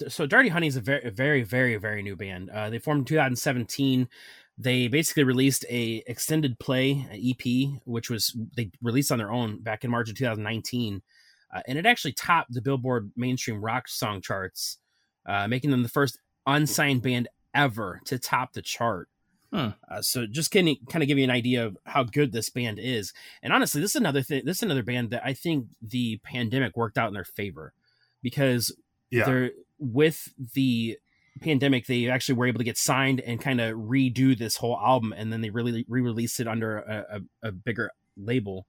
so 0.08 0.26
Dirty 0.26 0.48
Honey 0.50 0.66
is 0.68 0.76
a 0.76 0.80
very, 0.80 1.10
very, 1.10 1.42
very, 1.42 1.76
very 1.76 2.02
new 2.02 2.14
band. 2.16 2.50
Uh, 2.50 2.70
they 2.70 2.78
formed 2.78 3.00
in 3.00 3.04
2017. 3.06 4.08
They 4.56 4.88
basically 4.88 5.24
released 5.24 5.64
a 5.70 6.02
extended 6.06 6.58
play 6.58 7.06
a 7.12 7.30
EP, 7.30 7.80
which 7.84 8.10
was 8.10 8.36
they 8.56 8.70
released 8.82 9.10
on 9.12 9.18
their 9.18 9.30
own 9.32 9.60
back 9.62 9.84
in 9.84 9.90
March 9.90 10.10
of 10.10 10.16
2019, 10.16 11.00
uh, 11.54 11.60
and 11.66 11.78
it 11.78 11.86
actually 11.86 12.12
topped 12.12 12.52
the 12.52 12.60
Billboard 12.60 13.12
mainstream 13.16 13.64
rock 13.64 13.86
song 13.88 14.20
charts, 14.20 14.78
uh, 15.28 15.46
making 15.46 15.70
them 15.70 15.84
the 15.84 15.88
first 15.88 16.18
unsigned 16.46 17.02
band 17.02 17.28
ever 17.54 18.00
to 18.06 18.18
top 18.18 18.54
the 18.54 18.62
chart. 18.62 19.08
Hmm. 19.52 19.68
Uh, 19.88 20.02
so 20.02 20.26
just 20.26 20.50
can 20.50 20.74
kind 20.90 21.02
of 21.02 21.06
give 21.08 21.16
you 21.18 21.24
an 21.24 21.30
idea 21.30 21.64
of 21.64 21.78
how 21.84 22.02
good 22.02 22.32
this 22.32 22.50
band 22.50 22.78
is. 22.78 23.12
And 23.42 23.52
honestly, 23.52 23.80
this 23.80 23.92
is 23.92 23.96
another 23.96 24.22
thing. 24.22 24.42
This 24.44 24.58
is 24.58 24.62
another 24.64 24.82
band 24.82 25.10
that 25.10 25.22
I 25.24 25.32
think 25.32 25.66
the 25.80 26.18
pandemic 26.22 26.76
worked 26.76 26.98
out 26.98 27.08
in 27.08 27.14
their 27.14 27.24
favor 27.24 27.72
because 28.22 28.74
Yeah. 29.10 29.24
they're 29.24 29.50
with 29.78 30.34
the 30.54 30.98
pandemic 31.40 31.86
they 31.86 32.08
actually 32.08 32.34
were 32.34 32.46
able 32.46 32.58
to 32.58 32.64
get 32.64 32.76
signed 32.76 33.20
and 33.20 33.40
kind 33.40 33.60
of 33.60 33.76
redo 33.76 34.36
this 34.36 34.56
whole 34.56 34.76
album 34.78 35.14
and 35.16 35.32
then 35.32 35.40
they 35.40 35.50
really 35.50 35.84
re-released 35.88 36.40
it 36.40 36.48
under 36.48 36.78
a, 36.78 37.20
a, 37.42 37.48
a 37.48 37.52
bigger 37.52 37.92
label 38.16 38.66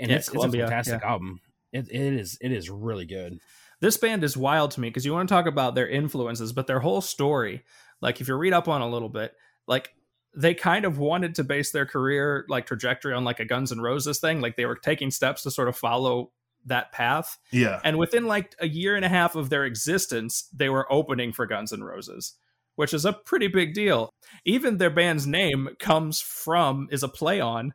and 0.00 0.10
Yeah, 0.10 0.16
it's, 0.16 0.28
it's 0.28 0.42
a 0.42 0.50
fantastic 0.50 1.02
album 1.02 1.42
it, 1.70 1.86
it 1.90 2.00
is 2.14 2.38
it 2.40 2.50
is 2.50 2.70
really 2.70 3.04
good 3.04 3.40
This 3.82 3.96
band 3.96 4.22
is 4.22 4.36
wild 4.36 4.70
to 4.70 4.80
me 4.80 4.88
because 4.88 5.04
you 5.04 5.12
want 5.12 5.28
to 5.28 5.34
talk 5.34 5.46
about 5.46 5.74
their 5.74 5.88
influences, 5.88 6.52
but 6.52 6.68
their 6.68 6.78
whole 6.78 7.00
story, 7.00 7.64
like 8.00 8.20
if 8.20 8.28
you 8.28 8.36
read 8.36 8.52
up 8.52 8.68
on 8.68 8.80
a 8.80 8.88
little 8.88 9.08
bit, 9.08 9.34
like 9.66 9.92
they 10.36 10.54
kind 10.54 10.84
of 10.84 10.98
wanted 10.98 11.34
to 11.34 11.44
base 11.44 11.72
their 11.72 11.84
career 11.84 12.46
like 12.48 12.64
trajectory 12.64 13.12
on 13.12 13.24
like 13.24 13.40
a 13.40 13.44
Guns 13.44 13.72
N' 13.72 13.80
Roses 13.80 14.20
thing. 14.20 14.40
Like 14.40 14.56
they 14.56 14.66
were 14.66 14.76
taking 14.76 15.10
steps 15.10 15.42
to 15.42 15.50
sort 15.50 15.66
of 15.66 15.76
follow 15.76 16.30
that 16.64 16.92
path. 16.92 17.38
Yeah. 17.50 17.80
And 17.82 17.98
within 17.98 18.26
like 18.26 18.54
a 18.60 18.68
year 18.68 18.94
and 18.94 19.04
a 19.04 19.08
half 19.08 19.34
of 19.34 19.50
their 19.50 19.64
existence, 19.64 20.48
they 20.54 20.68
were 20.68 20.90
opening 20.90 21.32
for 21.32 21.44
Guns 21.44 21.72
N' 21.72 21.82
Roses, 21.82 22.34
which 22.76 22.94
is 22.94 23.04
a 23.04 23.12
pretty 23.12 23.48
big 23.48 23.74
deal. 23.74 24.10
Even 24.44 24.78
their 24.78 24.90
band's 24.90 25.26
name 25.26 25.70
comes 25.80 26.20
from, 26.20 26.86
is 26.92 27.02
a 27.02 27.08
play 27.08 27.40
on 27.40 27.74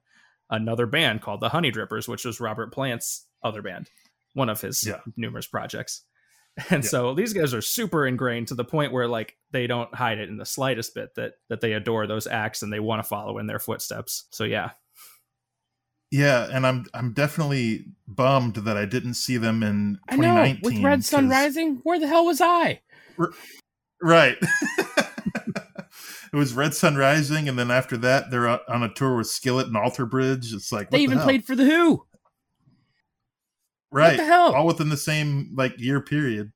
another 0.50 0.86
band 0.86 1.22
called 1.22 1.41
the 1.41 1.50
Honeydrippers, 1.50 2.08
which 2.08 2.24
was 2.24 2.39
Robert 2.39 2.72
Plant's 2.72 3.26
other 3.43 3.62
band, 3.62 3.89
one 4.38 4.50
of 4.50 4.62
his 4.62 4.86
Yeah. 4.86 5.00
numerous 5.17 5.47
projects. 5.47 6.04
And 6.71 6.84
Yeah. 6.84 6.89
so 6.89 7.13
these 7.13 7.34
guys 7.34 7.54
are 7.54 7.62
super 7.62 8.08
ingrained 8.08 8.47
to 8.47 8.56
the 8.56 8.63
point 8.65 8.91
where 8.91 9.08
like 9.08 9.38
they 9.52 9.67
don't 9.67 9.93
hide 9.93 10.17
it 10.17 10.28
in 10.30 10.38
the 10.38 10.45
slightest 10.45 10.95
bit 10.95 11.13
that 11.15 11.34
that 11.50 11.62
they 11.62 11.73
adore 11.73 12.08
those 12.08 12.26
acts 12.26 12.63
and 12.63 12.73
they 12.73 12.80
want 12.80 13.04
to 13.04 13.08
follow 13.08 13.38
in 13.38 13.45
their 13.45 13.60
footsteps. 13.60 14.26
So 14.32 14.43
yeah. 14.43 14.71
Yeah, 16.10 16.47
and 16.52 16.65
I'm 16.65 16.86
I'm 16.95 17.12
definitely 17.13 17.86
bummed 18.08 18.56
that 18.56 18.78
I 18.78 18.86
didn't 18.86 19.15
see 19.15 19.36
them 19.38 19.62
in 19.62 20.00
i 20.10 20.15
know 20.15 20.56
with 20.63 20.82
red 20.82 21.04
Sun 21.04 21.30
rising 21.30 21.82
where 21.84 22.00
the 22.00 22.08
hell 22.08 22.26
was 22.26 22.39
i 22.41 22.80
Right. 24.02 24.38
it 26.34 26.36
was 26.36 26.54
Red 26.54 26.73
Sun 26.73 26.95
Rising, 26.95 27.50
and 27.50 27.58
then 27.58 27.71
after 27.71 27.97
that, 27.97 28.30
they're 28.32 28.47
on 28.47 28.60
on 28.69 28.84
a 28.84 28.93
tour 28.93 29.17
with 29.17 29.28
Skillet 29.28 29.67
and 29.67 29.76
Alter 29.78 30.06
Bridge. 30.06 30.54
It's 30.54 30.71
like 30.71 30.89
they 30.89 30.95
what 30.95 31.00
the 31.00 31.04
even 31.04 31.17
hell? 31.17 31.26
played 31.26 31.45
for 31.45 31.56
the 31.56 31.65
who 31.65 32.06
right, 33.91 34.17
the 34.17 34.26
hell? 34.26 34.54
all 34.54 34.65
within 34.67 34.89
the 34.89 34.97
same 34.97 35.54
like 35.56 35.80
year 35.80 36.02
period. 36.02 36.52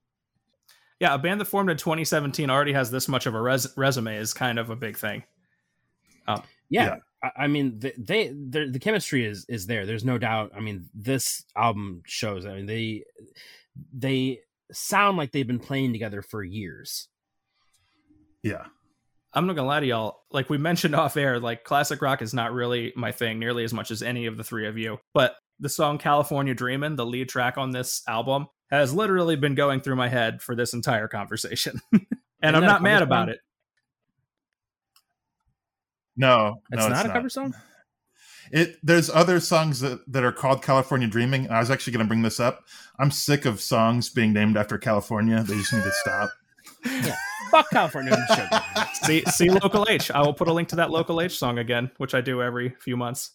Yeah, 0.99 1.15
a 1.15 1.17
band 1.17 1.41
that 1.41 1.45
formed 1.45 1.69
in 1.71 1.77
2017 1.77 2.49
already 2.49 2.73
has 2.73 2.91
this 2.91 3.07
much 3.07 3.25
of 3.25 3.33
a 3.33 3.41
res- 3.41 3.73
resume 3.75 4.15
is 4.17 4.33
kind 4.33 4.59
of 4.59 4.69
a 4.69 4.75
big 4.75 4.97
thing. 4.97 5.23
Um, 6.27 6.43
yeah, 6.69 6.85
Yeah. 6.85 6.95
I, 7.23 7.43
I 7.43 7.47
mean 7.47 7.79
they, 7.79 7.93
they 7.97 8.27
the 8.29 8.79
chemistry 8.79 9.25
is 9.25 9.45
is 9.49 9.65
there 9.67 9.85
there's 9.85 10.05
no 10.05 10.17
doubt 10.17 10.51
i 10.55 10.59
mean 10.59 10.87
this 10.93 11.43
album 11.55 12.01
shows 12.05 12.45
i 12.45 12.53
mean 12.53 12.65
they 12.67 13.03
they 13.93 14.39
sound 14.71 15.17
like 15.17 15.31
they've 15.31 15.47
been 15.47 15.59
playing 15.59 15.91
together 15.91 16.21
for 16.21 16.43
years 16.43 17.07
Yeah, 18.43 18.65
I'm 19.33 19.45
not 19.47 19.55
gonna 19.55 19.67
lie 19.67 19.79
to 19.81 19.85
y'all. 19.85 20.23
Like 20.31 20.49
we 20.49 20.57
mentioned 20.57 20.95
off 21.01 21.17
air, 21.17 21.39
like 21.39 21.63
classic 21.63 22.01
rock 22.01 22.21
is 22.21 22.33
not 22.33 22.53
really 22.53 22.91
my 22.95 23.11
thing 23.11 23.39
nearly 23.39 23.63
as 23.63 23.73
much 23.73 23.91
as 23.91 24.01
any 24.01 24.25
of 24.25 24.37
the 24.37 24.43
three 24.43 24.67
of 24.67 24.77
you. 24.77 24.99
But 25.13 25.35
the 25.61 25.69
song 25.69 25.97
California 25.97 26.53
Dreamin', 26.53 26.95
the 26.95 27.05
lead 27.05 27.29
track 27.29 27.57
on 27.57 27.71
this 27.71 28.01
album, 28.07 28.47
has 28.69 28.93
literally 28.93 29.35
been 29.35 29.55
going 29.55 29.79
through 29.79 29.95
my 29.95 30.09
head 30.09 30.41
for 30.41 30.55
this 30.55 30.73
entire 30.73 31.07
conversation. 31.07 31.79
and 32.41 32.57
I'm 32.57 32.63
not 32.63 32.81
mad 32.81 32.95
cover 32.95 33.03
about 33.03 33.27
song? 33.27 33.35
it. 33.35 33.39
no, 36.17 36.61
it's 36.71 36.81
no, 36.81 36.89
not 36.89 36.91
it's 36.91 37.03
a 37.03 37.07
not. 37.07 37.13
cover 37.13 37.29
song 37.29 37.53
It 38.51 38.77
there's 38.83 39.09
other 39.09 39.39
songs 39.39 39.79
that, 39.81 40.01
that 40.11 40.23
are 40.23 40.31
called 40.31 40.63
California 40.63 41.07
Dreaming. 41.07 41.49
I 41.49 41.59
was 41.59 41.69
actually 41.69 41.93
going 41.93 42.05
to 42.05 42.09
bring 42.09 42.23
this 42.23 42.39
up. 42.39 42.65
I'm 42.99 43.11
sick 43.11 43.45
of 43.45 43.61
songs 43.61 44.09
being 44.09 44.33
named 44.33 44.57
after 44.57 44.77
California. 44.77 45.43
They 45.43 45.55
just 45.55 45.73
need 45.73 45.83
to 45.83 45.91
stop. 45.91 46.31
fuck 47.51 47.69
california 47.69 48.15
sugar 48.29 48.63
See 49.03 49.23
see 49.25 49.49
local 49.49 49.85
H. 49.89 50.09
I 50.11 50.21
will 50.21 50.33
put 50.33 50.47
a 50.47 50.53
link 50.53 50.69
to 50.69 50.75
that 50.77 50.89
local 50.89 51.21
H 51.21 51.37
song 51.37 51.59
again, 51.59 51.91
which 51.97 52.15
I 52.15 52.21
do 52.21 52.41
every 52.41 52.75
few 52.79 52.95
months. 52.95 53.31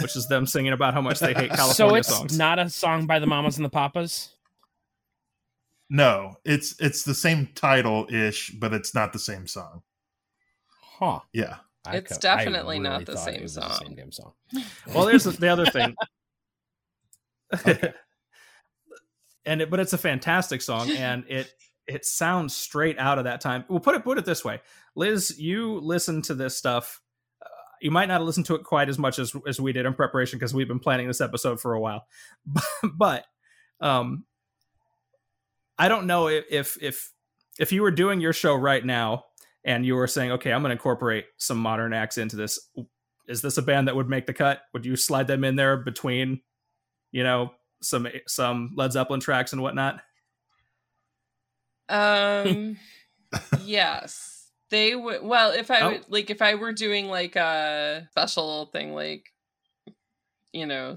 Which 0.00 0.14
is 0.16 0.28
them 0.28 0.46
singing 0.46 0.72
about 0.72 0.94
how 0.94 1.00
much 1.00 1.18
they 1.20 1.34
hate 1.34 1.50
California 1.54 1.74
so 1.74 1.94
it's 1.94 2.08
songs. 2.08 2.38
not 2.38 2.58
a 2.58 2.70
song 2.70 3.06
by 3.06 3.18
the 3.18 3.26
mamas 3.26 3.56
and 3.56 3.64
the 3.64 3.70
papas 3.70 4.30
No, 5.90 6.36
it's 6.44 6.74
it's 6.80 7.02
the 7.02 7.14
same 7.14 7.48
title 7.54 8.06
ish, 8.10 8.50
but 8.50 8.72
it's 8.74 8.94
not 8.94 9.12
the 9.12 9.18
same 9.18 9.46
song. 9.46 9.82
huh 10.98 11.20
Yeah, 11.32 11.56
It's 11.90 12.10
co- 12.18 12.28
I 12.30 12.36
definitely 12.36 12.78
not 12.78 13.06
the 13.06 13.16
same 13.16 13.36
it 13.36 13.42
was 13.42 13.54
the 13.54 13.62
song. 13.68 13.86
same 13.86 13.94
damn 13.96 14.12
song 14.12 14.32
Well, 14.94 15.06
there's 15.06 15.24
the, 15.24 15.30
the 15.32 15.48
other 15.48 15.66
thing. 15.66 15.94
and 19.46 19.62
it, 19.62 19.70
but 19.70 19.80
it's 19.80 19.92
a 19.94 19.98
fantastic 19.98 20.60
song, 20.62 20.90
and 20.90 21.24
it 21.28 21.50
it 21.86 22.04
sounds 22.04 22.54
straight 22.54 22.98
out 22.98 23.18
of 23.18 23.24
that 23.24 23.40
time. 23.40 23.64
We'll 23.68 23.80
put 23.80 23.94
it 23.94 24.04
put 24.04 24.18
it 24.18 24.24
this 24.26 24.44
way, 24.44 24.60
Liz, 24.94 25.38
you 25.38 25.78
listen 25.80 26.20
to 26.22 26.34
this 26.34 26.56
stuff. 26.56 27.00
You 27.80 27.90
might 27.90 28.08
not 28.08 28.22
listen 28.22 28.42
to 28.44 28.54
it 28.54 28.64
quite 28.64 28.88
as 28.88 28.98
much 28.98 29.18
as 29.18 29.34
as 29.46 29.60
we 29.60 29.72
did 29.72 29.86
in 29.86 29.94
preparation 29.94 30.38
because 30.38 30.54
we've 30.54 30.68
been 30.68 30.78
planning 30.78 31.06
this 31.06 31.20
episode 31.20 31.60
for 31.60 31.74
a 31.74 31.80
while, 31.80 32.06
but, 32.46 32.64
but 32.94 33.26
um, 33.80 34.24
I 35.78 35.88
don't 35.88 36.06
know 36.06 36.28
if 36.28 36.44
if 36.50 36.82
if 36.82 37.12
if 37.58 37.72
you 37.72 37.82
were 37.82 37.90
doing 37.90 38.20
your 38.20 38.32
show 38.32 38.54
right 38.54 38.84
now 38.84 39.24
and 39.64 39.84
you 39.84 39.94
were 39.94 40.06
saying, 40.06 40.32
okay, 40.32 40.52
I'm 40.52 40.62
going 40.62 40.70
to 40.70 40.74
incorporate 40.74 41.26
some 41.36 41.58
modern 41.58 41.92
acts 41.92 42.18
into 42.18 42.36
this 42.36 42.58
is 43.28 43.42
this 43.42 43.58
a 43.58 43.62
band 43.62 43.86
that 43.86 43.94
would 43.94 44.08
make 44.08 44.26
the 44.26 44.32
cut? 44.32 44.62
Would 44.72 44.86
you 44.86 44.96
slide 44.96 45.26
them 45.26 45.44
in 45.44 45.56
there 45.56 45.76
between, 45.76 46.40
you 47.12 47.22
know, 47.22 47.52
some 47.82 48.08
some 48.26 48.72
Led 48.74 48.92
Zeppelin 48.92 49.20
tracks 49.20 49.52
and 49.52 49.62
whatnot? 49.62 50.00
Um, 51.88 52.78
yes, 53.64 54.37
they 54.70 54.94
would. 54.94 55.22
Well, 55.22 55.50
if 55.52 55.70
I 55.70 55.80
Oh. 55.80 55.90
would 55.92 56.04
like, 56.08 56.30
if 56.30 56.42
I 56.42 56.54
were 56.56 56.72
doing 56.72 57.08
like 57.08 57.36
a 57.36 58.06
special 58.10 58.66
thing, 58.66 58.94
like 58.94 59.24
you 60.52 60.66
know, 60.66 60.96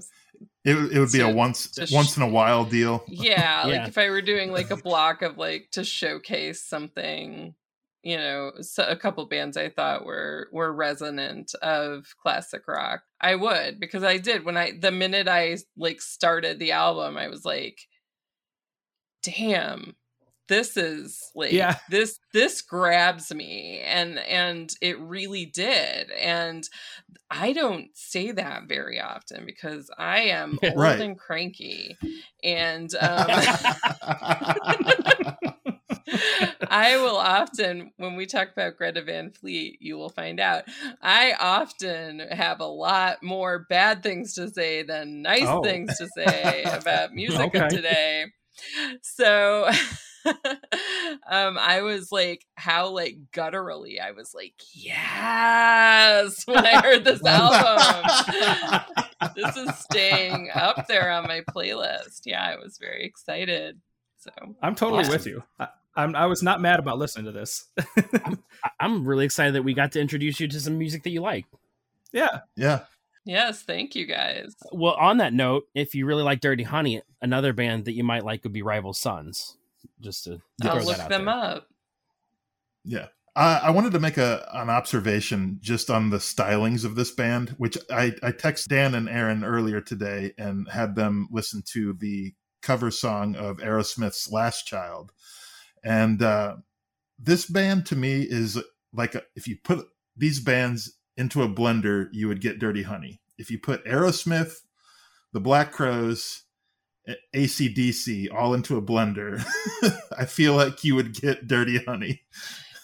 it 0.64 0.74
it 0.76 0.98
would 0.98 1.12
be 1.12 1.20
a 1.20 1.28
once 1.28 1.72
sh- 1.78 1.92
once 1.92 2.16
in 2.16 2.22
a 2.22 2.28
while 2.28 2.64
deal. 2.64 3.04
yeah, 3.08 3.66
Yeah. 3.66 3.78
like 3.80 3.88
if 3.88 3.98
I 3.98 4.08
were 4.10 4.22
doing 4.22 4.50
like 4.52 4.70
a 4.70 4.76
block 4.88 5.22
of 5.22 5.36
like 5.38 5.68
to 5.72 5.84
showcase 5.84 6.64
something, 6.64 7.54
you 8.02 8.16
know, 8.16 8.52
so 8.62 8.84
a 8.88 8.96
couple 8.96 9.24
bands 9.26 9.56
I 9.56 9.68
thought 9.68 10.04
were 10.06 10.48
were 10.52 10.72
resonant 10.72 11.54
of 11.62 12.06
classic 12.22 12.66
rock, 12.66 13.02
I 13.20 13.34
would 13.34 13.78
because 13.78 14.02
I 14.04 14.18
did 14.18 14.44
when 14.44 14.56
I 14.56 14.72
the 14.78 14.90
minute 14.90 15.28
I 15.28 15.58
like 15.76 16.00
started 16.00 16.58
the 16.58 16.72
album, 16.72 17.16
I 17.18 17.28
was 17.28 17.44
like, 17.44 17.78
damn. 19.22 19.94
This 20.52 20.76
is 20.76 21.30
like 21.34 21.52
Yeah. 21.52 21.76
this 21.90 22.18
this 22.34 22.60
grabs 22.60 23.32
me 23.34 23.80
and 23.84 24.18
and 24.18 24.70
it 24.82 24.98
really 25.00 25.46
did 25.46 26.10
and 26.10 26.68
i 27.30 27.52
don't 27.54 27.88
say 27.94 28.32
that 28.32 28.64
very 28.68 29.00
often 29.00 29.46
because 29.46 29.90
i 29.98 30.20
am 30.24 30.58
old 30.62 30.76
Right. 30.76 31.00
and 31.00 31.18
cranky 31.18 31.96
and 32.44 32.94
um 33.00 33.26
I 36.68 36.96
will 36.96 37.16
often, 37.16 37.92
when 37.96 38.16
we 38.16 38.26
talk 38.26 38.48
about 38.52 38.76
Greta 38.76 39.02
Van 39.02 39.30
Fleet, 39.30 39.78
you 39.80 39.96
will 39.96 40.08
find 40.08 40.40
out 40.40 40.64
I 41.00 41.34
often 41.38 42.20
have 42.20 42.60
a 42.60 42.66
lot 42.66 43.22
more 43.22 43.66
bad 43.68 44.02
things 44.02 44.34
to 44.34 44.48
say 44.50 44.82
than 44.82 45.22
nice 45.22 45.46
Oh. 45.46 45.62
things 45.62 45.96
to 45.98 46.08
say 46.16 46.64
about 46.64 47.14
music 47.14 47.54
of 47.54 47.68
today. 47.68 48.26
So 49.02 49.68
um 51.28 51.58
I 51.58 51.82
was 51.82 52.10
like 52.12 52.44
how 52.56 52.88
like 52.88 53.16
gutturally 53.32 54.00
I 54.00 54.12
was 54.12 54.34
like 54.34 54.54
yes 54.74 56.42
when 56.46 56.64
I 56.66 56.80
heard 56.80 57.04
this 57.04 57.22
album. 57.24 58.84
this 59.36 59.56
is 59.56 59.74
staying 59.78 60.50
up 60.54 60.86
there 60.88 61.10
on 61.10 61.24
my 61.24 61.42
playlist. 61.54 62.22
Yeah, 62.24 62.42
I 62.42 62.56
was 62.56 62.78
very 62.78 63.04
excited. 63.04 63.80
So 64.18 64.30
I'm 64.62 64.74
totally 64.74 65.00
Awesome. 65.00 65.12
with 65.12 65.26
you. 65.26 65.42
I, 65.58 65.68
I'm, 65.96 66.14
I 66.16 66.26
was 66.26 66.42
not 66.42 66.60
mad 66.60 66.78
about 66.78 66.98
listening 66.98 67.26
to 67.26 67.32
this. 67.32 67.68
I- 67.78 68.36
I'm 68.80 69.04
really 69.06 69.24
excited 69.24 69.54
that 69.54 69.62
we 69.64 69.74
got 69.74 69.92
to 69.92 70.00
introduce 70.00 70.40
you 70.40 70.48
to 70.48 70.60
some 70.60 70.78
music 70.78 71.02
that 71.02 71.10
you 71.10 71.20
like. 71.20 71.44
yeah. 72.12 72.40
yeah. 72.56 72.80
yes, 73.24 73.62
thank 73.62 73.94
you 73.94 74.06
guys. 74.06 74.54
Well, 74.72 74.94
on 74.94 75.18
that 75.18 75.32
note, 75.34 75.64
if 75.74 75.94
you 75.94 76.06
really 76.06 76.22
like 76.22 76.40
Dirty 76.40 76.62
Honey, 76.62 77.02
another 77.20 77.52
band 77.52 77.84
that 77.84 77.92
you 77.92 78.04
might 78.04 78.24
like 78.24 78.42
would 78.44 78.52
be 78.52 78.62
Rival 78.62 78.92
Sons. 78.92 79.56
Just 80.02 80.24
to 80.24 80.40
I'll 80.62 80.82
look 80.82 80.96
that 80.96 81.04
out 81.04 81.10
them 81.10 81.24
there. 81.26 81.34
up. 81.34 81.68
Yeah. 82.84 83.06
I, 83.34 83.60
I 83.64 83.70
wanted 83.70 83.92
to 83.92 84.00
make 84.00 84.18
a 84.18 84.46
an 84.52 84.68
observation 84.68 85.58
just 85.60 85.88
on 85.88 86.10
the 86.10 86.18
stylings 86.18 86.84
of 86.84 86.96
this 86.96 87.10
band, 87.12 87.54
which 87.56 87.78
I, 87.90 88.12
I 88.22 88.32
text 88.32 88.68
Dan 88.68 88.94
and 88.94 89.08
Aaron 89.08 89.44
earlier 89.44 89.80
today 89.80 90.32
and 90.36 90.68
had 90.68 90.96
them 90.96 91.28
listen 91.30 91.62
to 91.72 91.94
the 91.94 92.34
cover 92.60 92.90
song 92.90 93.34
of 93.34 93.56
Aerosmith's 93.58 94.30
Last 94.30 94.66
Child. 94.66 95.12
And 95.82 96.22
uh, 96.22 96.56
this 97.18 97.46
band 97.46 97.86
to 97.86 97.96
me 97.96 98.22
is 98.22 98.58
like 98.92 99.14
a, 99.14 99.22
if 99.34 99.48
you 99.48 99.56
put 99.64 99.86
these 100.16 100.38
bands 100.40 100.98
into 101.16 101.42
a 101.42 101.48
blender, 101.48 102.08
you 102.12 102.28
would 102.28 102.40
get 102.40 102.58
Dirty 102.58 102.82
Honey. 102.82 103.20
If 103.38 103.50
you 103.50 103.58
put 103.58 103.84
Aerosmith, 103.86 104.56
the 105.32 105.40
Black 105.40 105.72
Crowes, 105.72 106.44
A- 106.44 106.51
AC/DC 107.34 108.32
all 108.32 108.54
into 108.54 108.76
a 108.76 108.82
blender, 108.82 109.44
I 110.18 110.24
feel 110.24 110.54
like 110.54 110.84
you 110.84 110.94
would 110.94 111.14
get 111.14 111.46
Dirty 111.46 111.78
Honey. 111.78 112.22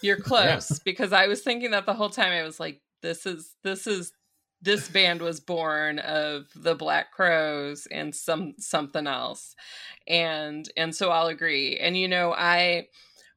You're 0.02 0.16
close 0.20 0.78
because 0.80 1.12
I 1.12 1.26
was 1.26 1.42
thinking 1.42 1.70
that 1.72 1.86
the 1.86 1.94
whole 1.94 2.10
time. 2.10 2.32
I 2.32 2.42
was 2.42 2.58
like, 2.58 2.80
this 3.02 3.26
is 3.26 3.54
this 3.62 3.86
is 3.86 4.12
this 4.60 4.88
band 4.88 5.22
was 5.22 5.40
born 5.40 6.00
of 6.00 6.46
the 6.56 6.74
Black 6.74 7.12
Crowes 7.12 7.86
and 7.90 8.14
some 8.14 8.54
something 8.58 9.06
else. 9.06 9.54
And 10.06 10.68
and 10.76 10.94
so 10.94 11.10
I'll 11.10 11.28
agree. 11.28 11.76
And 11.76 11.96
you 11.96 12.08
know, 12.08 12.32
I 12.32 12.88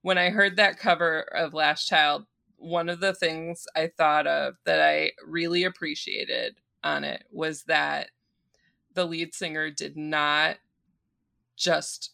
when 0.01 0.17
I 0.17 0.29
heard 0.29 0.57
that 0.57 0.79
cover 0.79 1.21
of 1.21 1.53
Last 1.53 1.87
Child, 1.87 2.25
one 2.57 2.89
of 2.89 2.99
the 2.99 3.13
things 3.13 3.67
I 3.75 3.91
thought 3.95 4.25
of 4.25 4.55
that 4.65 4.81
I 4.81 5.11
really 5.25 5.63
appreciated 5.63 6.57
on 6.83 7.03
it 7.03 7.23
was 7.31 7.63
that 7.63 8.09
the 8.93 9.05
lead 9.05 9.33
singer 9.33 9.69
did 9.69 9.95
not 9.95 10.57
just 11.57 12.11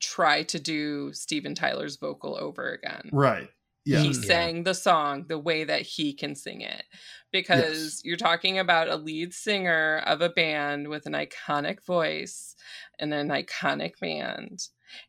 try 0.00 0.42
to 0.44 0.58
do 0.58 1.12
Steven 1.12 1.54
Tyler's 1.54 1.96
vocal 1.96 2.36
over 2.40 2.70
again 2.70 3.10
Right. 3.12 3.48
Yeah. 3.84 4.00
he 4.00 4.08
Yeah. 4.08 4.12
sang 4.12 4.62
the 4.64 4.74
song 4.74 5.26
the 5.28 5.38
way 5.38 5.64
that 5.64 5.82
he 5.82 6.12
can 6.14 6.34
sing 6.34 6.60
it 6.62 6.84
because 7.32 8.00
you're 8.04 8.16
talking 8.16 8.58
about 8.58 8.88
a 8.88 8.96
lead 8.96 9.32
singer 9.34 10.02
of 10.06 10.20
a 10.20 10.28
band 10.28 10.88
with 10.88 11.06
an 11.06 11.12
iconic 11.12 11.84
voice 11.84 12.56
and 12.98 13.12
an 13.14 13.28
iconic 13.28 13.98
band 14.00 14.68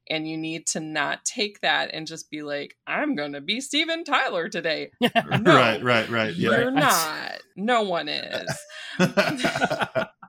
and 0.10 0.28
you 0.28 0.38
need 0.38 0.68
to 0.68 0.80
not 0.80 1.26
take 1.26 1.60
that 1.62 1.90
and 1.94 2.06
just 2.06 2.30
be 2.30 2.44
like 2.44 2.78
i'm 2.86 3.16
gonna 3.16 3.42
be 3.42 3.60
steven 3.60 4.04
tyler 4.04 4.48
today 4.48 4.92
No, 5.02 5.10
Right, 5.56 5.82
right, 5.84 6.08
right. 6.10 6.36
Yeah. 6.36 6.52
you're 6.52 6.72
not 6.72 7.42
no 7.56 7.82
one 7.82 8.08
is 8.08 8.50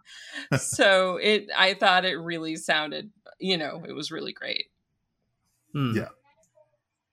so 0.58 1.16
it 1.16 1.48
i 1.56 1.74
thought 1.74 2.04
it 2.04 2.16
really 2.16 2.56
sounded 2.56 3.10
you 3.38 3.56
know 3.56 3.82
it 3.86 3.92
was 3.92 4.10
really 4.10 4.32
great 4.32 4.66
Hmm. 5.72 5.96
Yeah. 5.96 6.08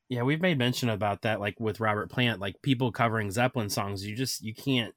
Yeah, 0.10 0.24
we've 0.24 0.42
made 0.42 0.58
mention 0.58 0.90
about 0.90 1.22
that, 1.22 1.40
like 1.40 1.60
with 1.60 1.80
Robert 1.80 2.10
Plant, 2.10 2.40
like 2.40 2.62
people 2.64 2.92
covering 2.92 3.30
Zeppelin 3.30 3.70
songs. 3.70 4.06
You 4.06 4.16
just 4.16 4.42
you 4.44 4.56
can't 4.56 4.96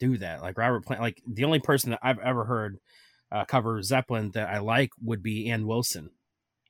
do 0.00 0.16
that. 0.18 0.40
Like 0.40 0.56
Robert 0.56 0.84
Plant, 0.84 1.02
like 1.02 1.22
the 1.26 1.44
only 1.44 1.58
person 1.60 1.90
that 1.90 2.00
I've 2.02 2.18
ever 2.20 2.44
heard 2.46 2.78
uh, 3.30 3.44
cover 3.44 3.82
Zeppelin 3.82 4.30
that 4.30 4.48
I 4.48 4.60
like 4.60 4.90
would 5.04 5.22
be 5.22 5.50
Ann 5.50 5.66
Wilson. 5.66 6.10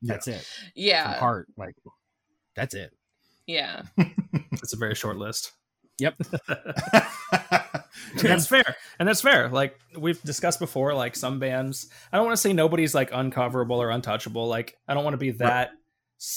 That's 0.03 0.27
it. 0.27 0.41
From 0.43 0.73
yeah 0.75 1.15
Heart, 1.15 1.49
like 1.57 1.77
that's 2.57 2.75
it. 2.75 2.93
yeah 3.47 3.83
It's 4.53 4.73
a 4.75 4.77
very 4.77 4.97
short 4.97 5.17
list. 5.17 5.53
Yep. 6.01 6.17
And 8.13 8.21
that's 8.21 8.47
fair. 8.47 8.77
And 8.99 9.09
that's 9.09 9.21
fair. 9.21 9.49
Like 9.49 9.79
we've 9.99 10.21
discussed 10.23 10.59
before, 10.59 10.95
like 10.95 11.17
some 11.17 11.39
bands, 11.39 11.89
I 12.13 12.17
don't 12.17 12.27
want 12.27 12.37
to 12.37 12.41
say 12.41 12.53
nobody's 12.53 12.95
like 12.95 13.11
uncoverable 13.11 13.77
or 13.77 13.91
untouchable. 13.91 14.47
Like 14.49 14.77
I 14.89 14.95
don't 14.95 15.05
want 15.05 15.15
to 15.15 15.19
be 15.19 15.33
that, 15.33 15.71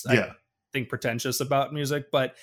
I 0.08 0.14
yeah. 0.14 0.34
think, 0.74 0.90
pretentious 0.90 1.40
about 1.40 1.74
music, 1.74 2.06
but 2.12 2.36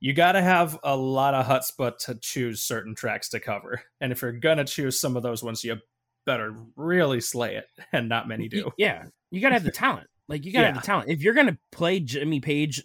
you 0.00 0.12
got 0.12 0.32
to 0.32 0.42
have 0.42 0.78
a 0.84 0.96
lot 0.96 1.34
of 1.34 1.46
chutzpah 1.46 1.98
to 1.98 2.14
choose 2.16 2.62
certain 2.62 2.94
tracks 2.94 3.30
to 3.30 3.40
cover. 3.40 3.82
And 4.00 4.12
if 4.12 4.22
you're 4.22 4.32
to 4.32 4.64
choose 4.64 5.00
some 5.00 5.16
of 5.16 5.22
those 5.22 5.42
ones, 5.42 5.64
you 5.64 5.78
better 6.26 6.54
really 6.76 7.20
slay 7.20 7.56
it. 7.56 7.66
And 7.92 8.08
not 8.08 8.28
many 8.28 8.48
do. 8.48 8.70
Yeah, 8.76 9.06
you 9.30 9.40
gotta 9.40 9.54
have 9.54 9.64
the 9.64 9.70
talent. 9.70 10.08
Like 10.28 10.44
you 10.44 10.52
gotta 10.52 10.66
have 10.66 10.76
the 10.76 10.82
talent. 10.82 11.10
If 11.10 11.22
you're 11.22 11.34
gonna 11.34 11.58
play 11.72 12.00
Jimmy 12.00 12.40
Page's 12.40 12.84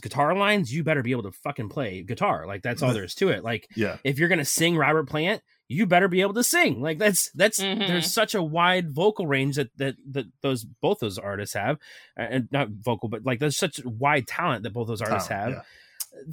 guitar 0.00 0.34
lines, 0.36 0.72
you 0.72 0.82
better 0.84 1.02
be 1.02 1.12
able 1.12 1.22
to 1.24 1.32
fucking 1.32 1.68
play 1.68 2.02
guitar. 2.02 2.46
Like 2.46 2.62
that's 2.62 2.82
all 2.82 2.92
there 2.92 3.04
is 3.04 3.14
to 3.16 3.28
it. 3.28 3.44
Like 3.44 3.68
Yeah. 3.76 3.98
if 4.04 4.18
you're 4.18 4.28
gonna 4.28 4.44
sing 4.44 4.76
Robert 4.76 5.08
Plant, 5.08 5.42
you 5.68 5.86
better 5.86 6.08
be 6.08 6.20
able 6.20 6.34
to 6.34 6.44
sing. 6.44 6.80
Like 6.80 6.98
that's 6.98 7.30
that's 7.34 7.60
Mhm. 7.60 7.86
there's 7.86 8.12
such 8.12 8.34
a 8.34 8.42
wide 8.42 8.90
vocal 8.94 9.26
range 9.26 9.56
that 9.56 9.70
that 9.76 9.96
that 10.12 10.26
those 10.42 10.64
both 10.64 10.98
those 11.00 11.18
artists 11.18 11.54
have, 11.54 11.78
and 12.16 12.48
not 12.52 12.68
vocal, 12.70 13.08
but 13.08 13.24
like 13.24 13.40
there's 13.40 13.56
such 13.58 13.80
wide 13.84 14.26
talent 14.26 14.62
that 14.62 14.72
both 14.72 14.86
those 14.88 15.02
artists 15.02 15.28
Talent, 15.28 15.56
have. 15.56 15.66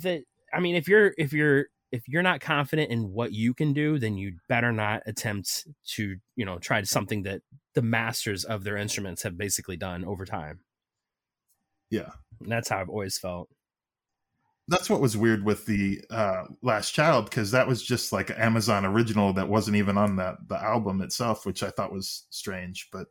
That 0.02 0.24
I 0.54 0.60
mean, 0.60 0.76
if 0.76 0.88
you're 0.88 1.14
if 1.18 1.34
you're 1.34 1.68
if 1.92 2.08
you're 2.08 2.24
not 2.24 2.42
confident 2.42 2.90
in 2.92 3.12
what 3.12 3.34
you 3.34 3.54
can 3.54 3.72
do, 3.74 4.00
then 4.00 4.18
you 4.18 4.38
better 4.50 4.72
not 4.72 5.04
attempt 5.06 5.68
to 5.96 6.18
you 6.36 6.46
know 6.46 6.58
try 6.60 6.82
something 6.84 7.24
that 7.24 7.42
the 7.76 7.82
masters 7.82 8.44
of 8.46 8.64
their 8.64 8.78
instruments 8.78 9.24
have 9.24 9.38
basically 9.38 9.78
done 9.78 10.06
over 10.06 10.26
time. 10.26 10.60
Yeah. 11.94 12.10
And 12.42 12.52
that's 12.52 12.70
how 12.70 12.80
I've 12.80 12.90
always 12.90 13.18
felt. 13.18 13.50
That's 14.68 14.90
what 14.90 15.02
was 15.02 15.18
weird 15.18 15.44
with 15.44 15.66
the 15.66 16.02
uh, 16.10 16.44
Last 16.62 16.92
Child 16.92 17.26
because 17.26 17.52
that 17.52 17.68
was 17.68 17.84
just 17.84 18.14
like 18.14 18.30
an 18.30 18.38
Amazon 18.38 18.86
original 18.86 19.34
that 19.34 19.50
wasn't 19.50 19.76
even 19.78 19.98
on 19.98 20.16
that 20.16 20.38
the 20.48 20.56
album 20.62 21.02
itself, 21.02 21.46
which 21.46 21.62
I 21.64 21.70
thought 21.70 21.92
was 21.92 22.26
strange, 22.30 22.88
but 22.92 23.08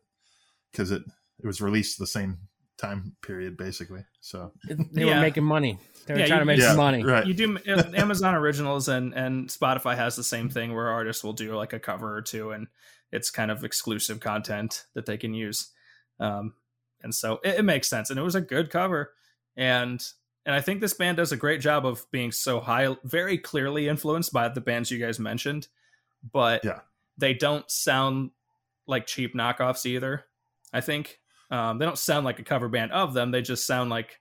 because 0.71 0.91
it 0.91 1.03
it 1.43 1.47
was 1.47 1.61
released 1.61 1.99
the 1.99 2.07
same 2.07 2.39
time 2.79 3.15
period 3.23 3.57
basically. 3.59 4.03
So 4.21 4.53
They 4.67 5.05
Yeah. 5.05 5.15
were 5.17 5.21
making 5.21 5.45
money. 5.45 5.79
They 6.07 6.15
were 6.15 6.21
Yeah, 6.21 6.27
trying 6.27 6.39
you- 6.39 6.43
to 6.43 6.47
make 6.47 6.59
yeah, 6.61 6.69
some 6.69 6.77
money. 6.79 7.05
right. 7.05 7.27
You 7.27 7.35
do 7.35 7.59
uh, 7.69 7.91
Amazon 7.95 8.35
originals 8.35 8.89
and 8.89 9.13
and 9.15 9.49
Spotify 9.49 9.95
has 9.95 10.17
the 10.17 10.25
same 10.25 10.49
thing 10.49 10.75
where 10.75 10.89
artists 10.89 11.23
will 11.23 11.35
do 11.35 11.55
like 11.55 11.75
a 11.75 11.79
cover 11.79 12.17
or 12.17 12.23
two 12.23 12.51
and 12.53 12.67
it's 13.13 13.31
kind 13.31 13.51
of 13.51 13.63
exclusive 13.63 14.21
content 14.21 14.87
that 14.95 15.05
they 15.05 15.19
can 15.19 15.35
use. 15.35 15.71
Um, 16.19 16.55
and 17.03 17.15
so 17.15 17.41
it, 17.45 17.59
it 17.61 17.65
makes 17.65 17.89
sense 17.89 18.11
and 18.11 18.19
it 18.19 18.23
was 18.23 18.35
a 18.35 18.41
good 18.41 18.71
cover 18.71 19.13
and 19.57 20.05
and 20.45 20.55
I 20.57 20.61
think 20.61 20.81
this 20.81 20.95
band 20.95 21.19
does 21.19 21.31
a 21.31 21.37
great 21.37 21.61
job 21.61 21.87
of 21.87 22.05
being 22.11 22.33
so 22.33 22.59
high 22.61 22.97
very 23.05 23.39
clearly 23.39 23.87
influenced 23.89 24.33
by 24.33 24.49
the 24.49 24.61
bands 24.61 24.91
you 24.91 24.99
guys 24.99 25.21
mentioned, 25.21 25.69
but 26.33 26.65
Yeah. 26.65 26.81
they 27.17 27.33
don't 27.33 27.71
sound 27.71 28.31
like 28.89 29.07
cheap 29.07 29.37
knockoffs 29.37 29.87
either. 29.87 30.25
I 30.73 30.81
think 30.81 31.21
um, 31.53 31.79
they 31.79 31.85
don't 31.85 31.97
sound 31.99 32.25
like 32.25 32.41
a 32.41 32.43
cover 32.43 32.69
band 32.69 32.91
of 32.91 33.15
them. 33.15 33.31
They 33.31 33.41
just 33.43 33.69
sound 33.69 33.89
like 33.91 34.19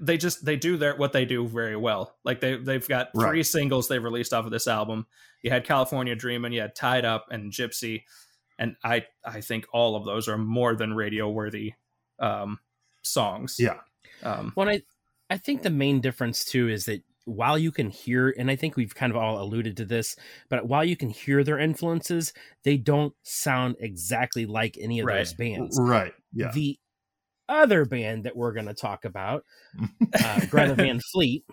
they 0.00 0.16
just 0.16 0.44
they 0.44 0.56
do 0.56 0.76
their 0.78 0.96
what 0.96 1.12
they 1.12 1.24
do 1.26 1.46
very 1.46 1.76
well. 1.76 2.16
Like 2.24 2.40
they 2.40 2.56
they've 2.56 2.88
got 2.88 3.08
three 3.14 3.24
Right. 3.38 3.46
singles 3.46 3.86
they've 3.86 4.02
released 4.02 4.32
off 4.32 4.44
of 4.46 4.50
this 4.50 4.66
album. 4.66 5.06
You 5.42 5.50
had 5.50 5.64
California 5.66 6.16
Dreamin', 6.16 6.52
you 6.52 6.62
had 6.62 6.74
Tied 6.74 7.04
Up 7.04 7.26
and 7.30 7.52
Gypsy, 7.52 8.04
and 8.58 8.76
I 8.84 9.06
I 9.24 9.40
think 9.40 9.66
all 9.72 9.96
of 9.96 10.04
those 10.04 10.28
are 10.28 10.38
more 10.38 10.74
than 10.74 10.94
radio 10.94 11.28
worthy 11.28 11.74
um, 12.18 12.58
songs. 13.02 13.56
Yeah. 13.58 13.78
Um, 14.22 14.52
Well, 14.56 14.68
I 14.68 14.82
I 15.30 15.36
think 15.38 15.62
the 15.62 15.70
main 15.70 16.00
difference 16.00 16.44
too 16.44 16.68
is 16.68 16.86
that 16.86 17.02
while 17.24 17.58
you 17.58 17.70
can 17.70 17.90
hear, 17.90 18.34
and 18.38 18.50
I 18.50 18.56
think 18.56 18.74
we've 18.76 18.94
kind 18.94 19.10
of 19.12 19.16
all 19.16 19.40
alluded 19.42 19.76
to 19.76 19.84
this, 19.84 20.16
but 20.48 20.66
while 20.66 20.82
you 20.82 20.96
can 20.96 21.10
hear 21.10 21.44
their 21.44 21.58
influences, 21.58 22.32
they 22.64 22.78
don't 22.78 23.14
sound 23.22 23.76
exactly 23.80 24.46
like 24.46 24.78
any 24.80 25.00
of 25.00 25.06
Right. 25.06 25.18
those 25.18 25.34
bands. 25.34 25.78
right. 25.78 26.14
Yeah. 26.32 26.50
The 26.52 26.78
other 27.48 27.84
band 27.84 28.24
that 28.24 28.36
we're 28.36 28.52
going 28.52 28.66
to 28.66 28.74
talk 28.74 29.04
about, 29.04 29.44
uh, 30.24 30.40
Greta 30.46 30.74
Van 30.74 31.00
Fleet. 31.12 31.44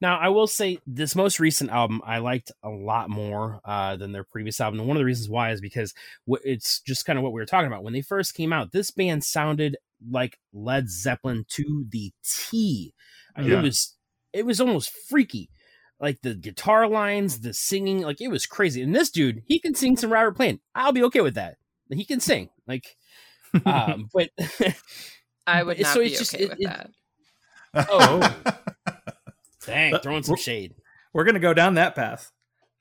Now, 0.00 0.18
I 0.18 0.28
will 0.28 0.46
say 0.46 0.78
this 0.86 1.14
most 1.14 1.40
recent 1.40 1.70
album 1.70 2.00
I 2.04 2.18
liked 2.18 2.52
a 2.62 2.70
lot 2.70 3.10
more 3.10 3.60
uh, 3.64 3.96
than 3.96 4.12
their 4.12 4.24
previous 4.24 4.60
album. 4.60 4.80
And 4.80 4.88
one 4.88 4.96
of 4.96 5.00
the 5.00 5.06
reasons 5.06 5.28
why 5.28 5.50
is 5.50 5.60
because 5.60 5.94
it's 6.26 6.80
just 6.80 7.06
kind 7.06 7.18
of 7.18 7.22
what 7.22 7.32
we 7.32 7.40
were 7.40 7.46
talking 7.46 7.66
about. 7.66 7.84
When 7.84 7.92
they 7.92 8.02
first 8.02 8.34
came 8.34 8.52
out, 8.52 8.72
this 8.72 8.90
band 8.90 9.24
sounded 9.24 9.76
like 10.10 10.38
Led 10.52 10.90
Zeppelin 10.90 11.44
to 11.50 11.86
the 11.88 12.12
T. 12.24 12.94
Yeah. 13.38 13.58
It 13.58 13.62
was 13.62 13.96
it 14.32 14.44
was 14.44 14.60
almost 14.60 14.90
freaky. 15.08 15.50
Like 16.00 16.20
the 16.22 16.34
guitar 16.34 16.88
lines, 16.88 17.40
the 17.40 17.54
singing, 17.54 18.02
like 18.02 18.20
it 18.20 18.28
was 18.28 18.46
crazy. 18.46 18.82
And 18.82 18.94
this 18.94 19.10
dude, 19.10 19.42
he 19.46 19.58
can 19.60 19.74
sing 19.74 19.96
some 19.96 20.12
Robert 20.12 20.36
Plant. 20.36 20.60
I'll 20.74 20.92
be 20.92 21.04
okay 21.04 21.20
with 21.20 21.36
that. 21.36 21.56
He 21.90 22.04
can 22.04 22.20
sing. 22.20 22.50
Like 22.66 22.96
um 23.66 24.08
but 24.12 24.30
I 25.46 25.62
would 25.62 25.76
But- 25.76 25.82
not 25.84 25.94
so 25.94 26.00
be 26.00 26.06
it's 26.06 26.18
just- 26.18 26.34
okay 26.34 26.44
it- 26.44 26.50
with 26.50 26.60
it- 26.60 26.66
that. 26.66 26.90
Oh. 27.90 28.36
dang, 29.66 29.90
But 29.92 30.02
throwing 30.02 30.22
some 30.22 30.32
we're- 30.34 30.42
shade. 30.42 30.74
We're 31.12 31.24
gonna 31.24 31.38
go 31.40 31.54
down 31.54 31.74
that 31.74 31.94
path. 31.94 32.30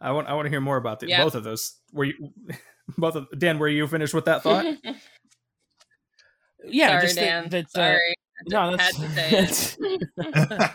I 0.01 0.11
want 0.11 0.27
I 0.27 0.33
want 0.33 0.45
to 0.45 0.49
hear 0.49 0.61
more 0.61 0.77
about 0.77 0.99
the, 0.99 1.07
Yeah. 1.07 1.23
both 1.23 1.35
of 1.35 1.43
those. 1.43 1.75
Were 1.91 2.05
you 2.05 2.33
both 2.97 3.15
of 3.15 3.27
Dan? 3.37 3.57
Were 3.59 3.67
you 3.69 3.87
finished 3.87 4.13
with 4.13 4.25
that 4.25 4.43
thought? 4.43 4.65
Yeah, 6.65 6.91
Sorry, 6.91 7.01
just 7.01 7.15
Dan. 7.17 7.49
that, 7.49 7.65
uh, 7.65 7.67
Sorry. 7.67 8.15
no, 8.47 8.77
had 8.77 8.79
that's, 8.79 9.75
to 9.75 9.89
say 10.17 10.69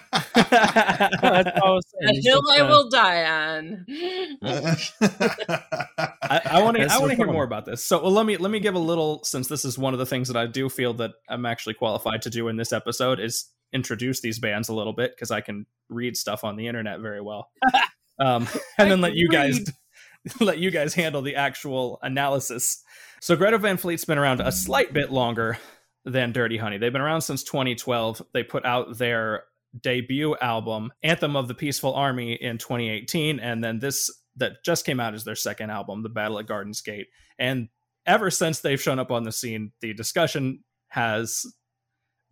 that's, 0.50 1.60
all 1.60 1.68
I 1.68 1.74
was 1.74 1.84
saying. 1.88 2.06
the 2.06 2.12
It's 2.16 2.26
hill 2.26 2.42
just, 2.42 2.52
I 2.52 2.60
uh, 2.60 2.68
will 2.68 2.88
die 2.88 3.24
on. 3.24 3.84
I, 6.22 6.40
I 6.44 6.62
want 6.62 6.76
to 6.76 6.86
I 6.90 6.98
want 6.98 7.10
to 7.10 7.16
hear 7.16 7.26
more 7.26 7.44
about 7.44 7.64
this. 7.64 7.84
So 7.84 8.02
well, 8.02 8.12
let 8.12 8.26
me 8.26 8.36
let 8.36 8.50
me 8.50 8.60
give 8.60 8.74
a 8.74 8.80
little 8.80 9.22
since 9.24 9.48
this 9.48 9.64
is 9.64 9.78
one 9.78 9.92
of 9.92 9.98
the 9.98 10.06
things 10.06 10.28
that 10.28 10.36
I 10.36 10.46
do 10.46 10.68
feel 10.68 10.94
that 10.94 11.12
I'm 11.28 11.46
actually 11.46 11.74
qualified 11.74 12.22
to 12.22 12.30
do 12.30 12.48
in 12.48 12.56
this 12.56 12.72
episode 12.72 13.20
is 13.20 13.46
introduce 13.72 14.20
these 14.20 14.38
bands 14.38 14.68
a 14.68 14.74
little 14.74 14.92
bit 14.92 15.12
because 15.14 15.30
I 15.30 15.40
can 15.40 15.66
read 15.88 16.16
stuff 16.16 16.44
on 16.44 16.56
the 16.56 16.66
internet 16.66 17.00
very 17.00 17.20
well. 17.20 17.50
Um, 18.20 18.48
and 18.78 18.90
then 18.90 19.00
let 19.00 19.14
you 19.14 19.28
guys 19.28 19.60
let 20.40 20.58
you 20.58 20.70
guys 20.70 20.94
handle 20.94 21.22
the 21.22 21.36
actual 21.36 21.98
analysis. 22.02 22.82
So 23.20 23.36
Greta 23.36 23.58
Van 23.58 23.76
Fleet's 23.76 24.04
been 24.04 24.18
around 24.18 24.40
a 24.40 24.52
slight 24.52 24.92
bit 24.92 25.12
longer 25.12 25.58
than 26.04 26.32
Dirty 26.32 26.56
Honey. 26.56 26.78
They've 26.78 26.92
been 26.92 27.02
around 27.02 27.22
since 27.22 27.42
2012. 27.44 28.22
They 28.32 28.42
put 28.42 28.64
out 28.64 28.98
their 28.98 29.44
debut 29.78 30.36
album, 30.40 30.92
Anthem 31.02 31.36
of 31.36 31.48
the 31.48 31.54
Peaceful 31.54 31.94
Army, 31.94 32.34
in 32.34 32.58
2018, 32.58 33.40
and 33.40 33.62
then 33.62 33.78
this 33.78 34.10
that 34.36 34.64
just 34.64 34.86
came 34.86 35.00
out 35.00 35.14
is 35.14 35.24
their 35.24 35.34
second 35.34 35.70
album, 35.70 36.02
The 36.02 36.08
Battle 36.08 36.38
at 36.38 36.46
Gardens 36.46 36.80
Gate. 36.80 37.08
And 37.38 37.68
ever 38.06 38.30
since 38.30 38.60
they've 38.60 38.80
shown 38.80 38.98
up 38.98 39.10
on 39.10 39.24
the 39.24 39.32
scene, 39.32 39.72
the 39.80 39.94
discussion 39.94 40.62
has 40.88 41.44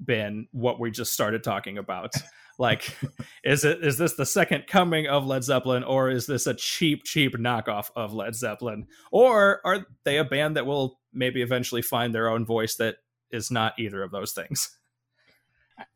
been 0.03 0.47
what 0.53 0.79
we 0.79 0.91
just 0.91 1.13
started 1.13 1.43
talking 1.43 1.79
about. 1.79 2.13
Like, 2.59 2.97
is 3.45 3.67
it 3.67 3.85
is 3.85 3.99
this 3.99 4.15
the 4.15 4.25
second 4.25 4.67
coming 4.67 5.07
of 5.07 5.27
Led 5.27 5.45
Zeppelin, 5.45 5.85
or 5.85 6.09
is 6.09 6.27
this 6.27 6.47
a 6.47 6.55
cheap, 6.55 7.05
cheap 7.05 7.37
knockoff 7.37 7.91
of 7.95 8.15
Led 8.15 8.35
Zeppelin? 8.35 8.87
Or 9.13 9.61
are 9.67 9.87
they 10.05 10.17
a 10.17 10.25
band 10.25 10.57
that 10.57 10.65
will 10.65 10.99
maybe 11.13 11.43
eventually 11.43 11.83
find 11.83 12.15
their 12.15 12.31
own 12.31 12.47
voice 12.47 12.77
that 12.77 12.97
is 13.31 13.51
not 13.51 13.75
either 13.79 14.03
of 14.03 14.11
those 14.11 14.33
things? 14.33 14.75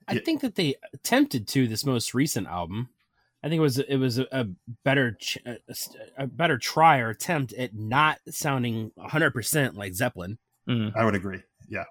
I 0.09 0.18
think 0.18 0.41
that 0.41 0.57
they 0.57 0.74
attempted 0.93 1.47
to 1.49 1.68
this 1.68 1.85
most 1.85 2.14
recent 2.14 2.47
album. 2.49 2.89
I 3.43 3.49
think 3.49 3.59
it 3.59 3.62
was 3.62 3.78
it 3.78 3.97
was 3.97 4.18
a, 4.18 4.26
a 4.33 4.47
better 4.85 5.12
ch- 5.12 5.39
a, 5.47 5.57
a 6.18 6.26
better 6.26 6.59
try 6.59 6.99
or 6.99 7.11
attempt 7.11 7.53
at 7.55 7.74
not 7.74 8.18
sounding 8.28 8.91
100% 8.99 9.76
like 9.76 9.95
Zeppelin. 9.95 10.39
Mm. 10.68 10.93
I 10.95 11.05
would 11.05 11.14
agree. 11.14 11.41
Yeah. 11.68 11.85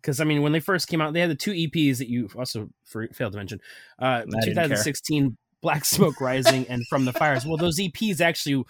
Because 0.00 0.20
I 0.20 0.24
mean, 0.24 0.40
when 0.42 0.52
they 0.52 0.60
first 0.60 0.88
came 0.88 1.00
out, 1.02 1.12
they 1.12 1.20
had 1.20 1.30
the 1.30 1.34
two 1.34 1.52
EPs 1.52 1.98
that 1.98 2.08
you 2.08 2.30
also 2.36 2.70
for, 2.84 3.06
failed 3.08 3.32
to 3.32 3.38
mention. 3.38 3.60
Uh, 3.98 4.20
didn't 4.20 4.44
2016 4.44 5.36
Black 5.60 5.84
Smoke 5.84 6.20
Rising 6.22 6.66
and 6.68 6.86
From 6.88 7.04
the 7.04 7.12
Fires. 7.12 7.44
Well, 7.44 7.58
those 7.58 7.78
EPs 7.78 8.22
actually 8.22 8.64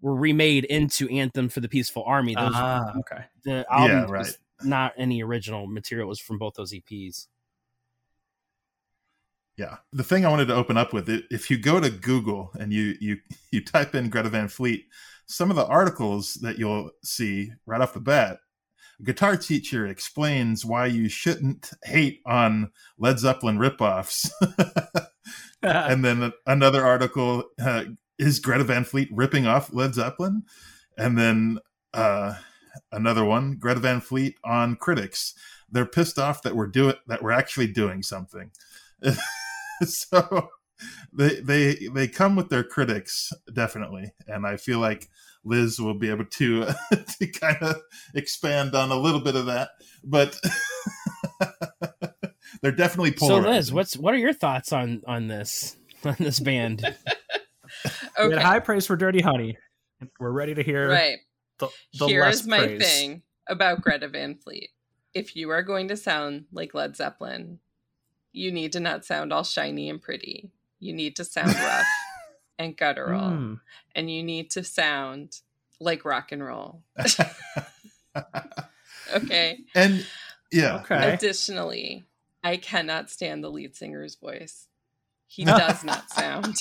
were 0.00 0.14
remade 0.14 0.64
into 0.64 1.06
Anthem 1.10 1.50
for 1.50 1.60
the 1.60 1.68
Peaceful 1.68 2.02
Army. 2.04 2.34
Those, 2.34 2.52
Ah, 2.54 2.94
okay. 3.00 3.24
the 3.44 3.66
album 3.70 3.98
Yeah, 3.98 4.06
was 4.18 4.38
not 4.64 4.94
any 4.96 5.22
original 5.22 5.66
material. 5.66 6.06
It 6.06 6.08
was 6.08 6.20
from 6.20 6.38
both 6.38 6.54
those 6.54 6.72
EPs. 6.72 7.26
Yeah. 9.60 9.76
The 9.92 10.04
thing 10.04 10.24
I 10.24 10.30
wanted 10.30 10.48
to 10.48 10.54
open 10.54 10.78
up 10.78 10.94
with 10.94 11.10
if 11.30 11.50
you 11.50 11.58
go 11.58 11.80
to 11.80 11.90
Google 11.90 12.50
and 12.58 12.72
you 12.72 12.96
you 12.98 13.18
you 13.50 13.62
type 13.62 13.94
in 13.94 14.08
Greta 14.08 14.30
Van 14.30 14.48
Fleet, 14.48 14.86
some 15.26 15.50
of 15.50 15.56
the 15.56 15.66
articles 15.66 16.34
that 16.36 16.58
you'll 16.58 16.92
see 17.04 17.52
right 17.66 17.82
off 17.82 17.92
the 17.92 18.00
bat, 18.00 18.38
guitar 19.04 19.36
teacher 19.36 19.86
explains 19.86 20.64
why 20.64 20.86
you 20.86 21.10
shouldn't 21.10 21.72
hate 21.84 22.22
on 22.24 22.70
Led 22.96 23.18
Zeppelin 23.18 23.58
ripoffs. 23.58 24.30
and 25.62 26.02
then 26.06 26.32
another 26.46 26.82
article 26.82 27.44
uh, 27.62 27.84
is 28.18 28.38
Greta 28.38 28.64
Van 28.64 28.84
Fleet 28.84 29.10
ripping 29.12 29.46
off 29.46 29.74
Led 29.74 29.94
Zeppelin, 29.94 30.44
and 30.96 31.18
then 31.18 31.58
uh, 31.92 32.36
another 32.90 33.26
one 33.26 33.56
Greta 33.56 33.80
Van 33.80 34.00
Fleet 34.00 34.38
on 34.42 34.76
critics. 34.76 35.34
They're 35.70 35.84
pissed 35.84 36.18
off 36.18 36.42
that 36.44 36.56
we're 36.56 36.66
doing 36.66 36.94
that 37.08 37.22
we're 37.22 37.30
actually 37.30 37.66
doing 37.66 38.02
something. 38.02 38.52
so 39.86 40.48
they 41.12 41.40
they 41.40 41.88
they 41.94 42.08
come 42.08 42.36
with 42.36 42.48
their 42.48 42.64
critics 42.64 43.32
definitely, 43.52 44.12
and 44.26 44.46
I 44.46 44.56
feel 44.56 44.78
like 44.78 45.08
Liz 45.44 45.80
will 45.80 45.94
be 45.94 46.10
able 46.10 46.24
to 46.26 46.66
to 47.18 47.26
kind 47.26 47.58
of 47.62 47.76
expand 48.14 48.74
on 48.74 48.90
a 48.90 48.96
little 48.96 49.20
bit 49.20 49.36
of 49.36 49.46
that, 49.46 49.70
but. 50.04 50.38
They're 52.62 52.72
definitely 52.72 53.12
pulling. 53.12 53.44
So. 53.44 53.48
Liz, 53.48 53.72
what's 53.72 53.96
what 53.96 54.12
are 54.12 54.18
your 54.18 54.32
thoughts 54.32 54.72
on 54.72 55.02
on 55.06 55.28
this 55.28 55.76
on 56.04 56.16
this 56.18 56.40
band? 56.40 56.82
We 56.84 58.24
Okay. 58.24 58.34
had 58.34 58.42
high 58.42 58.58
praise 58.58 58.86
for 58.86 58.96
Dirty 58.96 59.20
Honey. 59.22 59.56
We're 60.18 60.32
ready 60.32 60.54
to 60.54 60.62
hear 60.62 60.88
Right. 60.90 61.18
the, 61.58 61.68
the 61.98 62.06
Here 62.06 62.20
less 62.22 62.44
my 62.46 62.58
praise. 62.58 62.82
thing 62.82 63.22
about 63.48 63.80
Greta 63.82 64.08
Van 64.08 64.34
Fleet. 64.36 64.70
If 65.14 65.36
you 65.36 65.50
are 65.50 65.62
going 65.62 65.88
to 65.88 65.96
sound 65.96 66.46
like 66.52 66.74
Led 66.74 66.96
Zeppelin, 66.96 67.60
you 68.32 68.50
need 68.52 68.72
to 68.72 68.80
not 68.80 69.04
sound 69.04 69.32
all 69.32 69.44
shiny 69.44 69.88
and 69.90 70.00
pretty. 70.00 70.50
You 70.78 70.92
need 70.92 71.16
to 71.16 71.24
sound 71.24 71.54
rough 71.54 71.86
and 72.58 72.76
guttural. 72.76 73.30
Hmm. 73.30 73.54
And 73.94 74.10
you 74.10 74.22
need 74.22 74.50
to 74.52 74.64
sound 74.64 75.40
like 75.80 76.04
rock 76.04 76.32
and 76.32 76.44
roll. 76.44 76.82
Okay. 79.14 79.58
and 79.74 80.06
yeah, 80.52 80.80
Okay. 80.82 81.12
Additionally, 81.14 82.04
I 82.44 82.56
cannot 82.58 83.10
stand 83.10 83.42
the 83.42 83.50
lead 83.50 83.74
singer's 83.74 84.14
voice. 84.14 84.68
He 85.26 85.44
does 85.46 85.82
not 85.84 86.08
sound. 86.10 86.54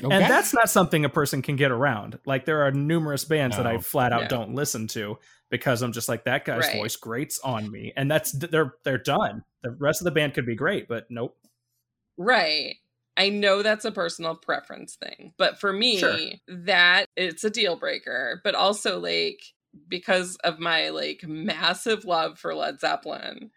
Okay. 0.00 0.14
And 0.14 0.24
that's 0.24 0.54
not 0.54 0.70
something 0.70 1.04
a 1.04 1.08
person 1.08 1.42
can 1.42 1.56
get 1.56 1.70
around. 1.72 2.18
Like 2.24 2.44
there 2.44 2.62
are 2.62 2.70
numerous 2.70 3.24
bands 3.24 3.56
that 3.56 3.66
I 3.66 3.78
flat 3.78 4.12
out 4.12 4.22
No. 4.22 4.28
don't 4.28 4.54
listen 4.54 4.86
to 4.88 5.18
because 5.50 5.82
I'm 5.82 5.92
just 5.92 6.08
like 6.08 6.24
that 6.24 6.44
guy's 6.44 6.66
Right. 6.66 6.76
voice 6.76 6.96
grates 6.96 7.38
on 7.40 7.70
me, 7.70 7.92
and 7.96 8.10
that's 8.10 8.32
they're 8.32 8.74
they're 8.84 8.98
done. 8.98 9.44
The 9.62 9.70
rest 9.70 10.00
of 10.00 10.04
the 10.04 10.10
band 10.10 10.34
could 10.34 10.46
be 10.46 10.54
great, 10.56 10.88
but 10.88 11.06
nope. 11.10 11.36
Right. 12.16 12.76
I 13.16 13.30
know 13.30 13.62
that's 13.62 13.84
a 13.84 13.90
personal 13.90 14.36
preference 14.36 14.94
thing, 14.96 15.32
but 15.38 15.58
for 15.58 15.72
me, 15.72 15.98
Sure. 15.98 16.16
that 16.46 17.06
it's 17.16 17.42
a 17.42 17.50
deal 17.50 17.74
breaker. 17.76 18.40
But 18.44 18.54
also, 18.54 19.00
like, 19.00 19.40
because 19.88 20.36
of 20.44 20.60
my 20.60 20.90
like 20.90 21.24
massive 21.26 22.04
love 22.04 22.38
for 22.38 22.54
Led 22.54 22.78
Zeppelin, 22.80 23.50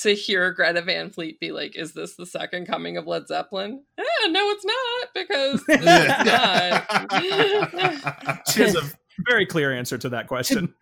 to 0.00 0.14
hear 0.14 0.50
Greta 0.52 0.80
Van 0.82 1.10
Fleet 1.10 1.38
be 1.38 1.52
like, 1.52 1.76
"Is 1.76 1.92
this 1.92 2.16
the 2.16 2.26
second 2.26 2.66
coming 2.66 2.96
of 2.96 3.06
Led 3.06 3.28
Zeppelin?" 3.28 3.84
Eh, 3.98 4.02
no, 4.28 4.50
it's 4.50 4.64
not 4.64 5.08
because 5.14 5.62
it's 5.68 5.84
not. 6.24 6.86
She 8.52 8.62
has 8.62 8.74
a 8.74 8.82
very 9.28 9.46
clear 9.46 9.72
answer 9.72 9.98
to 9.98 10.08
that 10.10 10.26
question. 10.28 10.74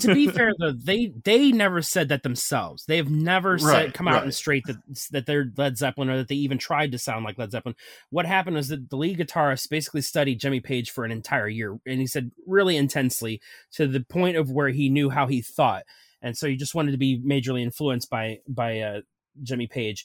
to 0.00 0.14
be 0.14 0.26
fair 0.30 0.52
though, 0.58 0.72
they 0.72 1.12
they 1.24 1.52
never 1.52 1.82
said 1.82 2.08
that 2.08 2.22
themselves. 2.22 2.84
They 2.86 2.96
have 2.96 3.10
never 3.10 3.58
said 3.58 3.66
Right, 3.66 3.94
come 3.94 4.08
out 4.08 4.14
right. 4.14 4.22
and 4.24 4.34
straight 4.34 4.64
that 4.66 4.76
that 5.12 5.26
they're 5.26 5.50
Led 5.56 5.78
Zeppelin 5.78 6.10
or 6.10 6.16
that 6.18 6.28
they 6.28 6.34
even 6.34 6.58
tried 6.58 6.92
to 6.92 6.98
sound 6.98 7.24
like 7.24 7.38
Led 7.38 7.52
Zeppelin. 7.52 7.76
What 8.10 8.26
happened 8.26 8.56
was 8.56 8.68
that 8.68 8.90
the 8.90 8.96
lead 8.96 9.18
guitarist 9.18 9.70
basically 9.70 10.02
studied 10.02 10.40
Jimmy 10.40 10.60
Page 10.60 10.90
for 10.90 11.04
an 11.04 11.12
entire 11.12 11.48
year, 11.48 11.78
and 11.86 12.00
he 12.00 12.06
said 12.06 12.32
really 12.46 12.76
intensely 12.76 13.40
to 13.72 13.86
the 13.86 14.00
point 14.00 14.36
of 14.36 14.50
where 14.50 14.68
he 14.70 14.88
knew 14.88 15.10
how 15.10 15.26
he 15.26 15.40
thought, 15.40 15.84
and 16.20 16.36
so 16.36 16.48
he 16.48 16.56
just 16.56 16.74
wanted 16.74 16.92
to 16.92 16.98
be 16.98 17.20
majorly 17.20 17.62
influenced 17.62 18.10
by 18.10 18.40
by 18.48 18.80
uh, 18.80 19.00
Jimmy 19.42 19.66
Page. 19.66 20.04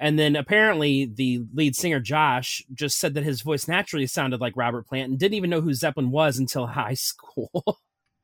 And 0.00 0.18
then 0.18 0.34
apparently 0.34 1.04
the 1.04 1.42
lead 1.52 1.76
singer 1.76 2.00
Josh 2.00 2.64
just 2.72 2.98
said 2.98 3.12
that 3.14 3.22
his 3.22 3.42
voice 3.42 3.68
naturally 3.68 4.06
sounded 4.06 4.40
like 4.40 4.56
Robert 4.56 4.86
Plant 4.88 5.10
and 5.10 5.18
didn't 5.18 5.34
even 5.34 5.50
know 5.50 5.60
who 5.60 5.74
Zeppelin 5.74 6.10
was 6.10 6.38
until 6.38 6.66
high 6.66 6.94
school. 6.94 7.78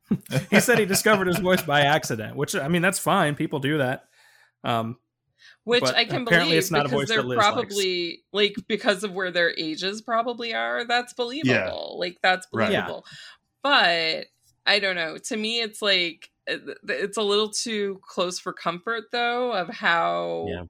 he 0.51 0.59
said 0.61 0.79
he 0.79 0.87
discovered 0.87 1.27
his 1.27 1.39
voice 1.39 1.63
by 1.63 1.83
accident, 1.83 2.35
which 2.35 2.57
I 2.57 2.69
mean 2.69 2.81
that's 2.81 2.99
fine. 2.99 3.35
People 3.35 3.59
do 3.59 3.79
that. 3.79 4.05
Um, 4.65 4.97
Which 5.65 5.83
I 5.83 6.05
can 6.05 6.23
apparently 6.23 6.51
believe 6.51 6.59
it's 6.59 6.71
not 6.71 6.87
a 6.87 6.89
because 6.89 7.01
voice 7.01 7.09
they're 7.09 7.23
that 7.23 7.27
Liz 7.29 7.37
likes. 7.37 7.49
probably 7.49 8.23
like 8.33 8.55
because 8.69 9.05
of 9.05 9.13
where 9.13 9.31
their 9.31 9.53
ages 9.59 10.01
probably 10.01 10.55
are. 10.55 10.85
That's 10.87 11.13
believable. 11.13 11.97
Like 11.99 12.19
that's 12.23 12.47
Right. 12.53 12.69
Believable. 12.69 13.05
But 13.63 14.27
I 14.65 14.79
don't 14.79 14.97
know. 14.97 15.19
To 15.19 15.37
me, 15.37 15.61
it's 15.61 15.83
like 15.83 16.31
it's 16.47 17.17
a 17.17 17.23
little 17.23 17.51
too 17.51 18.01
close 18.03 18.39
for 18.39 18.53
comfort 18.53 19.05
though 19.13 19.53
of 19.53 19.69
how 19.69 20.47
Yeah. 20.49 20.63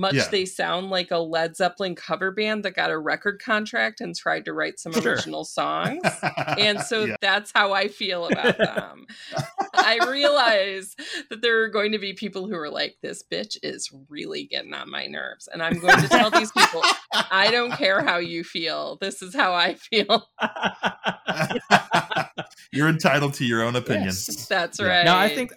Much 0.00 0.14
Yeah. 0.14 0.28
they 0.30 0.46
sound 0.46 0.90
like 0.90 1.10
a 1.10 1.18
Led 1.18 1.56
Zeppelin 1.56 1.94
cover 1.94 2.30
band 2.30 2.64
that 2.64 2.74
got 2.74 2.90
a 2.90 2.98
record 2.98 3.40
contract 3.44 4.00
and 4.00 4.16
tried 4.16 4.44
to 4.46 4.52
write 4.52 4.80
some 4.80 4.92
Sure. 4.92 5.12
original 5.12 5.44
songs. 5.44 6.00
And 6.58 6.80
so 6.90 7.04
Yeah. 7.04 7.16
that's 7.20 7.52
how 7.54 7.72
I 7.72 7.88
feel 7.88 8.26
about 8.26 8.56
them. 8.58 9.06
I 9.74 9.98
realize 10.08 10.96
that 11.28 11.42
there 11.42 11.62
are 11.62 11.68
going 11.68 11.92
to 11.92 11.98
be 11.98 12.14
people 12.14 12.48
who 12.48 12.56
are 12.56 12.70
like, 12.70 12.96
this 13.02 13.22
bitch 13.22 13.56
is 13.62 13.90
really 14.08 14.44
getting 14.44 14.74
on 14.74 14.90
my 14.90 15.06
nerves. 15.06 15.48
And 15.52 15.62
I'm 15.62 15.78
going 15.78 16.00
to 16.00 16.08
tell 16.08 16.30
these 16.30 16.52
people, 16.52 16.82
I 17.12 17.50
don't 17.50 17.72
care 17.72 18.02
how 18.02 18.18
you 18.18 18.42
feel. 18.42 18.96
This 19.00 19.22
is 19.22 19.34
how 19.34 19.52
I 19.52 19.74
feel. 19.74 20.26
You're 22.72 22.88
entitled 22.88 23.34
to 23.34 23.44
your 23.44 23.62
own 23.62 23.76
opinion. 23.76 24.06
Yes. 24.06 24.46
That's 24.46 24.78
Yeah. 24.78 24.86
right. 24.86 25.04
Now 25.04 25.18
I 25.18 25.28
think 25.28 25.52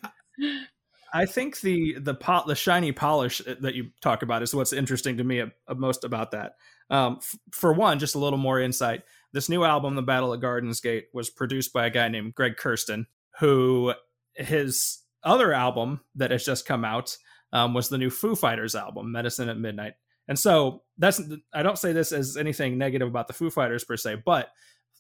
I 1.13 1.27
think 1.27 1.61
the 1.61 1.99
the 1.99 2.15
po- 2.15 2.43
the 2.47 2.55
shiny 2.55 2.91
polish 2.91 3.41
that 3.61 3.75
you 3.75 3.91
talk 4.01 4.23
about 4.23 4.41
is 4.41 4.55
what's 4.55 4.73
interesting 4.73 5.17
to 5.17 5.23
me 5.23 5.41
uh, 5.41 5.47
most 5.75 6.03
about 6.03 6.31
that. 6.31 6.55
Um, 6.89 7.17
f- 7.21 7.35
for 7.51 7.71
one, 7.71 7.99
just 7.99 8.15
a 8.15 8.19
little 8.19 8.39
more 8.39 8.59
insight. 8.59 9.03
This 9.31 9.47
new 9.47 9.63
album, 9.63 9.95
The 9.95 10.01
Battle 10.01 10.33
at 10.33 10.41
Gardens 10.41 10.81
Gate, 10.81 11.05
was 11.13 11.29
produced 11.29 11.71
by 11.71 11.85
a 11.85 11.91
guy 11.91 12.07
named 12.07 12.33
Greg 12.33 12.55
Kurstin, 12.57 13.05
who 13.39 13.93
his 14.35 15.03
other 15.23 15.53
album 15.53 16.01
that 16.15 16.31
has 16.31 16.43
just 16.43 16.65
come 16.65 16.83
out 16.83 17.15
um, 17.51 17.75
was 17.75 17.89
the 17.89 17.97
new 17.97 18.09
Foo 18.09 18.35
Fighters 18.35 18.75
album, 18.75 19.11
Medicine 19.11 19.49
at 19.49 19.57
Midnight. 19.57 19.93
And 20.27 20.39
so 20.39 20.81
that's 20.97 21.21
I 21.53 21.61
don't 21.61 21.77
say 21.77 21.93
this 21.93 22.11
as 22.11 22.37
anything 22.37 22.77
negative 22.77 23.07
about 23.07 23.27
the 23.27 23.33
Foo 23.33 23.51
Fighters 23.51 23.83
per 23.83 23.97
se, 23.97 24.23
but 24.25 24.49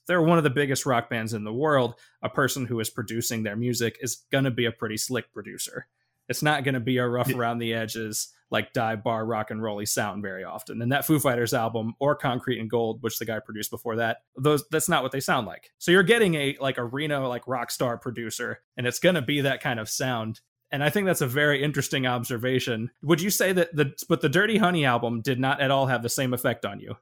they're 0.07 0.21
one 0.21 0.37
of 0.37 0.43
the 0.43 0.49
biggest 0.49 0.85
rock 0.85 1.09
bands 1.09 1.33
in 1.33 1.43
the 1.43 1.53
world. 1.53 1.95
A 2.21 2.29
person 2.29 2.65
who 2.65 2.79
is 2.79 2.89
producing 2.89 3.43
their 3.43 3.55
music 3.55 3.97
is 4.01 4.23
going 4.31 4.43
to 4.43 4.51
be 4.51 4.65
a 4.65 4.71
pretty 4.71 4.97
slick 4.97 5.31
producer. 5.33 5.87
It's 6.33 6.41
not 6.41 6.63
going 6.63 6.73
to 6.73 6.79
be 6.79 6.97
a 6.97 7.07
rough 7.07 7.29
Yeah. 7.29 7.37
around 7.37 7.59
the 7.59 7.75
edges 7.75 8.29
like 8.49 8.73
dive 8.73 9.03
bar 9.03 9.23
rock 9.23 9.51
and 9.51 9.61
rolly 9.61 9.85
sound 9.85 10.23
very 10.23 10.43
often. 10.43 10.81
And 10.81 10.91
that 10.91 11.05
Foo 11.05 11.19
Fighters 11.19 11.53
album 11.53 11.93
or 11.99 12.15
Concrete 12.15 12.59
and 12.59 12.71
Gold, 12.71 13.03
which 13.03 13.19
the 13.19 13.25
guy 13.25 13.37
produced 13.39 13.69
before 13.69 13.97
that, 13.97 14.23
those 14.35 14.67
that's 14.71 14.89
not 14.89 15.03
what 15.03 15.11
they 15.11 15.19
sound 15.19 15.45
like. 15.45 15.69
So 15.77 15.91
you're 15.91 16.01
getting 16.01 16.33
a 16.33 16.57
like 16.59 16.79
a 16.79 16.83
Reno 16.83 17.27
like 17.29 17.47
rock 17.47 17.69
star 17.69 17.99
producer, 17.99 18.61
and 18.75 18.87
it's 18.87 18.97
going 18.97 19.13
to 19.13 19.21
be 19.21 19.41
that 19.41 19.61
kind 19.61 19.79
of 19.79 19.87
sound. 19.87 20.41
And 20.71 20.83
I 20.83 20.89
think 20.89 21.05
that's 21.05 21.21
a 21.21 21.27
very 21.27 21.61
interesting 21.63 22.07
observation. 22.07 22.89
Would 23.03 23.21
you 23.21 23.29
say 23.29 23.53
that 23.53 23.75
the 23.75 23.93
but 24.09 24.21
the 24.21 24.29
Dirty 24.29 24.57
Honey 24.57 24.85
album 24.85 25.21
did 25.21 25.39
not 25.39 25.61
at 25.61 25.69
all 25.69 25.85
have 25.85 26.01
the 26.01 26.09
same 26.09 26.33
effect 26.33 26.65
on 26.65 26.79
you 26.79 26.97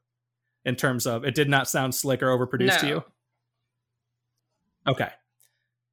in 0.66 0.76
terms 0.76 1.08
of 1.08 1.24
it 1.24 1.36
did 1.36 1.48
not 1.50 1.70
sound 1.70 1.96
slick 1.96 2.22
or 2.22 2.28
overproduced 2.28 2.80
to 2.82 2.88
you? 2.88 3.04
Okay. 4.88 5.10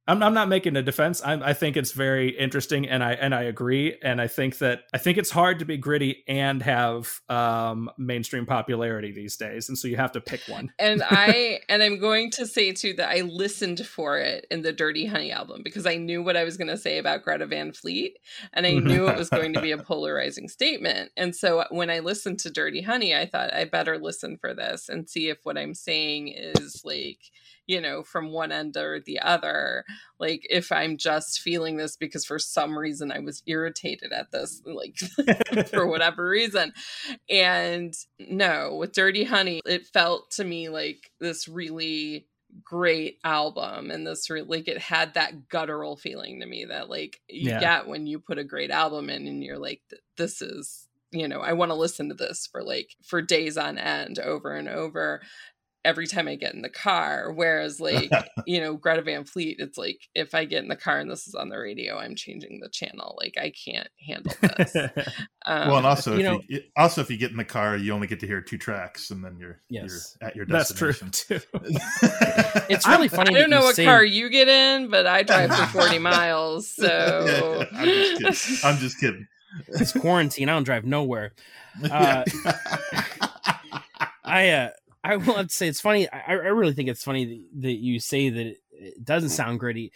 I'm, 0.09 0.23
I'm 0.23 0.33
not 0.33 0.49
making 0.49 0.75
a 0.75 0.81
defense. 0.81 1.21
I'm, 1.23 1.43
I 1.43 1.53
think 1.53 1.77
it's 1.77 1.91
very 1.91 2.29
interesting, 2.29 2.87
and 2.87 3.03
I 3.03 3.13
and 3.13 3.35
I 3.35 3.43
agree. 3.43 3.95
And 4.01 4.19
I 4.19 4.27
think 4.27 4.57
that 4.57 4.81
I 4.93 4.97
think 4.97 5.17
it's 5.17 5.29
hard 5.29 5.59
to 5.59 5.65
be 5.65 5.77
gritty 5.77 6.23
and 6.27 6.63
have 6.63 7.21
um, 7.29 7.91
mainstream 7.97 8.47
popularity 8.47 9.11
these 9.11 9.37
days, 9.37 9.69
and 9.69 9.77
so 9.77 9.87
you 9.87 9.97
have 9.97 10.11
to 10.13 10.21
pick 10.21 10.41
one. 10.47 10.73
and 10.79 11.03
I 11.03 11.59
and 11.69 11.83
I'm 11.83 11.99
going 11.99 12.31
to 12.31 12.47
say 12.47 12.71
too 12.71 12.93
that 12.93 13.09
I 13.09 13.21
listened 13.21 13.85
for 13.85 14.17
it 14.17 14.47
in 14.49 14.63
the 14.63 14.73
Dirty 14.73 15.05
Honey 15.05 15.31
album 15.31 15.61
because 15.63 15.85
I 15.85 15.95
knew 15.97 16.23
what 16.23 16.35
I 16.35 16.43
was 16.43 16.57
going 16.57 16.69
to 16.69 16.77
say 16.77 16.97
about 16.97 17.23
Greta 17.23 17.45
Van 17.45 17.71
Fleet 17.71 18.17
and 18.53 18.65
I 18.65 18.73
knew 18.73 19.07
it 19.07 19.17
was 19.17 19.29
going 19.29 19.53
to 19.53 19.61
be 19.61 19.71
a 19.71 19.77
polarizing 19.83 20.47
statement. 20.47 21.11
And 21.17 21.35
so 21.35 21.65
when 21.69 21.89
I 21.89 21.99
listened 21.99 22.39
to 22.39 22.49
Dirty 22.49 22.81
Honey, 22.81 23.15
I 23.15 23.25
thought 23.25 23.53
I 23.53 23.65
better 23.65 23.97
listen 23.97 24.37
for 24.37 24.53
this 24.53 24.89
and 24.89 25.09
see 25.09 25.29
if 25.29 25.37
what 25.43 25.57
I'm 25.57 25.73
saying 25.73 26.29
is 26.35 26.81
like, 26.83 27.19
you 27.69 27.79
know, 27.79 28.01
from 28.01 28.31
one 28.31 28.51
end 28.51 28.75
or 28.75 28.99
the 28.99 29.19
other. 29.19 29.85
Like 30.19 30.45
if 30.49 30.71
I'm 30.71 30.97
just 30.97 31.39
feeling 31.39 31.77
this 31.77 31.95
because 31.95 32.25
for 32.25 32.39
some 32.39 32.77
reason 32.77 33.11
I 33.11 33.19
was 33.19 33.43
irritated 33.45 34.11
at 34.11 34.31
this, 34.31 34.61
like 34.65 34.97
for 35.69 35.85
whatever 35.87 36.27
reason. 36.27 36.73
And 37.29 37.93
no, 38.17 38.75
with 38.75 38.93
Dirty 38.93 39.23
Honey, 39.23 39.61
it 39.67 39.85
felt 39.85 40.31
to 40.31 40.43
me 40.43 40.67
like 40.69 41.11
this 41.19 41.47
really 41.47 42.25
great 42.63 43.19
album 43.23 43.91
and 43.91 44.07
this 44.07 44.27
re- 44.31 44.41
like 44.41 44.67
it 44.67 44.79
had 44.79 45.13
that 45.13 45.47
guttural 45.49 45.95
feeling 45.95 46.39
to 46.39 46.47
me 46.47 46.65
that 46.65 46.89
like 46.89 47.21
you 47.29 47.51
Yeah. 47.51 47.59
get 47.59 47.87
when 47.87 48.07
you 48.07 48.17
put 48.19 48.39
a 48.39 48.43
great 48.43 48.71
album 48.71 49.11
in 49.11 49.27
and 49.27 49.43
you're 49.43 49.59
like 49.59 49.81
this 50.17 50.41
is 50.41 50.87
you 51.11 51.27
know 51.27 51.41
I 51.41 51.53
want 51.53 51.69
to 51.69 51.75
listen 51.75 52.09
to 52.09 52.15
this 52.15 52.47
for 52.51 52.63
like 52.63 52.95
for 53.03 53.21
days 53.21 53.55
on 53.55 53.77
end 53.77 54.17
over 54.17 54.51
and 54.53 54.67
over 54.67 55.21
every 55.89 56.07
time 56.07 56.27
I 56.27 56.35
get 56.35 56.53
in 56.53 56.61
the 56.61 56.69
car 56.69 57.31
whereas 57.33 57.79
like 57.79 58.11
you 58.45 58.61
know 58.61 58.75
Greta 58.75 59.01
Van 59.01 59.25
Fleet 59.25 59.57
it's 59.59 59.77
like 59.77 60.07
if 60.15 60.33
I 60.35 60.45
get 60.45 60.61
in 60.63 60.69
the 60.69 60.75
car 60.75 60.99
and 60.99 61.09
this 61.09 61.27
is 61.27 61.35
on 61.35 61.49
the 61.49 61.57
radio 61.57 61.97
I'm 61.97 62.15
changing 62.15 62.59
the 62.61 62.69
channel 62.69 63.17
like 63.21 63.35
I 63.37 63.51
can't 63.51 63.89
handle 64.07 64.33
this 64.57 64.75
um, 64.75 64.89
well, 65.69 65.77
and 65.77 65.85
also, 65.87 66.13
you 66.13 66.19
if 66.19 66.25
know- 66.25 66.41
you, 66.47 66.61
also 66.77 67.01
if 67.01 67.09
you 67.09 67.17
get 67.17 67.31
in 67.31 67.37
the 67.37 67.45
car, 67.45 67.75
you 67.77 67.93
only 67.93 68.07
get 68.07 68.19
to 68.19 68.27
hear 68.27 68.41
two 68.41 68.57
tracks, 68.57 69.09
and 69.09 69.23
then 69.23 69.37
you're 69.39 69.59
Yes. 69.69 70.15
you're 70.21 70.29
at 70.29 70.35
your 70.35 70.45
That's 70.45 70.73
true 70.73 70.91
destination. 70.91 71.41
too. 71.61 71.69
It's 72.69 72.85
really 72.87 73.07
funny. 73.07 73.35
I 73.35 73.39
don't 73.39 73.49
know 73.49 73.61
what 73.61 73.75
say- 73.75 73.85
car 73.85 74.03
you 74.03 74.29
get 74.29 74.47
in, 74.47 74.89
but 74.89 75.07
I 75.07 75.23
drive 75.23 75.55
for 75.55 75.65
40 75.79 75.97
miles. 75.99 76.67
So 76.67 77.65
I'm 77.71 77.85
just 77.87 78.17
kidding. 78.19 78.59
I'm 78.63 78.77
just 78.77 78.99
kidding. 78.99 79.27
It's 79.69 79.93
quarantine. 79.93 80.49
I 80.49 80.53
don't 80.53 80.63
drive 80.63 80.85
nowhere. 80.85 81.31
Uh, 81.89 82.23
I 84.23 84.49
uh, 84.49 84.69
I 85.03 85.15
will 85.17 85.35
have 85.35 85.47
to 85.47 85.53
say 85.53 85.67
it's 85.67 85.81
funny. 85.81 86.09
I, 86.09 86.23
I 86.27 86.33
really 86.33 86.73
think 86.73 86.89
it's 86.89 87.03
funny 87.03 87.25
that, 87.25 87.61
that 87.61 87.77
you 87.77 87.99
say 87.99 88.29
that 88.29 88.45
it, 88.45 88.57
it 88.71 89.03
doesn't 89.03 89.29
sound 89.29 89.59
gritty. 89.59 89.91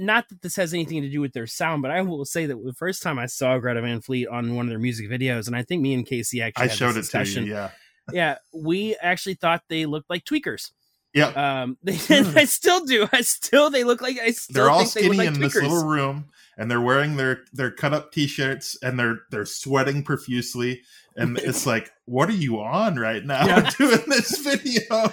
Not 0.00 0.28
that 0.28 0.42
this 0.42 0.56
has 0.56 0.74
anything 0.74 1.02
to 1.02 1.10
do 1.10 1.20
with 1.20 1.32
their 1.32 1.46
sound, 1.46 1.82
but 1.82 1.90
I 1.90 2.00
will 2.02 2.24
say 2.24 2.46
that 2.46 2.64
the 2.64 2.72
first 2.72 3.02
time 3.02 3.18
I 3.18 3.26
saw 3.26 3.58
Greta 3.58 3.82
Van 3.82 4.00
Fleet 4.00 4.26
on 4.28 4.54
one 4.56 4.66
of 4.66 4.70
their 4.70 4.78
music 4.78 5.08
videos, 5.08 5.46
and 5.46 5.54
I 5.54 5.62
think 5.62 5.82
me 5.82 5.94
and 5.94 6.06
Casey 6.06 6.42
actually 6.42 6.64
I 6.64 6.68
had 6.68 6.76
showed 6.76 6.90
it 6.90 6.94
this 6.94 7.10
to 7.10 7.18
discussion. 7.18 7.46
you. 7.46 7.52
Yeah. 7.52 7.70
Yeah, 8.12 8.36
we 8.54 8.96
actually 9.02 9.34
thought 9.34 9.62
they 9.68 9.84
looked 9.84 10.08
like 10.08 10.24
tweakers. 10.24 10.70
Yeah. 11.12 11.28
Um, 11.62 11.78
they, 11.82 11.94
I 11.94 12.44
still 12.44 12.84
do. 12.84 13.08
I 13.12 13.22
still 13.22 13.70
they 13.70 13.84
look 13.84 14.00
like 14.02 14.18
I 14.18 14.30
still 14.32 14.54
they're 14.54 14.70
all 14.70 14.84
think 14.84 14.94
they 14.94 15.02
look 15.08 15.14
skinny 15.14 15.28
like 15.28 15.34
in 15.34 15.40
this 15.40 15.54
little 15.54 15.84
room 15.84 16.26
and 16.58 16.70
they're 16.70 16.80
wearing 16.80 17.16
their 17.16 17.40
their 17.52 17.70
cut 17.70 17.94
up 17.94 18.12
t-shirts 18.12 18.76
and 18.82 18.98
they're 18.98 19.20
they're 19.30 19.46
sweating 19.46 20.02
profusely 20.02 20.82
and 21.16 21.38
it's 21.38 21.66
like 21.66 21.90
what 22.04 22.28
are 22.28 22.32
you 22.32 22.60
on 22.60 22.96
right 22.96 23.24
now 23.24 23.46
Yeah. 23.46 23.70
doing 23.78 24.02
this 24.06 24.38
video 24.38 25.10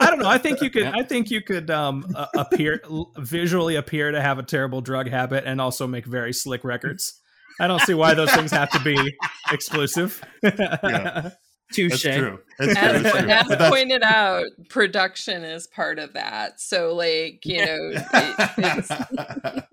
I 0.00 0.10
don't 0.10 0.18
know. 0.18 0.28
I 0.28 0.38
think 0.38 0.60
you 0.60 0.68
could. 0.70 0.82
Yeah. 0.82 0.92
I 0.94 1.04
think 1.04 1.30
you 1.30 1.42
could 1.42 1.70
um, 1.70 2.04
uh, 2.16 2.26
appear 2.36 2.82
visually 3.18 3.76
appear 3.76 4.10
to 4.10 4.20
have 4.20 4.38
a 4.38 4.42
terrible 4.42 4.80
drug 4.80 5.08
habit 5.08 5.44
and 5.46 5.60
also 5.60 5.86
make 5.86 6.06
very 6.06 6.32
slick 6.32 6.64
records. 6.64 7.20
I 7.60 7.68
don't 7.68 7.80
see 7.82 7.94
why 7.94 8.14
those 8.14 8.32
things 8.32 8.50
have 8.50 8.70
to 8.70 8.80
be 8.80 8.96
exclusive. 9.52 10.22
Yeah. 10.42 11.30
Touche. 11.72 12.02
that's 12.02 12.16
true 12.16 12.38
it's, 12.58 12.78
as, 12.78 13.00
true. 13.00 13.10
as 13.10 13.12
But 13.12 13.26
that's- 13.26 13.70
pointed 13.70 14.02
out, 14.02 14.46
production 14.68 15.42
is 15.44 15.66
part 15.66 15.98
of 15.98 16.12
that. 16.14 16.60
So 16.60 16.94
like, 16.94 17.44
you 17.44 17.64
know, 17.64 17.78
it, 17.92 18.50
it's 18.58 18.90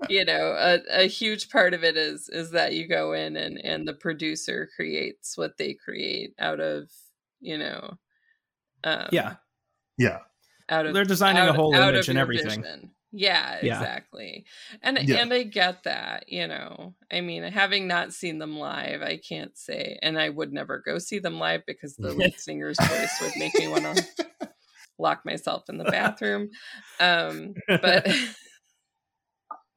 you 0.09 0.25
know, 0.25 0.53
a, 0.57 0.79
a 1.03 1.07
huge 1.07 1.49
part 1.49 1.73
of 1.73 1.83
it 1.83 1.97
is 1.97 2.29
is 2.29 2.51
that 2.51 2.73
you 2.73 2.87
go 2.87 3.13
in 3.13 3.35
and 3.35 3.57
and 3.63 3.87
the 3.87 3.93
producer 3.93 4.69
creates 4.75 5.37
what 5.37 5.57
they 5.57 5.73
create 5.73 6.33
out 6.39 6.59
of, 6.59 6.89
you 7.39 7.57
know, 7.57 7.97
um, 8.83 9.07
yeah, 9.11 9.35
yeah 9.97 10.19
out 10.69 10.85
of 10.85 10.93
they're 10.93 11.03
designing 11.05 11.43
a 11.43 11.47
out- 11.49 11.55
whole 11.55 11.73
image 11.73 12.09
and 12.09 12.17
everything. 12.19 12.61
vision. 12.61 12.91
Yeah, 13.11 13.59
Yeah. 13.63 13.79
exactly. 13.79 14.45
And 14.83 14.99
Yeah. 15.01 15.17
and 15.17 15.33
I 15.33 15.43
get 15.43 15.83
that, 15.83 16.25
you 16.29 16.47
know. 16.47 16.95
I 17.11 17.21
mean, 17.21 17.43
having 17.43 17.87
not 17.87 18.13
seen 18.13 18.37
them 18.39 18.57
live, 18.57 19.01
I 19.01 19.17
can't 19.17 19.57
say 19.57 19.97
and 20.01 20.19
I 20.19 20.29
would 20.29 20.53
never 20.53 20.79
go 20.85 20.99
see 20.99 21.19
them 21.19 21.39
live 21.39 21.61
because 21.65 21.95
the 21.95 22.13
lead 22.13 22.33
singer's 22.39 22.77
voice 22.79 23.17
would 23.21 23.33
make 23.37 23.55
me 23.55 23.67
want 23.67 23.83
to 23.97 24.05
lock 24.99 25.25
myself 25.25 25.63
in 25.69 25.77
the 25.77 25.85
bathroom. 25.85 26.49
Um 26.99 27.53
but 27.67 28.07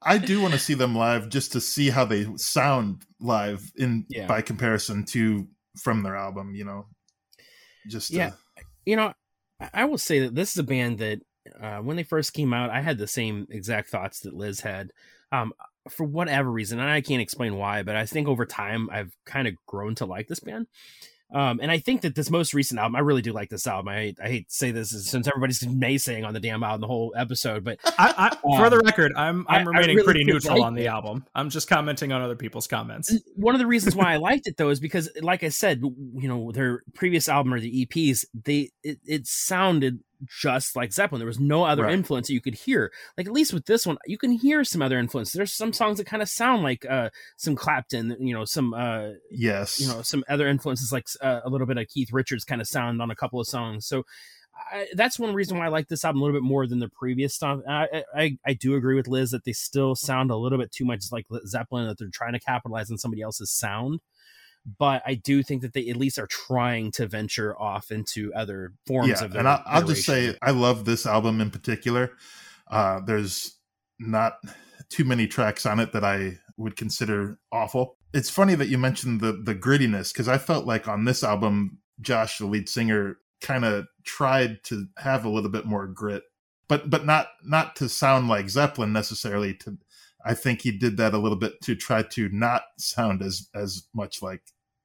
i 0.05 0.17
do 0.17 0.41
want 0.41 0.53
to 0.53 0.59
see 0.59 0.73
them 0.73 0.93
live 0.95 1.29
just 1.29 1.53
to 1.53 1.61
see 1.61 1.89
how 1.89 2.03
they 2.03 2.27
sound 2.35 3.03
live 3.21 3.63
in 3.77 4.05
Yeah. 4.09 4.27
by 4.27 4.41
comparison 4.41 5.05
to 5.05 5.47
from 5.81 6.03
their 6.03 6.17
album 6.17 6.53
you 6.55 6.65
know 6.65 6.87
just 7.87 8.09
to- 8.09 8.15
Yeah. 8.17 8.31
you 8.85 8.97
know, 8.97 9.13
I- 9.61 9.69
I 9.73 9.85
will 9.85 9.97
say 9.97 10.19
that 10.19 10.35
this 10.35 10.51
is 10.51 10.57
a 10.57 10.63
band 10.63 10.99
that 10.99 11.21
uh, 11.59 11.77
when 11.77 11.97
they 11.97 12.03
first 12.03 12.33
came 12.33 12.53
out, 12.53 12.69
I 12.69 12.81
had 12.81 12.97
the 12.97 13.07
same 13.07 13.47
exact 13.49 13.89
thoughts 13.89 14.21
that 14.21 14.35
Liz 14.35 14.61
had. 14.61 14.91
Um, 15.31 15.53
for 15.89 16.05
whatever 16.05 16.49
reason, 16.49 16.79
and 16.79 16.89
I 16.89 17.01
can't 17.01 17.21
explain 17.21 17.57
why, 17.57 17.83
but 17.83 17.95
I 17.95 18.05
think 18.05 18.27
over 18.27 18.45
time 18.45 18.89
I've 18.91 19.15
kind 19.25 19.47
of 19.47 19.55
grown 19.65 19.95
to 19.95 20.05
like 20.05 20.27
this 20.27 20.39
band. 20.39 20.67
Um, 21.33 21.59
and 21.63 21.71
I 21.71 21.79
think 21.79 22.01
that 22.01 22.13
this 22.13 22.29
most 22.29 22.53
recent 22.53 22.79
album, 22.79 22.95
I 22.95 22.99
really 22.99 23.23
do 23.23 23.33
like 23.33 23.49
this 23.49 23.65
album. 23.65 23.87
I 23.87 23.95
hate, 23.95 24.19
I 24.23 24.27
hate 24.27 24.49
to 24.49 24.53
say 24.53 24.69
this 24.69 24.91
since 25.09 25.27
everybody's 25.27 25.59
naysaying 25.63 26.25
on 26.25 26.33
the 26.33 26.39
damn 26.39 26.63
album 26.63 26.81
the 26.81 26.87
whole 26.87 27.13
episode, 27.17 27.63
but 27.63 27.79
I, 27.97 28.29
I, 28.31 28.57
for 28.57 28.69
the 28.69 28.79
record, 28.79 29.13
I'm 29.15 29.45
I'm 29.49 29.67
remaining 29.67 29.95
really 29.95 30.05
pretty 30.05 30.23
neutral 30.25 30.57
like 30.57 30.65
on 30.65 30.75
the 30.75 30.85
it. 30.85 30.89
album. 30.89 31.25
I'm 31.33 31.49
just 31.49 31.67
commenting 31.67 32.11
on 32.11 32.21
other 32.21 32.35
people's 32.35 32.67
comments. 32.67 33.11
one 33.35 33.55
of 33.55 33.59
the 33.59 33.65
reasons 33.65 33.95
why 33.95 34.13
I 34.13 34.17
liked 34.17 34.47
it 34.47 34.57
though 34.57 34.69
is 34.69 34.79
because, 34.79 35.09
like 35.21 35.43
I 35.43 35.49
said, 35.49 35.81
you 35.81 36.27
know, 36.27 36.51
their 36.51 36.83
previous 36.93 37.27
album 37.27 37.53
or 37.53 37.59
the 37.59 37.85
EPs, 37.85 38.25
they 38.45 38.69
it, 38.83 38.99
it 39.03 39.25
sounded 39.25 40.01
just 40.25 40.75
like 40.75 40.93
Zeppelin. 40.93 41.19
There 41.19 41.27
was 41.27 41.39
no 41.39 41.63
other 41.63 41.83
Right. 41.83 41.93
influence 41.93 42.27
that 42.27 42.33
you 42.33 42.41
could 42.41 42.55
hear. 42.55 42.91
Like 43.17 43.27
at 43.27 43.33
least 43.33 43.53
with 43.53 43.65
this 43.65 43.85
one, 43.85 43.97
you 44.05 44.17
can 44.17 44.31
hear 44.31 44.63
some 44.63 44.81
other 44.81 44.97
influence. 44.97 45.31
There's 45.33 45.53
some 45.53 45.73
songs 45.73 45.97
that 45.97 46.05
kind 46.05 46.21
of 46.23 46.29
sound 46.29 46.63
like 46.63 46.85
uh 46.89 47.09
some 47.37 47.55
Clapton, 47.55 48.15
you 48.19 48.33
know, 48.33 48.45
some 48.45 48.73
uh 48.73 49.09
Yes. 49.31 49.79
you 49.79 49.87
know 49.87 50.01
some 50.01 50.23
other 50.29 50.47
influences 50.47 50.91
like 50.91 51.07
uh, 51.21 51.41
a 51.43 51.49
little 51.49 51.67
bit 51.67 51.77
of 51.77 51.87
Keith 51.87 52.13
Richards 52.13 52.45
kind 52.45 52.61
of 52.61 52.67
sound 52.67 53.01
on 53.01 53.11
a 53.11 53.15
couple 53.15 53.39
of 53.39 53.47
songs. 53.47 53.85
So 53.85 54.03
I, 54.71 54.87
that's 54.93 55.17
one 55.17 55.33
reason 55.33 55.57
why 55.57 55.65
I 55.65 55.69
like 55.69 55.87
this 55.87 56.05
album 56.05 56.21
a 56.21 56.25
little 56.25 56.39
bit 56.39 56.45
more 56.47 56.67
than 56.67 56.77
the 56.79 56.87
previous 56.89 57.33
stuff. 57.33 57.59
I, 57.67 58.03
I 58.15 58.37
I 58.45 58.53
do 58.53 58.75
agree 58.75 58.95
with 58.95 59.07
Liz 59.07 59.31
that 59.31 59.45
they 59.45 59.51
still 59.51 59.95
sound 59.95 60.29
a 60.29 60.35
little 60.37 60.59
bit 60.59 60.71
too 60.71 60.85
much 60.85 61.05
like 61.11 61.25
Zeppelin 61.47 61.87
that 61.87 61.97
they're 61.97 62.09
trying 62.13 62.33
to 62.33 62.39
capitalize 62.39 62.91
on 62.91 62.97
somebody 62.99 63.23
else's 63.23 63.51
sound. 63.51 63.99
But 64.79 65.03
I 65.05 65.15
do 65.15 65.43
think 65.43 65.61
that 65.61 65.73
they 65.73 65.89
at 65.89 65.97
least 65.97 66.17
are 66.17 66.27
trying 66.27 66.91
to 66.93 67.07
venture 67.07 67.59
off 67.59 67.91
into 67.91 68.33
other 68.33 68.73
forms 68.87 69.09
yeah, 69.09 69.25
of 69.25 69.35
and 69.35 69.47
I, 69.47 69.61
I'll 69.65 69.85
just 69.85 70.05
say 70.05 70.35
I 70.41 70.51
love 70.51 70.85
this 70.85 71.05
album 71.05 71.41
in 71.41 71.51
particular. 71.51 72.13
Uh, 72.69 73.01
there's 73.05 73.57
not 73.99 74.37
too 74.89 75.03
many 75.03 75.27
tracks 75.27 75.65
on 75.65 75.79
it 75.79 75.91
that 75.91 76.03
I 76.03 76.39
would 76.57 76.75
consider 76.75 77.39
awful. 77.51 77.97
It's 78.13 78.29
funny 78.29 78.55
that 78.55 78.67
you 78.67 78.77
mentioned 78.77 79.21
the 79.21 79.33
the 79.33 79.55
grittiness 79.55 80.13
because 80.13 80.27
I 80.27 80.37
felt 80.37 80.65
like 80.65 80.87
on 80.87 81.05
this 81.05 81.23
album, 81.23 81.79
Josh, 81.99 82.37
the 82.37 82.45
lead 82.45 82.69
singer, 82.69 83.17
kind 83.41 83.65
of 83.65 83.87
tried 84.03 84.63
to 84.65 84.87
have 84.97 85.25
a 85.25 85.29
little 85.29 85.49
bit 85.49 85.65
more 85.65 85.87
grit, 85.87 86.23
but 86.67 86.89
but 86.89 87.05
not 87.05 87.27
not 87.43 87.75
to 87.77 87.89
sound 87.89 88.27
like 88.27 88.49
Zeppelin 88.49 88.93
necessarily. 88.93 89.55
To 89.55 89.77
I 90.25 90.33
think 90.33 90.61
he 90.61 90.71
did 90.71 90.97
that 90.97 91.13
a 91.13 91.17
little 91.17 91.37
bit 91.37 91.59
to 91.63 91.75
try 91.75 92.03
to 92.03 92.29
not 92.29 92.63
sound 92.77 93.21
as 93.21 93.49
as 93.53 93.87
much 93.93 94.21
like 94.21 94.41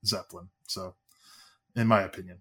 Zeppelin. 0.07 0.49
So, 0.66 0.94
in 1.76 1.86
my 1.86 2.03
opinion. 2.03 2.38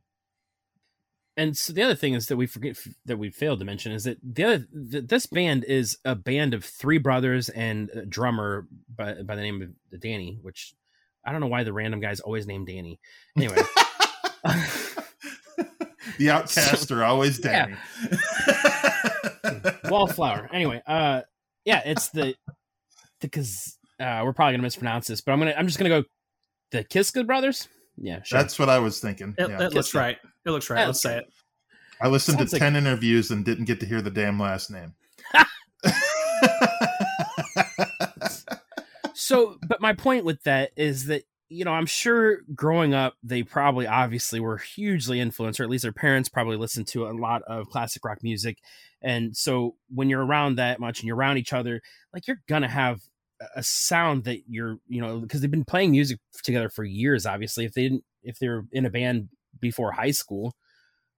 and 1.37 1.55
so 1.57 1.71
the 1.73 1.83
other 1.83 1.95
thing 1.95 2.13
is 2.13 2.27
that 2.27 2.37
we 2.37 2.47
forget 2.47 2.77
that 3.05 3.17
we 3.17 3.29
failed 3.29 3.59
to 3.59 3.65
mention 3.65 3.91
is 3.91 4.03
that 4.05 4.17
the 4.23 4.43
other 4.43 4.65
th- 4.91 5.07
this 5.07 5.25
band 5.27 5.63
is 5.65 5.97
a 6.03 6.15
band 6.15 6.53
of 6.53 6.63
three 6.65 6.97
brothers 6.97 7.49
and 7.49 7.89
a 7.91 8.05
drummer 8.05 8.67
by, 8.95 9.13
by 9.21 9.35
the 9.35 9.41
name 9.41 9.61
of 9.91 9.99
Danny, 10.01 10.39
which 10.41 10.73
I 11.25 11.31
don't 11.31 11.41
know 11.41 11.47
why 11.47 11.63
the 11.63 11.73
random 11.73 11.99
guy's 11.99 12.19
always 12.21 12.47
named 12.47 12.67
Danny. 12.67 12.99
Anyway, 13.35 13.55
the 16.17 16.29
outcasts 16.31 16.89
are 16.91 17.03
always 17.03 17.39
Yeah. 17.43 17.67
Danny. 17.67 17.77
Wallflower. 19.89 20.49
Anyway, 20.51 20.81
uh, 20.87 21.21
yeah, 21.65 21.81
it's 21.85 22.09
the 22.09 22.35
because 23.21 23.77
uh, 23.99 24.21
we're 24.23 24.33
probably 24.33 24.53
gonna 24.53 24.63
mispronounce 24.63 25.07
this, 25.07 25.21
but 25.21 25.31
I'm 25.31 25.39
gonna 25.39 25.53
I'm 25.57 25.67
just 25.67 25.77
gonna 25.77 25.89
go 25.89 26.03
the 26.71 26.83
Kiszka 26.83 27.25
brothers. 27.25 27.67
Yeah, 27.97 28.21
sure. 28.23 28.39
That's 28.39 28.59
what 28.59 28.69
I 28.69 28.79
was 28.79 28.99
thinking. 28.99 29.33
It, 29.37 29.49
yeah. 29.49 29.65
it 29.65 29.73
looks 29.73 29.95
right. 29.95 30.17
It 30.45 30.51
looks 30.51 30.69
right. 30.69 30.81
Yeah, 30.81 30.87
Let's 30.87 31.01
say 31.01 31.17
it. 31.17 31.33
I 31.99 32.07
listened 32.07 32.37
sounds 32.37 32.51
to 32.51 32.55
like- 32.55 32.61
10 32.61 32.75
interviews 32.75 33.31
and 33.31 33.43
didn't 33.43 33.65
get 33.65 33.79
to 33.79 33.85
hear 33.85 34.01
the 34.01 34.11
damn 34.11 34.39
last 34.39 34.69
name. 34.69 34.93
so 39.13 39.57
but 39.67 39.81
my 39.81 39.93
point 39.93 40.25
with 40.25 40.41
that 40.43 40.71
is 40.75 41.07
that 41.07 41.23
you 41.49 41.65
know 41.65 41.71
i'm 41.71 41.85
sure 41.85 42.39
growing 42.55 42.93
up 42.93 43.15
they 43.23 43.43
probably 43.43 43.87
obviously 43.87 44.39
were 44.39 44.57
hugely 44.57 45.19
influenced 45.19 45.59
or 45.59 45.63
at 45.63 45.69
least 45.69 45.81
their 45.81 45.91
parents 45.91 46.29
probably 46.29 46.57
listened 46.57 46.87
to 46.87 47.07
a 47.07 47.11
lot 47.11 47.41
of 47.43 47.69
classic 47.69 48.03
rock 48.05 48.23
music 48.23 48.59
and 49.01 49.35
so 49.35 49.75
when 49.93 50.09
you're 50.09 50.25
around 50.25 50.55
that 50.55 50.79
much 50.79 50.99
and 50.99 51.07
you're 51.07 51.17
around 51.17 51.37
each 51.37 51.53
other 51.53 51.81
like 52.13 52.27
you're 52.27 52.41
gonna 52.47 52.69
have 52.69 53.01
a- 53.55 53.63
sound 53.63 54.23
that 54.25 54.41
you're 54.47 54.77
you 54.87 55.01
know 55.01 55.19
because 55.19 55.41
they've 55.41 55.51
been 55.51 55.65
playing 55.65 55.91
music 55.91 56.19
together 56.43 56.69
for 56.69 56.83
years 56.83 57.25
obviously 57.25 57.65
if 57.65 57.73
they 57.73 57.83
didn't 57.83 58.03
if 58.23 58.39
they 58.39 58.47
were 58.47 58.65
in 58.71 58.85
a 58.85 58.89
band 58.89 59.29
before 59.59 59.91
high 59.91 60.11
school 60.11 60.53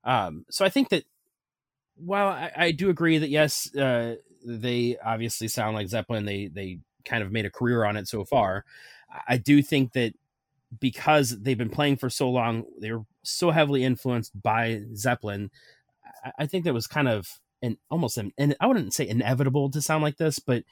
um 0.03 0.45
so 0.49 0.65
i 0.65 0.69
think 0.69 0.89
that 0.89 1.03
while 1.95 2.27
i, 2.29 2.51
I 2.55 2.71
do 2.71 2.89
agree 2.89 3.17
that 3.17 3.29
yes 3.29 3.73
uh 3.75 4.15
they 4.45 4.97
obviously 5.03 5.47
sound 5.47 5.75
like 5.75 5.87
zeppelin 5.87 6.25
they 6.25 6.47
they 6.47 6.79
kind 7.05 7.23
of 7.23 7.31
made 7.31 7.45
a 7.45 7.49
career 7.49 7.85
on 7.85 7.95
it 7.97 8.07
so 8.07 8.23
far. 8.25 8.65
I 9.27 9.37
do 9.37 9.61
think 9.61 9.93
that 9.93 10.13
because 10.79 11.39
they've 11.41 11.57
been 11.57 11.69
playing 11.69 11.97
for 11.97 12.09
so 12.09 12.29
long, 12.29 12.65
they 12.79 12.91
were 12.91 13.03
so 13.23 13.51
heavily 13.51 13.83
influenced 13.83 14.39
by 14.41 14.81
Zeppelin. 14.95 15.49
I- 16.23 16.31
I 16.39 16.45
think 16.45 16.65
that 16.65 16.73
was 16.73 16.87
kind 16.87 17.07
of 17.07 17.39
an 17.61 17.77
almost 17.89 18.17
an, 18.17 18.31
and 18.37 18.55
I 18.59 18.67
wouldn't 18.67 18.93
say 18.93 19.07
inevitable 19.07 19.71
to 19.71 19.81
sound 19.81 20.03
like 20.03 20.17
this, 20.17 20.39
but 20.39 20.63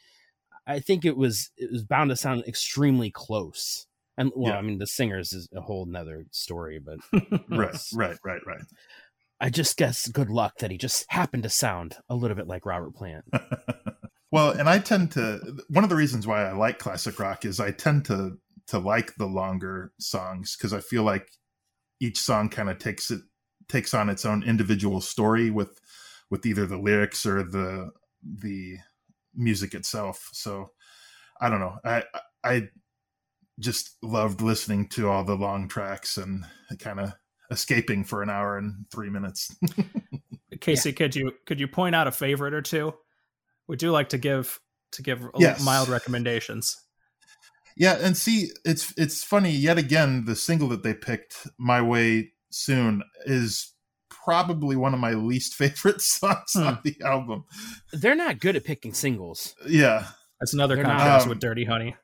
I 0.68 0.80
think 0.80 1.06
it 1.06 1.18
was 1.18 1.50
it 1.58 1.72
was 1.72 1.84
bound 1.84 2.10
to 2.10 2.16
sound 2.16 2.44
extremely 2.48 3.10
close. 3.10 3.88
And 4.18 4.32
well, 4.36 4.54
Yeah. 4.54 4.60
I 4.60 4.62
mean, 4.62 4.80
the 4.80 4.88
singers 4.88 5.32
is 5.32 5.48
a 5.56 5.62
whole 5.62 5.86
nother 5.86 6.26
story, 6.32 6.80
but 6.80 6.98
right, 7.50 7.76
right, 7.94 8.18
right, 8.24 8.42
right. 8.46 8.62
I 9.40 9.50
just 9.50 9.78
guess 9.78 10.08
good 10.08 10.30
luck 10.30 10.58
that 10.60 10.72
he 10.72 10.78
just 10.78 11.06
happened 11.10 11.44
to 11.44 11.50
sound 11.50 11.98
a 12.10 12.16
little 12.16 12.36
bit 12.36 12.48
like 12.48 12.66
Robert 12.66 12.96
Plant. 12.96 13.26
well, 14.32 14.50
and 14.50 14.68
I 14.68 14.80
tend 14.80 15.12
to 15.12 15.60
one 15.70 15.84
of 15.84 15.90
the 15.90 15.96
reasons 15.96 16.26
why 16.26 16.44
I 16.44 16.54
like 16.54 16.80
classic 16.80 17.20
rock 17.20 17.46
is 17.46 17.60
I 17.60 17.72
tend 17.72 18.06
to 18.06 18.38
to 18.68 18.80
like 18.80 19.16
the 19.16 19.28
longer 19.28 19.94
songs 20.00 20.56
because 20.58 20.74
I 20.74 20.82
feel 20.82 21.04
like 21.04 21.30
each 22.02 22.20
song 22.20 22.50
kind 22.50 22.70
of 22.70 22.80
takes 22.80 23.12
it 23.12 23.22
takes 23.70 23.94
on 23.94 24.10
its 24.10 24.26
own 24.26 24.44
individual 24.44 25.02
story 25.02 25.50
with 25.50 25.80
with 26.30 26.46
either 26.46 26.66
the 26.66 26.78
lyrics 26.78 27.26
or 27.26 27.44
the 27.44 27.92
the 28.24 28.78
music 29.38 29.74
itself. 29.74 30.30
So 30.34 30.72
I 31.40 31.50
don't 31.50 31.60
know. 31.60 31.78
I 31.86 32.04
I 32.44 32.70
just 33.60 33.98
loved 34.02 34.42
listening 34.42 34.88
to 34.90 35.10
all 35.10 35.24
the 35.24 35.36
long 35.36 35.68
tracks 35.68 36.18
and 36.18 36.46
kind 36.80 37.00
of 37.00 37.14
escaping 37.50 38.04
for 38.04 38.22
an 38.22 38.30
hour 38.30 38.58
and 38.58 38.86
three 38.92 39.10
minutes. 39.10 39.56
Casey, 40.62 40.94
could 40.94 41.16
you 41.16 41.32
could 41.46 41.60
you 41.60 41.68
point 41.68 41.96
out 41.96 42.08
a 42.08 42.12
favorite 42.12 42.54
or 42.54 42.62
two? 42.62 42.94
We 43.68 43.76
do 43.76 43.92
like 43.92 44.10
to 44.10 44.18
give 44.18 44.60
to 44.94 45.02
give 45.02 45.24
a 45.24 45.30
Yes. 45.38 45.64
mild 45.64 45.90
recommendations. 45.90 46.76
Yeah, 47.76 47.98
and 48.02 48.18
see, 48.18 48.50
it's 48.66 48.94
it's 48.98 49.24
funny 49.24 49.52
yet 49.52 49.78
again. 49.78 50.26
The 50.26 50.36
single 50.36 50.70
that 50.70 50.82
they 50.82 50.96
picked, 50.96 51.48
"My 51.60 51.82
Way 51.82 52.34
Soon," 52.50 53.04
is 53.26 53.74
probably 54.28 54.76
one 54.76 54.94
of 54.94 55.00
my 55.00 55.14
least 55.14 55.56
favorite 55.56 56.02
songs 56.16 56.52
Hmm. 56.54 56.64
on 56.64 56.80
the 56.84 56.98
album. 57.04 57.46
They're 57.94 58.14
not 58.16 58.40
good 58.40 58.58
at 58.58 58.66
picking 58.66 58.94
singles. 58.94 59.56
Yeah, 59.66 60.08
That's 60.42 60.54
another 60.54 60.76
They're 60.76 60.84
not- 60.84 60.98
contrast 61.00 61.24
Um, 61.26 61.30
with 61.30 61.40
Dirty 61.40 61.64
Honey. 61.66 61.96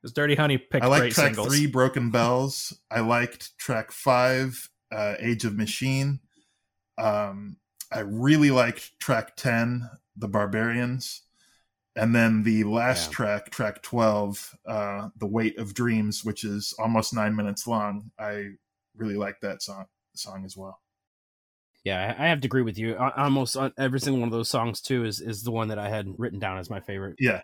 Because 0.00 0.12
Dirty 0.14 0.34
Honey 0.36 0.58
picked 0.58 0.84
I 0.84 0.88
like 0.88 1.00
great 1.00 1.12
track 1.14 1.34
singles. 1.34 1.48
three, 1.48 1.66
"Broken 1.66 2.10
Bells." 2.10 2.72
I 2.90 3.00
liked 3.00 3.56
track 3.58 3.92
five, 3.92 4.70
uh, 4.90 5.14
"Age 5.18 5.44
of 5.44 5.54
Machine." 5.56 6.20
Um, 6.98 7.58
I 7.92 8.00
really 8.00 8.50
liked 8.50 8.98
track 9.00 9.36
ten, 9.36 9.88
"The 10.16 10.28
Barbarians," 10.28 11.22
and 11.94 12.14
then 12.14 12.42
the 12.42 12.64
last 12.64 13.10
Yeah. 13.10 13.16
track, 13.16 13.50
track 13.50 13.82
twelve, 13.82 14.56
uh, 14.66 15.10
"The 15.16 15.26
Weight 15.26 15.58
of 15.58 15.74
Dreams," 15.74 16.24
which 16.24 16.42
is 16.44 16.72
almost 16.78 17.12
nine 17.14 17.34
minutes 17.36 17.66
long. 17.66 18.10
I 18.18 18.52
really 18.94 19.16
like 19.16 19.40
that 19.40 19.62
song 19.62 19.86
song 20.14 20.44
as 20.44 20.56
well. 20.56 20.80
Yeah, 21.86 22.14
I 22.18 22.24
I 22.24 22.28
have 22.28 22.40
to 22.40 22.46
agree 22.46 22.62
with 22.62 22.76
you. 22.78 22.96
Almost 22.96 23.56
every 23.78 24.00
single 24.00 24.20
one 24.20 24.28
of 24.28 24.32
those 24.32 24.50
songs 24.50 24.80
too 24.80 25.04
is 25.04 25.20
is 25.20 25.42
the 25.44 25.52
one 25.52 25.68
that 25.68 25.78
I 25.78 25.88
had 25.88 26.06
written 26.18 26.38
down 26.40 26.58
as 26.58 26.68
my 26.68 26.80
favorite. 26.80 27.16
Yeah, 27.20 27.42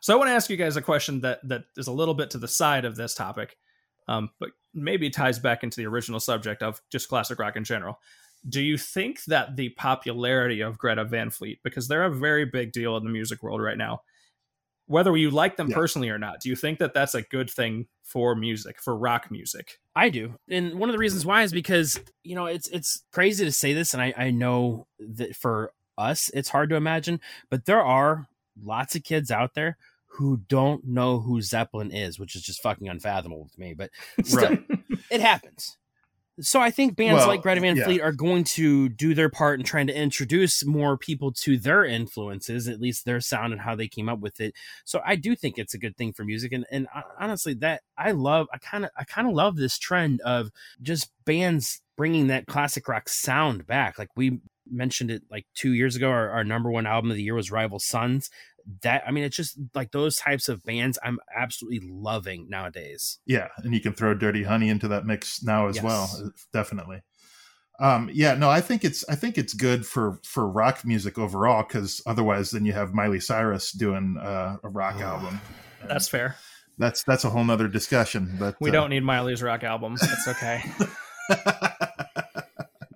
So 0.00 0.12
I 0.12 0.16
want 0.16 0.28
to 0.28 0.34
ask 0.34 0.50
you 0.50 0.56
guys 0.56 0.76
a 0.76 0.82
question 0.82 1.20
that 1.20 1.40
that 1.48 1.64
is 1.76 1.86
a 1.86 1.92
little 1.92 2.14
bit 2.14 2.30
to 2.30 2.38
the 2.38 2.48
side 2.48 2.84
of 2.84 2.96
this 2.96 3.14
topic, 3.14 3.56
um, 4.08 4.30
but 4.40 4.50
maybe 4.74 5.08
ties 5.10 5.38
back 5.38 5.62
into 5.62 5.76
the 5.76 5.86
original 5.86 6.20
subject 6.20 6.62
of 6.62 6.80
just 6.90 7.08
classic 7.08 7.38
rock 7.38 7.56
in 7.56 7.64
general. 7.64 8.00
Do 8.48 8.60
you 8.62 8.78
think 8.78 9.24
that 9.24 9.56
the 9.56 9.68
popularity 9.70 10.62
of 10.62 10.78
Greta 10.78 11.04
Van 11.04 11.30
Fleet, 11.30 11.60
because 11.62 11.86
they're 11.88 12.04
a 12.04 12.10
very 12.14 12.46
big 12.46 12.72
deal 12.72 12.96
in 12.96 13.04
the 13.04 13.10
music 13.10 13.42
world 13.42 13.60
right 13.62 13.78
now, 13.78 14.02
whether 14.86 15.16
you 15.16 15.30
like 15.30 15.56
them 15.56 15.68
Yeah. 15.68 15.76
personally 15.76 16.08
or 16.10 16.18
not, 16.18 16.40
do 16.40 16.48
you 16.48 16.56
think 16.56 16.78
that 16.80 16.94
that's 16.94 17.14
a 17.14 17.22
good 17.22 17.50
thing 17.50 17.86
for 18.02 18.34
music, 18.34 18.80
for 18.80 18.96
rock 18.96 19.30
music? 19.30 19.78
I 19.96 20.08
do, 20.08 20.34
and 20.48 20.78
one 20.78 20.88
of 20.88 20.92
the 20.94 20.98
reasons 20.98 21.26
why 21.26 21.42
is 21.42 21.52
because 21.52 22.00
you 22.22 22.34
know 22.34 22.46
it's 22.46 22.68
it's 22.68 23.02
crazy 23.12 23.44
to 23.44 23.52
say 23.52 23.72
this, 23.72 23.92
and 23.92 24.02
I 24.02 24.14
I 24.16 24.30
know 24.30 24.86
that 25.00 25.34
for 25.36 25.72
us 25.98 26.30
it's 26.32 26.48
hard 26.48 26.70
to 26.70 26.76
imagine, 26.76 27.20
but 27.50 27.66
there 27.66 27.82
are 27.82 28.28
lots 28.62 28.94
of 28.94 29.02
kids 29.04 29.30
out 29.30 29.54
there 29.54 29.76
who 30.06 30.38
don't 30.48 30.84
know 30.86 31.18
who 31.20 31.40
Zeppelin 31.42 31.90
is, 31.92 32.18
which 32.18 32.34
is 32.36 32.42
just 32.42 32.62
fucking 32.62 32.88
unfathomable 32.88 33.48
to 33.52 33.60
me. 33.60 33.74
But 33.74 33.90
still, 34.24 34.50
Right. 34.50 34.64
it 35.10 35.20
happens. 35.20 35.76
So 36.40 36.60
I 36.60 36.70
think 36.70 36.96
bands 36.96 37.20
Well, 37.20 37.28
like 37.28 37.42
Greta 37.42 37.60
Van 37.60 37.76
yeah. 37.76 37.84
Fleet 37.84 38.00
are 38.00 38.12
going 38.12 38.44
to 38.44 38.88
do 38.88 39.14
their 39.14 39.28
part 39.28 39.58
in 39.58 39.64
trying 39.64 39.86
to 39.88 39.96
introduce 39.96 40.64
more 40.64 40.96
people 40.96 41.32
to 41.32 41.56
their 41.56 41.84
influences, 41.84 42.68
at 42.68 42.80
least 42.80 43.04
their 43.04 43.20
sound 43.20 43.52
and 43.52 43.62
how 43.62 43.74
they 43.74 43.88
came 43.88 44.08
up 44.08 44.20
with 44.20 44.40
it. 44.40 44.54
So 44.84 45.00
I 45.04 45.16
do 45.16 45.36
think 45.36 45.58
it's 45.58 45.74
a 45.74 45.78
good 45.78 45.96
thing 45.96 46.12
for 46.12 46.24
music, 46.24 46.52
and 46.52 46.64
and 46.70 46.86
honestly, 47.18 47.54
that 47.54 47.82
I 47.96 48.12
love. 48.12 48.46
I 48.52 48.58
kind 48.58 48.84
of 48.84 48.90
I 48.96 49.04
kind 49.04 49.28
of 49.28 49.34
love 49.34 49.56
this 49.56 49.78
trend 49.78 50.20
of 50.22 50.50
just 50.82 51.10
bands 51.24 51.80
bringing 51.96 52.28
that 52.28 52.46
classic 52.46 52.88
rock 52.88 53.08
sound 53.08 53.66
back. 53.66 53.98
Like 53.98 54.08
we 54.16 54.40
mentioned 54.70 55.10
it 55.10 55.22
like 55.30 55.46
two 55.54 55.72
years 55.72 55.96
ago. 55.96 56.08
Our, 56.08 56.30
our 56.30 56.44
number 56.44 56.70
one 56.70 56.86
album 56.86 57.10
of 57.10 57.16
the 57.16 57.22
year 57.22 57.34
was 57.34 57.50
Rival 57.50 57.78
Sons. 57.78 58.30
That 58.82 59.02
I 59.06 59.10
mean, 59.10 59.24
it's 59.24 59.36
just 59.36 59.58
like 59.74 59.90
those 59.92 60.16
types 60.16 60.48
of 60.48 60.62
bands 60.64 60.98
I'm 61.02 61.18
absolutely 61.36 61.88
loving 61.90 62.48
nowadays. 62.48 63.18
yeah, 63.26 63.48
and 63.58 63.72
you 63.74 63.80
can 63.80 63.92
throw 63.92 64.14
Dirty 64.14 64.42
Honey 64.44 64.68
into 64.68 64.88
that 64.88 65.04
mix 65.06 65.42
now 65.42 65.68
as 65.68 65.76
Yes. 65.76 65.84
well. 65.84 66.10
uh, 66.24 66.28
Definitely. 66.52 67.02
Um, 67.78 68.10
yeah, 68.12 68.34
no, 68.34 68.50
I 68.50 68.60
think 68.60 68.84
it's 68.84 69.08
I 69.08 69.14
think 69.14 69.38
it's 69.38 69.54
good 69.54 69.86
for 69.86 70.18
for 70.22 70.46
rock 70.46 70.84
music 70.84 71.18
overall 71.18 71.62
because 71.66 72.02
otherwise, 72.06 72.50
then 72.50 72.64
you 72.66 72.74
have 72.74 72.92
Miley 72.92 73.20
Cyrus 73.20 73.72
doing 73.72 74.18
uh, 74.20 74.56
a 74.62 74.68
rock 74.68 74.96
album. 75.00 75.40
And 75.80 75.88
That's 75.90 76.06
fair. 76.08 76.36
that's 76.76 77.02
that's 77.04 77.24
a 77.24 77.30
whole 77.30 77.42
nother 77.44 77.68
discussion. 77.68 78.36
But 78.38 78.56
We 78.60 78.68
uh, 78.68 78.72
don't 78.74 78.90
need 78.90 79.02
Miley's 79.02 79.42
rock 79.42 79.64
album. 79.64 79.96
It's 80.00 80.28
okay. 80.28 80.62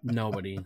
Nobody 0.02 0.58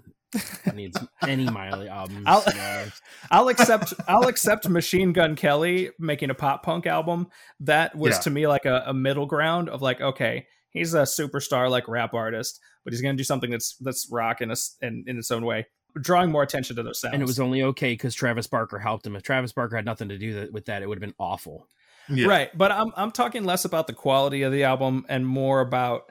needs 0.75 0.99
any 1.27 1.45
Miley 1.49 1.89
albums. 1.89 2.25
I'll- 2.27 2.43
to 2.43 2.51
be. 2.53 2.91
I'll 3.31 3.49
accept 3.49 3.95
I'll 4.07 4.29
accept 4.29 4.69
Machine 4.69 5.13
Gun 5.13 5.37
Kelly 5.37 5.91
making 5.99 6.31
a 6.31 6.35
pop 6.35 6.63
punk 6.63 6.87
album. 6.87 7.29
That 7.61 7.95
was 7.97 8.15
Yeah. 8.17 8.21
to 8.21 8.31
me 8.31 8.47
like 8.47 8.65
a, 8.65 8.85
a 8.87 8.95
middle 8.95 9.27
ground 9.27 9.69
of 9.69 9.83
like, 9.83 10.01
okay, 10.01 10.47
he's 10.71 10.95
a 10.95 11.03
superstar 11.03 11.71
like 11.71 11.89
rap 11.89 12.15
artist, 12.15 12.61
but 12.85 12.93
he's 12.93 13.03
gonna 13.03 13.17
do 13.17 13.25
something 13.25 13.51
that's 13.51 13.77
that's 13.81 14.09
rock 14.11 14.41
in 14.41 14.51
a, 14.51 14.53
s- 14.53 14.77
in, 14.83 15.05
in 15.07 15.19
its 15.19 15.31
own 15.31 15.45
way, 15.45 15.67
drawing 16.01 16.31
more 16.31 16.43
attention 16.43 16.77
to 16.77 16.83
those 16.83 17.01
sounds. 17.01 17.15
and 17.15 17.23
it 17.23 17.27
was 17.27 17.41
only 17.41 17.63
okay 17.63 17.93
because 17.93 18.15
Travis 18.15 18.47
Barker 18.47 18.79
helped 18.79 19.07
him. 19.07 19.17
If 19.17 19.23
Travis 19.23 19.53
Barker 19.53 19.77
had 19.77 19.85
nothing 19.85 20.09
to 20.11 20.19
do 20.19 20.35
that, 20.41 20.53
with 20.53 20.67
that, 20.67 20.83
it 20.83 20.89
would 20.89 20.97
have 20.97 21.03
been 21.09 21.15
awful. 21.19 21.67
yeah. 22.09 22.27
right, 22.29 22.57
but 22.57 22.71
I'm 22.73 22.93
I'm 22.97 23.11
talking 23.11 23.45
less 23.45 23.65
about 23.65 23.87
the 23.87 23.93
quality 23.93 24.43
of 24.43 24.53
the 24.53 24.65
album 24.65 25.05
and 25.09 25.27
more 25.27 25.61
about 25.61 26.05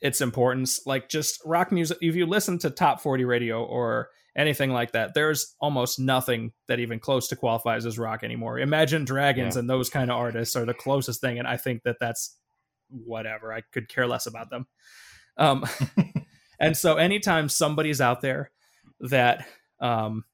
its 0.00 0.20
importance. 0.20 0.80
Like 0.86 1.08
just 1.08 1.40
rock 1.44 1.72
music. 1.72 1.98
If 2.00 2.14
you 2.14 2.26
listen 2.26 2.58
to 2.58 2.70
top 2.70 3.00
forty 3.00 3.24
radio 3.24 3.64
or 3.64 4.08
anything 4.36 4.70
like 4.70 4.92
that, 4.92 5.14
there's 5.14 5.54
almost 5.60 5.98
nothing 5.98 6.52
that 6.68 6.80
even 6.80 6.98
close 6.98 7.28
to 7.28 7.36
qualifies 7.36 7.86
as 7.86 7.98
rock 7.98 8.22
anymore. 8.22 8.58
Imagine 8.58 9.04
Dragons 9.04 9.56
and 9.56 9.68
those 9.68 9.90
kind 9.90 10.10
of 10.10 10.16
artists 10.16 10.56
are 10.56 10.64
the 10.64 10.74
closest 10.74 11.20
thing, 11.20 11.38
and 11.38 11.48
I 11.48 11.56
think 11.56 11.82
that 11.84 11.96
that's 12.00 12.36
whatever. 12.88 13.52
I 13.52 13.62
could 13.72 13.88
care 13.88 14.06
less 14.06 14.26
about 14.26 14.50
them. 14.50 14.66
Um, 15.36 15.64
and 16.60 16.76
so 16.76 16.96
anytime 16.96 17.48
somebody's 17.48 18.00
out 18.00 18.20
there 18.20 18.50
that 19.00 19.46
um, 19.80 20.24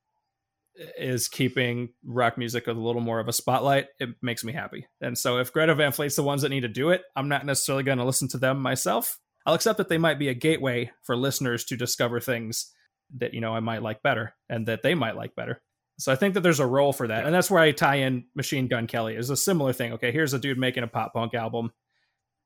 is 0.98 1.28
keeping 1.28 1.90
rock 2.04 2.36
music 2.36 2.66
a 2.66 2.72
little 2.72 3.00
more 3.00 3.20
of 3.20 3.28
a 3.28 3.32
spotlight, 3.32 3.86
it 3.98 4.10
makes 4.22 4.44
me 4.44 4.52
happy. 4.52 4.86
And 5.00 5.16
so 5.16 5.38
if 5.38 5.52
Greta 5.52 5.74
Van 5.74 5.92
Fleet's 5.92 6.16
the 6.16 6.22
ones 6.22 6.42
that 6.42 6.50
need 6.50 6.60
to 6.60 6.68
do 6.68 6.90
it, 6.90 7.02
I'm 7.14 7.28
not 7.28 7.46
necessarily 7.46 7.84
going 7.84 7.98
to 7.98 8.04
listen 8.04 8.28
to 8.28 8.38
them 8.38 8.60
myself. 8.60 9.18
I'll 9.46 9.54
accept 9.54 9.78
that 9.78 9.88
they 9.88 9.98
might 9.98 10.18
be 10.18 10.28
a 10.28 10.34
gateway 10.34 10.90
for 11.04 11.16
listeners 11.16 11.64
to 11.66 11.76
discover 11.76 12.18
things 12.20 12.72
that 13.18 13.32
you 13.32 13.40
know 13.40 13.54
I 13.54 13.60
might 13.60 13.82
like 13.82 14.02
better 14.02 14.34
and 14.48 14.66
that 14.66 14.82
they 14.82 14.94
might 14.94 15.16
like 15.16 15.36
better. 15.36 15.62
So 15.98 16.12
I 16.12 16.16
think 16.16 16.34
that 16.34 16.40
there's 16.40 16.60
a 16.60 16.66
role 16.66 16.92
for 16.92 17.06
that, 17.06 17.24
and 17.24 17.34
that's 17.34 17.50
where 17.50 17.62
I 17.62 17.70
tie 17.70 17.96
in 17.96 18.26
Machine 18.34 18.68
Gun 18.68 18.86
Kelly 18.86 19.14
is 19.16 19.30
a 19.30 19.36
similar 19.36 19.72
thing. 19.72 19.94
Okay, 19.94 20.12
here's 20.12 20.34
a 20.34 20.38
dude 20.38 20.58
making 20.58 20.82
a 20.82 20.88
pop 20.88 21.14
punk 21.14 21.32
album. 21.32 21.72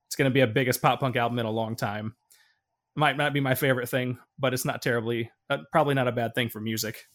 It's 0.09 0.17
going 0.17 0.31
to 0.31 0.35
be 0.35 0.41
a 0.41 0.47
biggest 0.47 0.83
pop 0.83 1.01
punk 1.01 1.17
album 1.17 1.39
in 1.39 1.47
a 1.47 1.51
long 1.51 1.75
time. 1.75 2.15
Might 2.95 3.17
not 3.17 3.33
be 3.33 3.41
my 3.41 3.55
favorite 3.55 3.89
thing, 3.89 4.19
but 4.39 4.53
it's 4.53 4.65
not 4.65 4.83
terribly, 4.83 5.31
uh, 5.49 5.59
probably 5.73 5.95
not 5.95 6.09
a 6.09 6.13
bad 6.13 6.35
thing 6.35 6.49
for 6.49 6.61
music. 6.61 7.07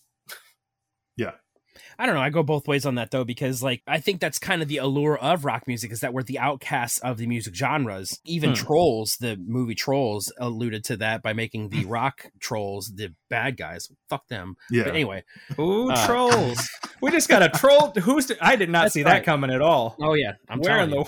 I 2.00 2.06
don't 2.06 2.16
know. 2.16 2.22
I 2.22 2.30
go 2.30 2.44
both 2.44 2.68
ways 2.68 2.86
on 2.86 2.96
that 2.96 3.12
though, 3.12 3.24
because 3.24 3.62
like 3.64 3.82
I 3.88 4.00
think 4.00 4.20
that's 4.22 4.40
kind 4.40 4.62
of 4.62 4.68
the 4.68 4.78
allure 4.78 5.18
of 5.18 5.46
rock 5.46 5.68
music 5.68 5.92
is 5.92 6.00
that 6.02 6.14
we're 6.14 6.24
the 6.24 6.40
outcasts 6.40 7.00
of 7.00 7.18
the 7.18 7.28
music 7.28 7.56
genres. 7.56 8.20
Even 8.26 8.52
Hmm. 8.52 8.56
Trolls, 8.56 9.18
the 9.20 9.38
movie 9.38 9.76
Trolls, 9.76 10.32
alluded 10.40 10.84
to 10.86 10.98
that 10.98 11.22
by 11.22 11.34
making 11.34 11.70
the 11.70 11.86
rock 11.88 12.28
trolls 12.40 12.92
the 12.96 13.14
bad 13.30 13.58
guys. 13.58 13.90
Fuck 14.10 14.28
them. 14.28 14.56
Yeah. 14.72 14.84
But 14.84 14.92
anyway, 14.94 15.24
Ooh, 15.60 15.90
Uh, 15.92 16.06
trolls! 16.08 16.68
we 17.02 17.12
just 17.12 17.30
got 17.30 17.44
a 17.44 17.50
troll. 17.50 17.92
Who's? 18.02 18.32
I 18.42 18.56
did 18.56 18.70
not 18.70 18.84
That's 18.84 18.94
see 18.94 19.04
right. 19.04 19.16
that 19.16 19.26
coming 19.26 19.52
at 19.52 19.62
all. 19.62 19.96
oh 20.02 20.14
yeah, 20.14 20.34
I'm 20.50 20.60
where 20.60 20.78
in 20.80 20.90
telling 20.90 20.90
the 20.92 20.98
you, 20.98 21.06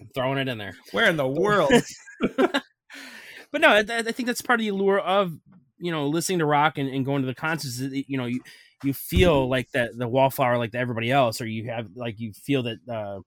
I'm 0.00 0.08
throwing 0.14 0.38
it 0.38 0.48
in 0.48 0.58
there. 0.58 0.74
where 0.92 1.08
in 1.10 1.16
the 1.16 1.26
world? 1.28 1.72
But 3.50 3.62
no, 3.62 3.68
I, 3.68 3.78
I 3.88 4.02
think 4.02 4.26
that's 4.26 4.42
part 4.42 4.60
of 4.60 4.64
the 4.64 4.68
allure 4.68 4.98
of 5.00 5.32
you 5.78 5.90
know 5.90 6.06
listening 6.08 6.40
to 6.40 6.44
rock 6.44 6.76
and, 6.76 6.88
and 6.88 7.04
going 7.04 7.22
to 7.22 7.26
the 7.26 7.34
concerts. 7.34 7.78
You 7.80 8.18
know, 8.18 8.26
you 8.26 8.40
you 8.84 8.92
feel 8.94 9.48
like 9.48 9.70
that 9.72 9.96
the 9.96 10.08
wallflower 10.08 10.58
like 10.58 10.74
everybody 10.74 11.10
else, 11.10 11.40
or 11.40 11.46
you 11.46 11.70
have 11.70 11.88
like 11.94 12.18
you 12.20 12.32
feel 12.32 12.62
that 12.64 12.78
uh, 12.88 13.20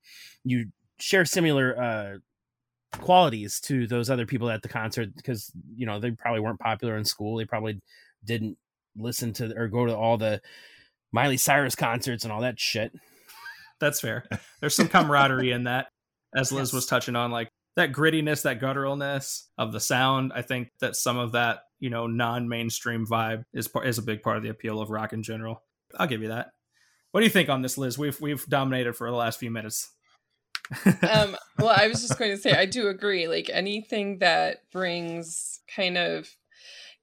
you 0.43 0.67
share 0.99 1.25
similar 1.25 1.81
uh, 1.81 2.97
qualities 2.99 3.59
to 3.61 3.87
those 3.87 4.09
other 4.09 4.25
people 4.25 4.49
at 4.49 4.61
the 4.61 4.69
concert 4.69 5.09
because 5.15 5.51
you 5.75 5.85
know 5.85 5.99
they 5.99 6.11
probably 6.11 6.39
weren't 6.39 6.59
popular 6.59 6.97
in 6.97 7.05
school. 7.05 7.37
They 7.37 7.45
probably 7.45 7.81
didn't 8.23 8.57
listen 8.97 9.33
to 9.33 9.53
or 9.57 9.67
go 9.67 9.85
to 9.85 9.95
all 9.95 10.17
the 10.17 10.41
Miley 11.11 11.37
Cyrus 11.37 11.75
concerts 11.75 12.23
and 12.23 12.31
all 12.31 12.41
that 12.41 12.59
shit. 12.59 12.91
That's 13.79 13.99
fair. 13.99 14.25
There's 14.59 14.75
some 14.75 14.87
camaraderie 14.87 15.51
in 15.51 15.63
that, 15.65 15.87
as 16.35 16.51
Liz 16.51 16.69
Yes. 16.69 16.73
was 16.73 16.85
touching 16.85 17.15
on, 17.15 17.31
like 17.31 17.49
that 17.75 17.91
grittiness, 17.91 18.43
that 18.43 18.59
gutturalness 18.59 19.43
of 19.57 19.71
the 19.71 19.79
sound. 19.79 20.31
I 20.35 20.41
think 20.41 20.69
that 20.81 20.95
some 20.95 21.17
of 21.17 21.33
that, 21.33 21.61
you 21.79 21.89
know, 21.89 22.07
non-mainstream 22.07 23.05
vibe 23.05 23.43
is 23.53 23.69
is 23.83 23.97
a 23.97 24.03
big 24.03 24.21
part 24.21 24.37
of 24.37 24.43
the 24.43 24.49
appeal 24.49 24.81
of 24.81 24.89
rock 24.89 25.13
in 25.13 25.23
general. 25.23 25.63
I'll 25.97 26.07
give 26.07 26.21
you 26.21 26.29
that. 26.29 26.51
What 27.11 27.21
do 27.21 27.25
you 27.25 27.31
think 27.31 27.49
on 27.49 27.61
this, 27.61 27.77
Liz? 27.77 27.97
We've 27.97 28.19
we've 28.21 28.45
dominated 28.45 28.95
for 28.95 29.09
the 29.09 29.15
last 29.15 29.39
few 29.39 29.51
minutes. 29.51 29.89
um 30.85 31.35
well 31.59 31.75
i 31.75 31.87
was 31.87 32.01
just 32.01 32.17
going 32.17 32.31
to 32.31 32.37
say 32.37 32.53
i 32.53 32.65
do 32.65 32.87
agree 32.87 33.27
like 33.27 33.49
anything 33.51 34.19
that 34.19 34.59
brings 34.71 35.59
kind 35.75 35.97
of 35.97 36.29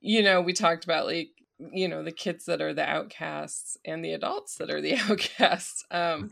you 0.01 0.23
know 0.23 0.41
we 0.41 0.55
talked 0.55 0.85
about 0.85 1.05
like 1.05 1.29
you 1.73 1.89
know 1.89 2.03
the 2.03 2.13
kids 2.13 2.45
that 2.45 2.61
are 2.61 2.73
the 2.73 2.89
outcasts 2.89 3.77
and 3.85 4.05
the 4.05 4.13
adults 4.13 4.57
that 4.57 4.71
are 4.71 4.81
the 4.81 4.97
outcasts 5.09 5.85
um 5.91 6.29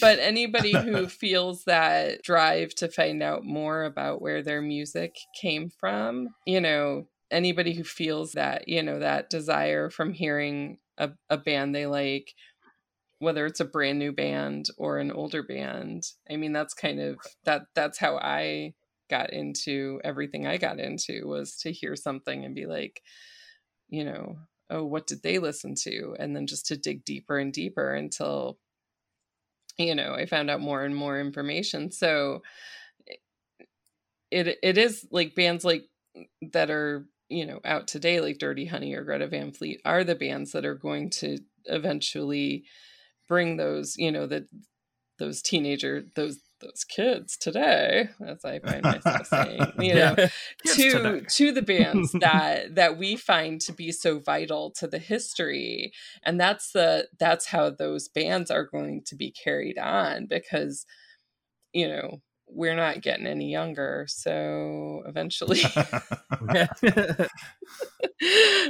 but 0.00 0.18
anybody 0.18 0.72
who 0.84 1.08
feels 1.08 1.64
that 1.64 2.22
drive 2.22 2.74
to 2.74 2.88
find 2.88 3.22
out 3.22 3.44
more 3.44 3.84
about 3.84 4.20
where 4.20 4.42
their 4.42 4.60
music 4.60 5.16
came 5.40 5.70
from 5.70 6.28
you 6.46 6.60
know 6.60 7.06
anybody 7.30 7.74
who 7.74 7.84
feels 7.84 8.32
that 8.32 8.68
you 8.68 8.82
know 8.82 8.98
that 8.98 9.30
desire 9.30 9.88
from 9.88 10.12
hearing 10.12 10.78
a, 10.98 11.10
a 11.30 11.38
band 11.38 11.74
they 11.74 11.86
like 11.86 12.34
whether 13.20 13.46
it's 13.46 13.60
a 13.60 13.64
brand 13.64 13.98
new 13.98 14.12
band 14.12 14.66
or 14.76 14.98
an 14.98 15.10
older 15.10 15.42
band 15.42 16.04
i 16.30 16.36
mean 16.36 16.52
that's 16.52 16.74
kind 16.74 17.00
of 17.00 17.16
that 17.44 17.62
that's 17.74 17.98
how 17.98 18.16
i 18.18 18.74
got 19.08 19.32
into 19.32 20.00
everything 20.04 20.46
i 20.46 20.56
got 20.58 20.78
into 20.78 21.26
was 21.26 21.56
to 21.56 21.72
hear 21.72 21.96
something 21.96 22.44
and 22.44 22.54
be 22.54 22.66
like 22.66 23.00
you 23.88 24.04
know 24.04 24.36
oh 24.70 24.84
what 24.84 25.06
did 25.06 25.22
they 25.22 25.38
listen 25.38 25.74
to? 25.74 26.16
And 26.18 26.34
then 26.34 26.46
just 26.46 26.66
to 26.66 26.76
dig 26.76 27.04
deeper 27.04 27.38
and 27.38 27.52
deeper 27.52 27.94
until 27.94 28.58
you 29.78 29.94
know 29.94 30.14
i 30.14 30.24
found 30.26 30.50
out 30.50 30.60
more 30.60 30.84
and 30.84 30.94
more 30.94 31.20
information. 31.20 31.90
So 31.90 32.42
it 34.30 34.58
it 34.62 34.78
is 34.78 35.06
like 35.10 35.34
bands 35.34 35.64
like 35.64 35.84
that 36.52 36.70
are 36.70 37.06
you 37.28 37.46
know 37.46 37.60
out 37.64 37.86
today 37.88 38.20
like 38.20 38.38
dirty 38.38 38.66
honey 38.66 38.94
or 38.94 39.04
greta 39.04 39.26
van 39.26 39.52
fleet 39.52 39.80
are 39.84 40.04
the 40.04 40.14
bands 40.14 40.52
that 40.52 40.64
are 40.64 40.74
going 40.74 41.10
to 41.10 41.38
eventually 41.66 42.64
bring 43.28 43.56
those 43.56 43.96
you 43.96 44.12
know 44.12 44.26
that 44.26 44.44
those 45.18 45.40
teenager 45.40 46.04
those 46.16 46.38
those 46.64 46.84
kids 46.84 47.36
today 47.36 48.08
as 48.26 48.44
i 48.44 48.58
find 48.58 48.82
myself 48.82 49.26
saying. 49.28 49.72
You 49.78 49.94
know 49.94 50.14
Kids 50.16 50.76
to 50.76 50.90
today. 50.90 51.26
to 51.28 51.52
the 51.52 51.62
bands 51.62 52.12
that 52.20 52.74
that 52.74 52.98
we 52.98 53.16
find 53.16 53.60
to 53.62 53.72
be 53.72 53.92
so 53.92 54.18
vital 54.18 54.70
to 54.72 54.86
the 54.86 54.98
history. 54.98 55.92
And 56.24 56.40
that's 56.40 56.72
the 56.72 57.08
that's 57.18 57.46
how 57.46 57.70
those 57.70 58.08
bands 58.08 58.50
are 58.50 58.64
going 58.64 59.02
to 59.06 59.16
be 59.16 59.30
carried 59.30 59.78
on 59.78 60.26
because 60.26 60.86
you 61.72 61.88
know 61.88 62.20
we're 62.46 62.76
not 62.76 63.00
getting 63.00 63.26
any 63.26 63.50
younger. 63.50 64.06
So 64.08 65.02
eventually 65.06 65.60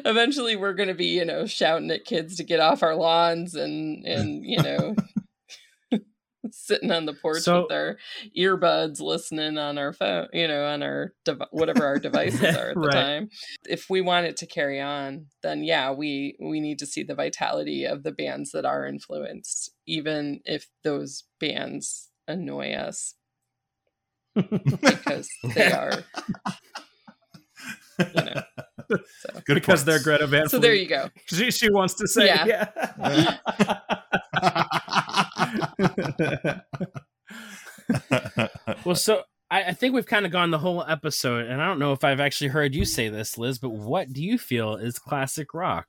eventually 0.04 0.56
we're 0.56 0.74
going 0.74 0.88
to 0.88 0.94
be 0.94 1.06
you 1.06 1.24
know 1.24 1.46
shouting 1.46 1.90
at 1.90 2.04
kids 2.04 2.36
to 2.36 2.44
get 2.44 2.60
off 2.60 2.82
our 2.82 2.94
lawns 2.94 3.54
and 3.54 4.04
and 4.04 4.44
you 4.44 4.62
know 4.62 4.94
sitting 6.52 6.90
on 6.90 7.06
the 7.06 7.14
porch 7.14 7.42
So- 7.42 7.62
with 7.62 7.72
our 7.72 7.96
earbuds 8.36 9.00
listening 9.00 9.58
on 9.58 9.78
our 9.78 9.92
phone 9.92 10.28
you 10.32 10.46
know 10.48 10.66
on 10.66 10.82
our 10.82 11.12
dev- 11.24 11.42
whatever 11.50 11.84
our 11.86 11.98
devices 12.00 12.42
are 12.42 12.70
at 12.70 12.74
the 12.74 12.80
Right. 12.80 12.92
time 12.92 13.30
if 13.68 13.88
we 13.90 14.00
want 14.00 14.26
it 14.26 14.36
to 14.38 14.46
carry 14.46 14.80
on 14.80 15.26
then 15.42 15.64
yeah 15.64 15.90
we 15.92 16.36
we 16.40 16.60
need 16.60 16.78
to 16.80 16.86
see 16.86 17.02
the 17.02 17.14
vitality 17.14 17.84
of 17.84 18.02
the 18.02 18.12
bands 18.12 18.52
that 18.52 18.64
are 18.64 18.86
influenced 18.86 19.70
even 19.86 20.40
if 20.44 20.68
those 20.82 21.24
bands 21.40 22.10
annoy 22.28 22.72
us 22.72 23.14
because 24.34 25.28
they 25.54 25.70
are 25.72 25.92
you 27.98 28.04
know 28.24 28.42
so, 28.88 29.40
Good 29.46 29.54
because 29.54 29.84
they're. 29.84 30.00
Greta 30.02 30.26
Van 30.26 30.48
so 30.48 30.58
there 30.58 30.74
you 30.74 30.86
go 30.86 31.08
She, 31.26 31.50
she 31.50 31.70
wants 31.70 31.94
to 31.94 32.06
say, 32.08 32.26
Yeah. 32.26 32.68
yeah. 32.98 34.80
Well, 38.84 38.96
so 38.96 39.22
I, 39.50 39.64
I 39.64 39.72
think 39.72 39.94
we've 39.94 40.06
kind 40.06 40.26
of 40.26 40.32
gone 40.32 40.50
the 40.50 40.58
whole 40.58 40.84
episode, 40.86 41.46
and 41.46 41.60
I 41.60 41.66
don't 41.66 41.78
know 41.78 41.92
if 41.92 42.04
I've 42.04 42.20
actually 42.20 42.48
heard 42.48 42.74
you 42.74 42.84
say 42.84 43.08
this, 43.08 43.38
Liz, 43.38 43.58
but 43.58 43.70
what 43.70 44.12
do 44.12 44.22
you 44.22 44.38
feel 44.38 44.76
is 44.76 44.98
classic 44.98 45.54
rock? 45.54 45.88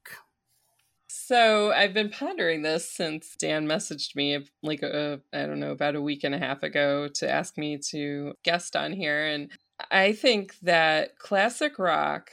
So 1.08 1.72
I've 1.72 1.94
been 1.94 2.10
pondering 2.10 2.62
this 2.62 2.90
since 2.90 3.36
Dan 3.36 3.68
messaged 3.68 4.16
me 4.16 4.46
like 4.62 4.84
uh, 4.84 5.18
I 5.34 5.46
don't 5.46 5.60
know 5.60 5.72
about 5.72 5.96
a 5.96 6.02
week 6.02 6.24
and 6.24 6.36
a 6.36 6.40
half 6.40 6.62
ago 6.62 7.08
to 7.16 7.30
ask 7.30 7.58
me 7.58 7.80
to 7.90 8.34
guest 8.44 8.76
on 8.76 8.94
here 8.94 9.26
and 9.26 9.50
I 9.90 10.14
think 10.14 10.56
that 10.62 11.18
classic 11.18 11.80
rock 11.80 12.30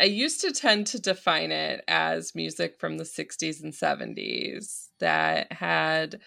I 0.00 0.06
used 0.06 0.40
to 0.40 0.50
tend 0.50 0.88
to 0.88 1.00
define 1.00 1.52
it 1.52 1.84
as 1.86 2.34
music 2.34 2.80
from 2.80 2.96
the 2.96 3.04
60s 3.04 3.62
and 3.62 3.72
70s 3.72 4.88
that 4.98 5.52
had 5.52 6.18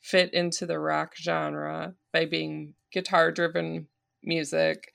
fit 0.00 0.32
into 0.32 0.66
the 0.66 0.78
rock 0.78 1.14
genre 1.16 1.94
by 2.12 2.24
being 2.24 2.74
guitar 2.92 3.30
driven 3.30 3.86
music. 4.22 4.92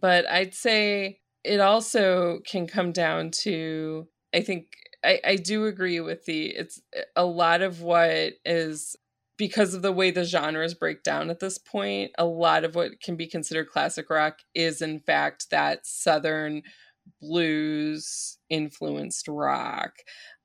But 0.00 0.28
I'd 0.28 0.54
say 0.54 1.20
it 1.44 1.60
also 1.60 2.40
can 2.46 2.66
come 2.66 2.92
down 2.92 3.30
to, 3.42 4.06
I 4.34 4.40
think 4.40 4.66
I, 5.04 5.20
I 5.24 5.36
do 5.36 5.66
agree 5.66 6.00
with 6.00 6.24
the 6.24 6.46
it's 6.46 6.80
a 7.16 7.24
lot 7.24 7.62
of 7.62 7.82
what 7.82 8.34
is 8.44 8.96
because 9.36 9.74
of 9.74 9.82
the 9.82 9.92
way 9.92 10.10
the 10.10 10.24
genres 10.24 10.74
break 10.74 11.02
down 11.02 11.28
at 11.30 11.40
this 11.40 11.58
point, 11.58 12.12
a 12.16 12.24
lot 12.24 12.64
of 12.64 12.74
what 12.76 13.00
can 13.00 13.16
be 13.16 13.26
considered 13.26 13.68
classic 13.68 14.08
rock 14.10 14.38
is 14.54 14.80
in 14.82 15.00
fact 15.00 15.50
that 15.50 15.84
southern 15.84 16.62
blues 17.20 18.38
influenced 18.48 19.26
rock. 19.26 19.92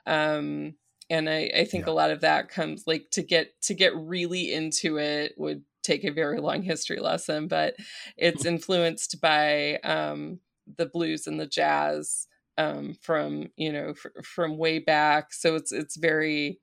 Um 0.08 0.76
and 1.10 1.30
I, 1.30 1.52
I 1.56 1.66
think 1.66 1.86
Yeah. 1.86 1.88
a 1.88 1.92
lot 1.92 2.12
of 2.12 2.22
that 2.22 2.50
comes 2.50 2.86
like 2.88 3.10
to 3.12 3.22
get 3.24 3.60
to 3.64 3.74
get 3.74 3.96
really 3.96 4.54
into 4.54 4.98
it 4.98 5.34
would 5.38 5.64
take 5.84 6.04
a 6.04 6.12
very 6.12 6.40
long 6.40 6.62
history 6.64 7.00
lesson, 7.00 7.48
but 7.48 7.76
it's 8.18 8.46
influenced 8.46 9.22
by 9.22 9.78
um 9.84 10.40
the 10.78 10.86
blues 10.86 11.28
and 11.28 11.40
the 11.40 11.48
jazz 11.48 12.28
um 12.58 12.94
from 13.02 13.48
you 13.56 13.72
know 13.72 13.94
fr- 13.94 14.22
from 14.24 14.58
way 14.58 14.80
back 14.80 15.32
so 15.34 15.56
it's 15.56 15.72
it's 15.72 15.96
very 15.96 16.60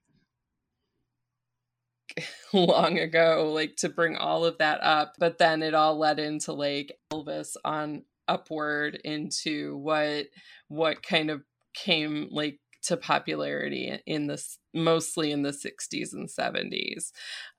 long 2.52 2.98
ago 2.98 3.50
like 3.52 3.76
to 3.76 3.88
bring 3.88 4.16
all 4.16 4.44
of 4.44 4.58
that 4.58 4.80
up 4.82 5.14
but 5.18 5.38
then 5.38 5.62
it 5.62 5.74
all 5.74 5.98
led 5.98 6.18
into 6.18 6.52
like 6.52 6.98
elvis 7.12 7.56
on 7.64 8.04
upward 8.28 9.00
into 9.04 9.76
what 9.78 10.26
what 10.68 11.02
kind 11.02 11.30
of 11.30 11.42
came 11.74 12.28
like 12.30 12.60
to 12.84 12.96
popularity 12.96 13.98
in 14.06 14.26
this 14.26 14.58
mostly 14.74 15.32
in 15.32 15.42
the 15.42 15.52
60s 15.52 16.12
and 16.12 16.30
70s 16.30 17.12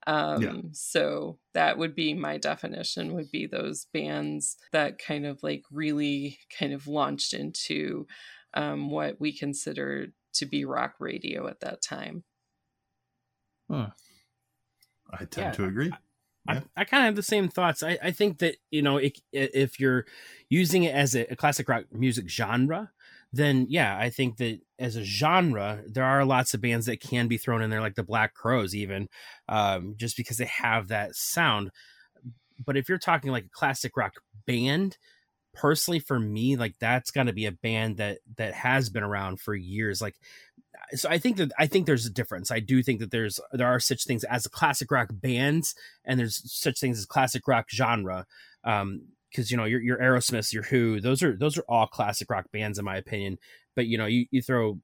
um 0.07 0.41
Yeah. 0.41 0.53
so 0.73 1.39
that 1.53 1.77
would 1.77 1.95
be 1.95 2.13
my 2.13 2.37
definition 2.37 3.13
would 3.15 3.31
be 3.31 3.45
those 3.45 3.85
bands 3.93 4.57
that 4.71 4.99
kind 4.99 5.25
of 5.25 5.41
like 5.43 5.63
really 5.71 6.39
kind 6.57 6.73
of 6.73 6.87
launched 6.87 7.33
into 7.33 8.07
um 8.53 8.89
what 8.89 9.19
we 9.19 9.31
consider 9.35 10.07
to 10.33 10.45
be 10.45 10.65
rock 10.65 10.95
radio 10.99 11.47
at 11.47 11.59
that 11.61 11.81
time 11.81 12.23
I 15.11 15.25
tend 15.25 15.53
Yeah. 15.53 15.55
to 15.55 15.65
agree. 15.65 15.99
I, 16.47 16.61
I 16.75 16.85
kind 16.85 17.03
of 17.03 17.05
have 17.05 17.15
the 17.15 17.23
same 17.23 17.49
thoughts. 17.49 17.81
I, 17.81 17.97
I 18.03 18.11
think 18.11 18.37
that 18.39 18.57
you 18.69 18.81
know 18.81 18.97
it, 18.97 19.19
if 19.31 19.79
you're 19.79 20.05
using 20.49 20.83
it 20.83 20.93
as 20.93 21.15
a, 21.15 21.31
a 21.31 21.35
classic 21.35 21.67
rock 21.67 21.85
music 21.91 22.29
genre, 22.29 22.91
then 23.35 23.67
yeah, 23.69 23.97
I 23.97 24.09
think 24.09 24.37
that 24.37 24.59
as 24.79 24.95
a 24.95 25.03
genre, 25.03 25.83
there 25.85 26.05
are 26.05 26.23
lots 26.23 26.53
of 26.53 26.61
bands 26.61 26.85
that 26.85 27.01
can 27.01 27.27
be 27.27 27.37
thrown 27.37 27.61
in 27.61 27.69
there, 27.69 27.81
like 27.81 27.95
the 27.95 28.03
Black 28.03 28.33
Crowes, 28.33 28.73
even 28.73 29.09
um, 29.49 29.95
just 29.97 30.15
because 30.15 30.37
they 30.37 30.45
have 30.45 30.87
that 30.87 31.15
sound. 31.15 31.71
But 32.65 32.77
if 32.77 32.87
you're 32.87 32.97
talking 32.97 33.31
like 33.31 33.45
a 33.45 33.49
classic 33.49 33.97
rock 33.97 34.13
band, 34.47 34.97
personally 35.53 35.99
for 35.99 36.17
me, 36.17 36.55
like 36.55 36.75
that's 36.79 37.11
got 37.11 37.23
to 37.23 37.33
be 37.33 37.45
a 37.45 37.51
band 37.51 37.97
that 37.97 38.19
that 38.37 38.53
has 38.53 38.89
been 38.89 39.03
around 39.03 39.41
for 39.41 39.53
years. 39.53 40.01
Like 40.01 40.15
so 40.93 41.09
I 41.09 41.17
think 41.17 41.35
that 41.37 41.51
I 41.59 41.67
think 41.67 41.85
there's 41.85 42.05
a 42.05 42.13
difference. 42.13 42.51
I 42.51 42.61
do 42.61 42.81
think 42.81 43.01
that 43.01 43.11
there's 43.11 43.39
there 43.51 43.67
are 43.67 43.81
such 43.81 44.05
things 44.05 44.23
as 44.23 44.45
a 44.45 44.49
classic 44.49 44.91
rock 44.91 45.09
bands, 45.11 45.75
and 46.05 46.17
there's 46.17 46.41
such 46.45 46.79
things 46.79 46.99
as 46.99 47.05
classic 47.05 47.47
rock 47.49 47.65
genre. 47.69 48.25
Um, 48.63 49.07
because 49.35 49.51
you 49.51 49.57
know 49.57 49.65
your 49.65 49.81
your 49.81 49.97
Aerosmiths, 49.97 50.53
your 50.53 50.63
Who, 50.63 51.01
those 51.01 51.21
are 51.23 51.35
those 51.35 51.57
are 51.57 51.65
all 51.67 51.87
classic 51.87 52.29
rock 52.29 52.45
bands 52.53 52.79
in 52.79 52.85
my 52.85 52.95
opinion. 52.97 53.37
But 53.75 53.87
you 53.87 53.97
know 53.97 54.05
you 54.05 54.25
you 54.31 54.41
throw 54.41 54.79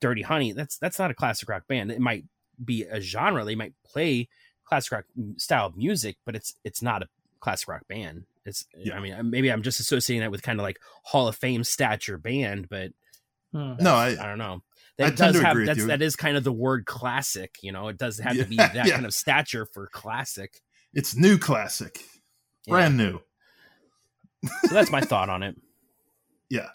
Dirty 0.00 0.22
Honey, 0.22 0.52
that's 0.52 0.78
that's 0.78 0.98
not 0.98 1.10
a 1.10 1.14
classic 1.14 1.48
rock 1.48 1.66
band. 1.68 1.90
It 1.92 2.00
might 2.00 2.24
be 2.64 2.82
a 2.84 3.00
genre. 3.00 3.44
They 3.44 3.54
might 3.54 3.74
play 3.84 4.28
classic 4.64 4.92
rock 4.92 5.04
style 5.36 5.66
of 5.66 5.76
music, 5.76 6.16
but 6.26 6.34
it's 6.34 6.54
it's 6.64 6.82
not 6.82 7.02
a 7.02 7.08
classic 7.40 7.68
rock 7.68 7.82
band. 7.88 8.24
It's 8.44 8.66
Yeah. 8.76 8.96
I 8.96 9.00
mean 9.00 9.30
maybe 9.30 9.50
I'm 9.50 9.62
just 9.62 9.80
associating 9.80 10.22
that 10.22 10.30
with 10.30 10.42
kind 10.42 10.58
of 10.58 10.64
like 10.64 10.78
Hall 11.04 11.28
of 11.28 11.36
Fame 11.36 11.64
stature 11.64 12.18
band, 12.18 12.68
but 12.68 12.92
Hmm. 13.52 13.74
No, 13.80 13.94
I, 13.94 14.08
I 14.18 14.26
don't 14.26 14.38
know. 14.38 14.62
I 14.98 15.10
That 15.10 15.16
tend 15.16 15.34
does 15.34 15.36
to 15.36 15.42
have 15.44 15.52
agree 15.52 15.66
that's 15.66 15.84
that 15.86 16.00
is 16.00 16.16
kind 16.16 16.38
of 16.38 16.44
the 16.44 16.52
word 16.52 16.86
classic. 16.86 17.56
You 17.60 17.70
know, 17.70 17.88
it 17.88 17.98
does 17.98 18.18
have 18.18 18.34
Yeah, 18.34 18.44
to 18.44 18.48
be 18.48 18.56
that 18.56 18.74
yeah. 18.86 18.94
kind 18.94 19.04
of 19.04 19.12
stature 19.12 19.66
for 19.66 19.88
classic. 19.88 20.60
it's 20.94 21.14
new 21.14 21.36
classic, 21.38 22.00
Yeah. 22.66 22.72
brand 22.72 22.96
new. 22.96 23.20
So 24.44 24.74
that's 24.74 24.90
my 24.90 25.00
thought 25.00 25.28
on 25.28 25.42
it. 25.42 25.56
Yeah. 26.50 26.68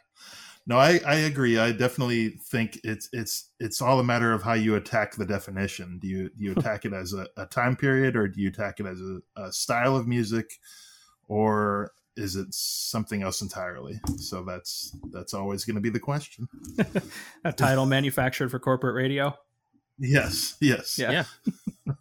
No, 0.65 0.80
I, 0.80 0.99
I 1.05 1.15
agree. 1.15 1.59
I 1.59 1.72
definitely 1.72 2.30
think 2.30 2.80
it's 2.84 3.09
it's 3.13 3.51
it's 3.59 3.80
all 3.80 3.99
a 3.99 4.03
matter 4.03 4.34
of 4.34 4.41
how 4.41 4.53
you 4.53 4.74
attack 4.74 5.15
the 5.15 5.26
definition. 5.26 5.99
Do 5.99 6.07
you 6.07 6.30
do 6.30 6.43
you 6.45 6.51
attack 6.57 6.84
it 6.86 6.93
as 6.93 7.13
a, 7.13 7.28
a 7.38 7.45
time 7.45 7.76
period, 7.76 8.15
or 8.15 8.28
do 8.28 8.41
you 8.41 8.49
attack 8.49 8.80
it 8.80 8.88
as 8.88 8.99
a, 8.99 9.20
a 9.36 9.51
style 9.53 9.95
of 9.95 10.07
music, 10.07 10.49
or 11.28 11.91
is 12.15 12.36
it 12.36 12.47
something 12.55 13.22
else 13.22 13.43
entirely? 13.43 14.01
So 14.18 14.43
that's 14.43 14.97
that's 15.11 15.36
always 15.36 15.63
going 15.63 15.76
to 15.76 15.82
be 15.82 15.91
the 15.91 15.99
question. 15.99 16.49
a 17.45 17.53
title 17.53 17.86
manufactured 17.86 18.49
for 18.49 18.57
corporate 18.57 18.95
radio. 18.95 19.36
Yes, 19.99 20.55
yes, 20.59 20.97
Yeah. 20.97 21.11
Yeah. 21.11 21.93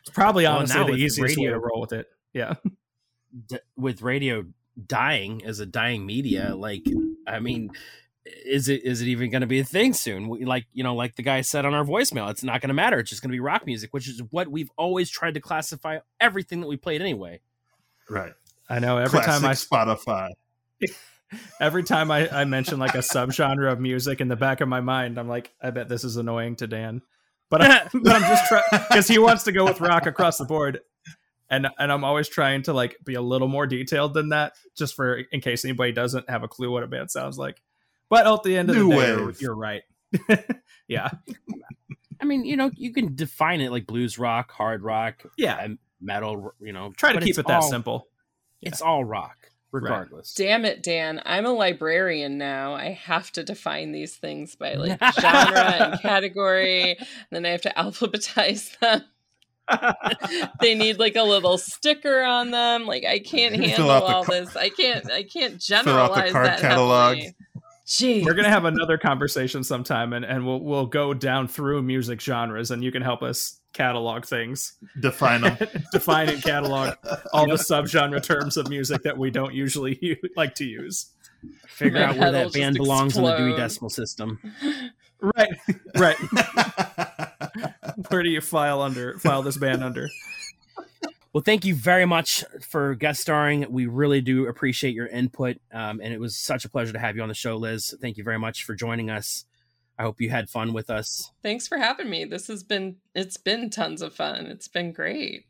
It's 0.00 0.10
probably 0.12 0.44
Well, 0.44 0.58
honestly 0.58 0.80
now 0.80 0.86
the 0.86 0.92
with 0.92 1.00
easiest 1.00 1.38
way 1.38 1.46
to 1.46 1.58
roll 1.58 1.80
with 1.80 1.92
it. 1.92 2.08
Yeah. 2.32 2.54
D- 3.46 3.58
with 3.76 4.02
radio 4.02 4.44
dying 4.86 5.44
as 5.44 5.60
a 5.60 5.66
dying 5.66 6.06
media, 6.06 6.50
mm-hmm. 6.50 6.60
like 6.60 6.84
I 7.26 7.40
mean, 7.40 7.70
is 8.24 8.68
it 8.68 8.84
is 8.84 9.02
it 9.02 9.08
even 9.08 9.30
going 9.30 9.40
to 9.42 9.46
be 9.46 9.60
a 9.60 9.64
thing 9.64 9.92
soon? 9.92 10.28
Like 10.28 10.66
you 10.72 10.84
know, 10.84 10.94
like 10.94 11.16
the 11.16 11.22
guy 11.22 11.40
said 11.40 11.64
on 11.64 11.74
our 11.74 11.84
voicemail, 11.84 12.30
it's 12.30 12.42
not 12.42 12.60
going 12.60 12.68
to 12.68 12.74
matter. 12.74 12.98
It's 12.98 13.10
just 13.10 13.22
going 13.22 13.30
to 13.30 13.36
be 13.36 13.40
rock 13.40 13.66
music, 13.66 13.92
which 13.92 14.08
is 14.08 14.22
what 14.30 14.48
we've 14.48 14.70
always 14.76 15.10
tried 15.10 15.34
to 15.34 15.40
classify 15.40 15.98
everything 16.20 16.60
that 16.60 16.66
we 16.66 16.76
played 16.76 17.00
anyway. 17.00 17.40
right. 18.08 18.32
I 18.68 18.78
know 18.78 18.96
every 18.96 19.20
time 19.20 19.44
I 19.44 19.52
Spotify. 19.52 20.30
every 21.60 21.82
time 21.82 22.10
I, 22.10 22.28
I 22.30 22.44
mention 22.44 22.78
like 22.78 22.94
a 22.94 22.98
subgenre 22.98 23.70
of 23.70 23.80
music 23.80 24.20
in 24.20 24.28
the 24.28 24.36
back 24.36 24.60
of 24.60 24.68
my 24.68 24.80
mind, 24.80 25.18
I'm 25.18 25.28
like, 25.28 25.52
I 25.62 25.70
bet 25.70 25.88
this 25.88 26.04
is 26.04 26.16
annoying 26.16 26.56
to 26.56 26.66
Dan. 26.66 27.02
But 27.50 27.62
I, 27.62 27.88
but 27.92 28.12
I'm 28.12 28.22
just 28.22 28.46
trying 28.46 28.62
because 28.88 29.08
he 29.08 29.18
wants 29.18 29.44
to 29.44 29.52
go 29.52 29.64
with 29.64 29.80
rock 29.80 30.06
across 30.06 30.38
the 30.38 30.44
board. 30.44 30.80
And 31.52 31.68
and 31.78 31.92
I'm 31.92 32.02
always 32.02 32.28
trying 32.28 32.62
to 32.64 32.72
like 32.72 32.96
be 33.04 33.14
a 33.14 33.22
little 33.22 33.46
more 33.46 33.66
detailed 33.68 34.14
than 34.14 34.30
that, 34.30 34.54
just 34.76 34.94
for 34.96 35.18
in 35.30 35.40
case 35.40 35.64
anybody 35.64 35.92
doesn't 35.92 36.28
have 36.28 36.42
a 36.42 36.48
clue 36.48 36.70
what 36.72 36.82
a 36.82 36.86
band 36.88 37.10
sounds 37.12 37.38
like. 37.38 37.62
But 38.08 38.26
at 38.26 38.42
the 38.42 38.56
end 38.56 38.70
of 38.70 38.76
New 38.76 38.88
the 38.90 38.96
day, 38.96 39.06
you're, 39.08 39.26
wave. 39.26 39.40
you're 39.42 39.54
right. 39.54 39.82
yeah. 40.88 41.10
I 42.20 42.24
mean, 42.24 42.44
you 42.44 42.56
know, 42.56 42.70
you 42.74 42.92
can 42.92 43.14
define 43.14 43.60
it 43.60 43.70
like 43.70 43.86
blues 43.86 44.18
rock, 44.18 44.50
hard 44.52 44.82
rock, 44.82 45.22
Yeah. 45.36 45.58
and 45.60 45.78
metal. 46.00 46.52
You 46.60 46.72
know, 46.72 46.92
Try 46.96 47.12
to 47.12 47.20
keep 47.20 47.38
it 47.38 47.46
that 47.46 47.62
all- 47.62 47.68
simple. 47.70 48.08
It's 48.60 48.80
all 48.80 49.04
rock, 49.04 49.50
regardless. 49.72 50.34
Damn 50.34 50.64
it, 50.64 50.82
Dan. 50.84 51.20
I'm 51.26 51.44
a 51.46 51.52
librarian 51.52 52.38
now. 52.38 52.74
I 52.74 52.90
have 52.92 53.32
to 53.32 53.42
define 53.42 53.90
these 53.92 54.14
things 54.16 54.54
by 54.54 54.74
like 54.74 55.00
genre 55.20 55.60
and 55.60 56.00
category. 56.00 56.92
And 56.96 57.06
then 57.32 57.44
I 57.44 57.48
have 57.50 57.62
to 57.62 57.72
alphabetize 57.76 58.78
them. 58.78 59.02
They 60.60 60.74
need 60.74 60.98
like 60.98 61.16
a 61.16 61.22
little 61.22 61.58
sticker 61.58 62.22
on 62.22 62.50
them. 62.50 62.86
Like 62.86 63.04
I 63.04 63.18
can't 63.18 63.54
handle 63.54 63.90
all 63.90 64.24
ca- 64.24 64.32
this. 64.32 64.56
I 64.56 64.68
can't 64.70 65.10
I 65.10 65.22
can't 65.22 65.62
Fill 65.62 65.76
out 65.96 66.14
the 66.14 66.22
generalize 66.22 66.32
card 66.32 66.46
that 66.46 66.60
catalog. 66.60 67.16
heavily. 67.16 67.34
Jeez. 67.86 68.24
We're 68.24 68.34
gonna 68.34 68.48
have 68.48 68.64
another 68.64 68.96
conversation 68.96 69.64
sometime, 69.64 70.12
and, 70.12 70.24
and 70.24 70.46
we'll 70.46 70.60
we'll 70.60 70.86
go 70.86 71.12
down 71.14 71.48
through 71.48 71.82
music 71.82 72.20
genres, 72.20 72.70
and 72.70 72.82
you 72.82 72.92
can 72.92 73.02
help 73.02 73.22
us 73.22 73.60
catalog 73.72 74.24
things, 74.24 74.74
Define 75.00 75.40
them. 75.42 75.56
define 75.92 76.28
and 76.28 76.42
catalog 76.42 76.94
all 77.32 77.46
the 77.46 77.54
subgenre 77.54 78.22
terms 78.22 78.56
of 78.56 78.68
music 78.68 79.02
that 79.02 79.18
we 79.18 79.30
don't 79.30 79.52
usually 79.54 79.98
u- 80.00 80.16
like 80.36 80.54
to 80.56 80.64
use. 80.64 81.06
Figure 81.66 81.98
My 82.00 82.04
out 82.06 82.16
where 82.16 82.30
that 82.32 82.52
band 82.52 82.76
belongs 82.76 83.16
in 83.16 83.24
the 83.24 83.36
Dewey. 83.36 83.56
Decimal 83.56 83.90
System. 83.90 84.38
Right, 85.20 85.50
right. 85.96 86.16
Where 88.08 88.22
do 88.22 88.30
you 88.30 88.40
file 88.40 88.80
under 88.80 89.18
file 89.18 89.42
this 89.42 89.56
band 89.56 89.82
under? 89.82 90.08
Well, 91.32 91.42
thank 91.42 91.64
you 91.64 91.74
very 91.74 92.04
much 92.04 92.44
for 92.60 92.94
guest 92.94 93.22
starring. 93.22 93.66
We 93.70 93.86
really 93.86 94.20
do 94.20 94.48
appreciate 94.48 94.94
your 94.94 95.06
input, 95.06 95.56
um, 95.72 96.00
and 96.02 96.12
it 96.12 96.20
was 96.20 96.36
such 96.36 96.66
a 96.66 96.68
pleasure 96.68 96.92
to 96.92 96.98
have 96.98 97.16
you 97.16 97.22
on 97.22 97.28
the 97.28 97.34
show, 97.34 97.56
Liz. 97.56 97.94
Thank 98.02 98.18
you 98.18 98.24
very 98.24 98.38
much 98.38 98.64
for 98.64 98.74
joining 98.74 99.08
us. 99.08 99.46
I 99.98 100.02
hope 100.02 100.20
you 100.20 100.28
had 100.28 100.50
fun 100.50 100.74
with 100.74 100.90
us. 100.90 101.30
Thanks 101.42 101.66
for 101.66 101.78
having 101.78 102.10
me. 102.10 102.24
This 102.26 102.48
has 102.48 102.62
been 102.62 102.96
it's 103.14 103.38
been 103.38 103.70
tons 103.70 104.02
of 104.02 104.14
fun. 104.14 104.46
It's 104.46 104.68
been 104.68 104.92
great. 104.92 105.46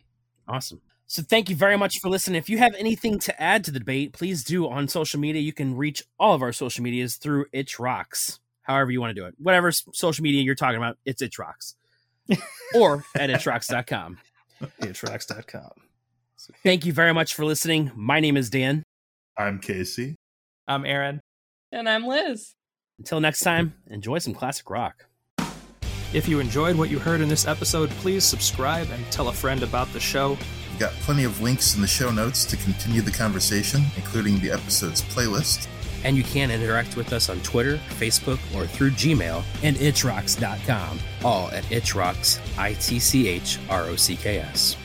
Awesome. 0.46 0.80
So 1.06 1.22
thank 1.22 1.50
you 1.50 1.56
very 1.56 1.76
much 1.76 1.98
for 1.98 2.08
listening. 2.08 2.38
If 2.38 2.48
you 2.48 2.58
have 2.58 2.74
anything 2.78 3.18
to 3.20 3.42
add 3.42 3.64
to 3.64 3.70
the 3.70 3.78
debate, 3.78 4.12
please 4.12 4.44
do 4.44 4.68
on 4.68 4.88
social 4.88 5.20
media. 5.20 5.42
You 5.42 5.52
can 5.52 5.76
reach 5.76 6.02
all 6.18 6.34
of 6.34 6.42
our 6.42 6.52
social 6.52 6.82
medias 6.82 7.16
through 7.16 7.46
Itch 7.52 7.78
Rocks. 7.78 8.38
However 8.62 8.90
you 8.90 9.00
want 9.00 9.10
to 9.14 9.20
do 9.20 9.26
it. 9.26 9.34
Whatever 9.38 9.72
social 9.72 10.22
media 10.22 10.42
you're 10.42 10.54
talking 10.54 10.76
about, 10.76 10.96
it's 11.04 11.20
Itch 11.20 11.38
Rocks. 11.38 11.74
Or 12.74 13.04
at 13.16 13.30
itchrocks.com. 13.30 14.18
Tracks.com. 14.92 15.70
Thank 16.62 16.84
you 16.86 16.92
very 16.92 17.12
much 17.12 17.34
for 17.34 17.44
listening. 17.44 17.92
My 17.94 18.20
name 18.20 18.36
is 18.36 18.50
Dan. 18.50 18.82
I'm 19.38 19.58
Casey. 19.58 20.16
I'm 20.66 20.84
Aaron. 20.84 21.20
And 21.70 21.88
I'm 21.88 22.06
Liz. 22.06 22.54
Until 22.98 23.20
next 23.20 23.40
time, 23.40 23.74
enjoy 23.88 24.18
some 24.18 24.34
classic 24.34 24.68
rock. 24.70 25.06
If 26.12 26.28
you 26.28 26.40
enjoyed 26.40 26.76
what 26.76 26.90
you 26.90 26.98
heard 26.98 27.20
in 27.20 27.28
this 27.28 27.46
episode, 27.46 27.88
please 27.90 28.22
subscribe 28.22 28.88
and 28.90 29.04
tell 29.10 29.28
a 29.28 29.32
friend 29.32 29.62
about 29.62 29.90
the 29.92 30.00
show. 30.00 30.36
We've 30.70 30.78
got 30.78 30.92
plenty 30.92 31.24
of 31.24 31.40
links 31.40 31.74
in 31.74 31.80
the 31.80 31.86
show 31.86 32.10
notes 32.10 32.44
to 32.46 32.56
continue 32.58 33.00
the 33.00 33.10
conversation, 33.10 33.82
including 33.96 34.38
the 34.40 34.50
episode's 34.50 35.02
playlist. 35.02 35.68
And 36.04 36.16
you 36.16 36.24
can 36.24 36.50
interact 36.50 36.96
with 36.96 37.12
us 37.12 37.28
on 37.28 37.40
Twitter, 37.40 37.76
Facebook, 37.98 38.38
or 38.54 38.66
through 38.66 38.90
Gmail 38.90 39.44
and 39.62 39.76
itchrocks.com, 39.76 40.98
all 41.24 41.48
at 41.50 41.64
itchrocks, 41.64 42.40
I 42.58 42.74
T 42.74 42.98
C 42.98 43.28
H 43.28 43.58
R 43.68 43.82
O 43.84 43.96
C 43.96 44.16
K 44.16 44.38
S. 44.38 44.76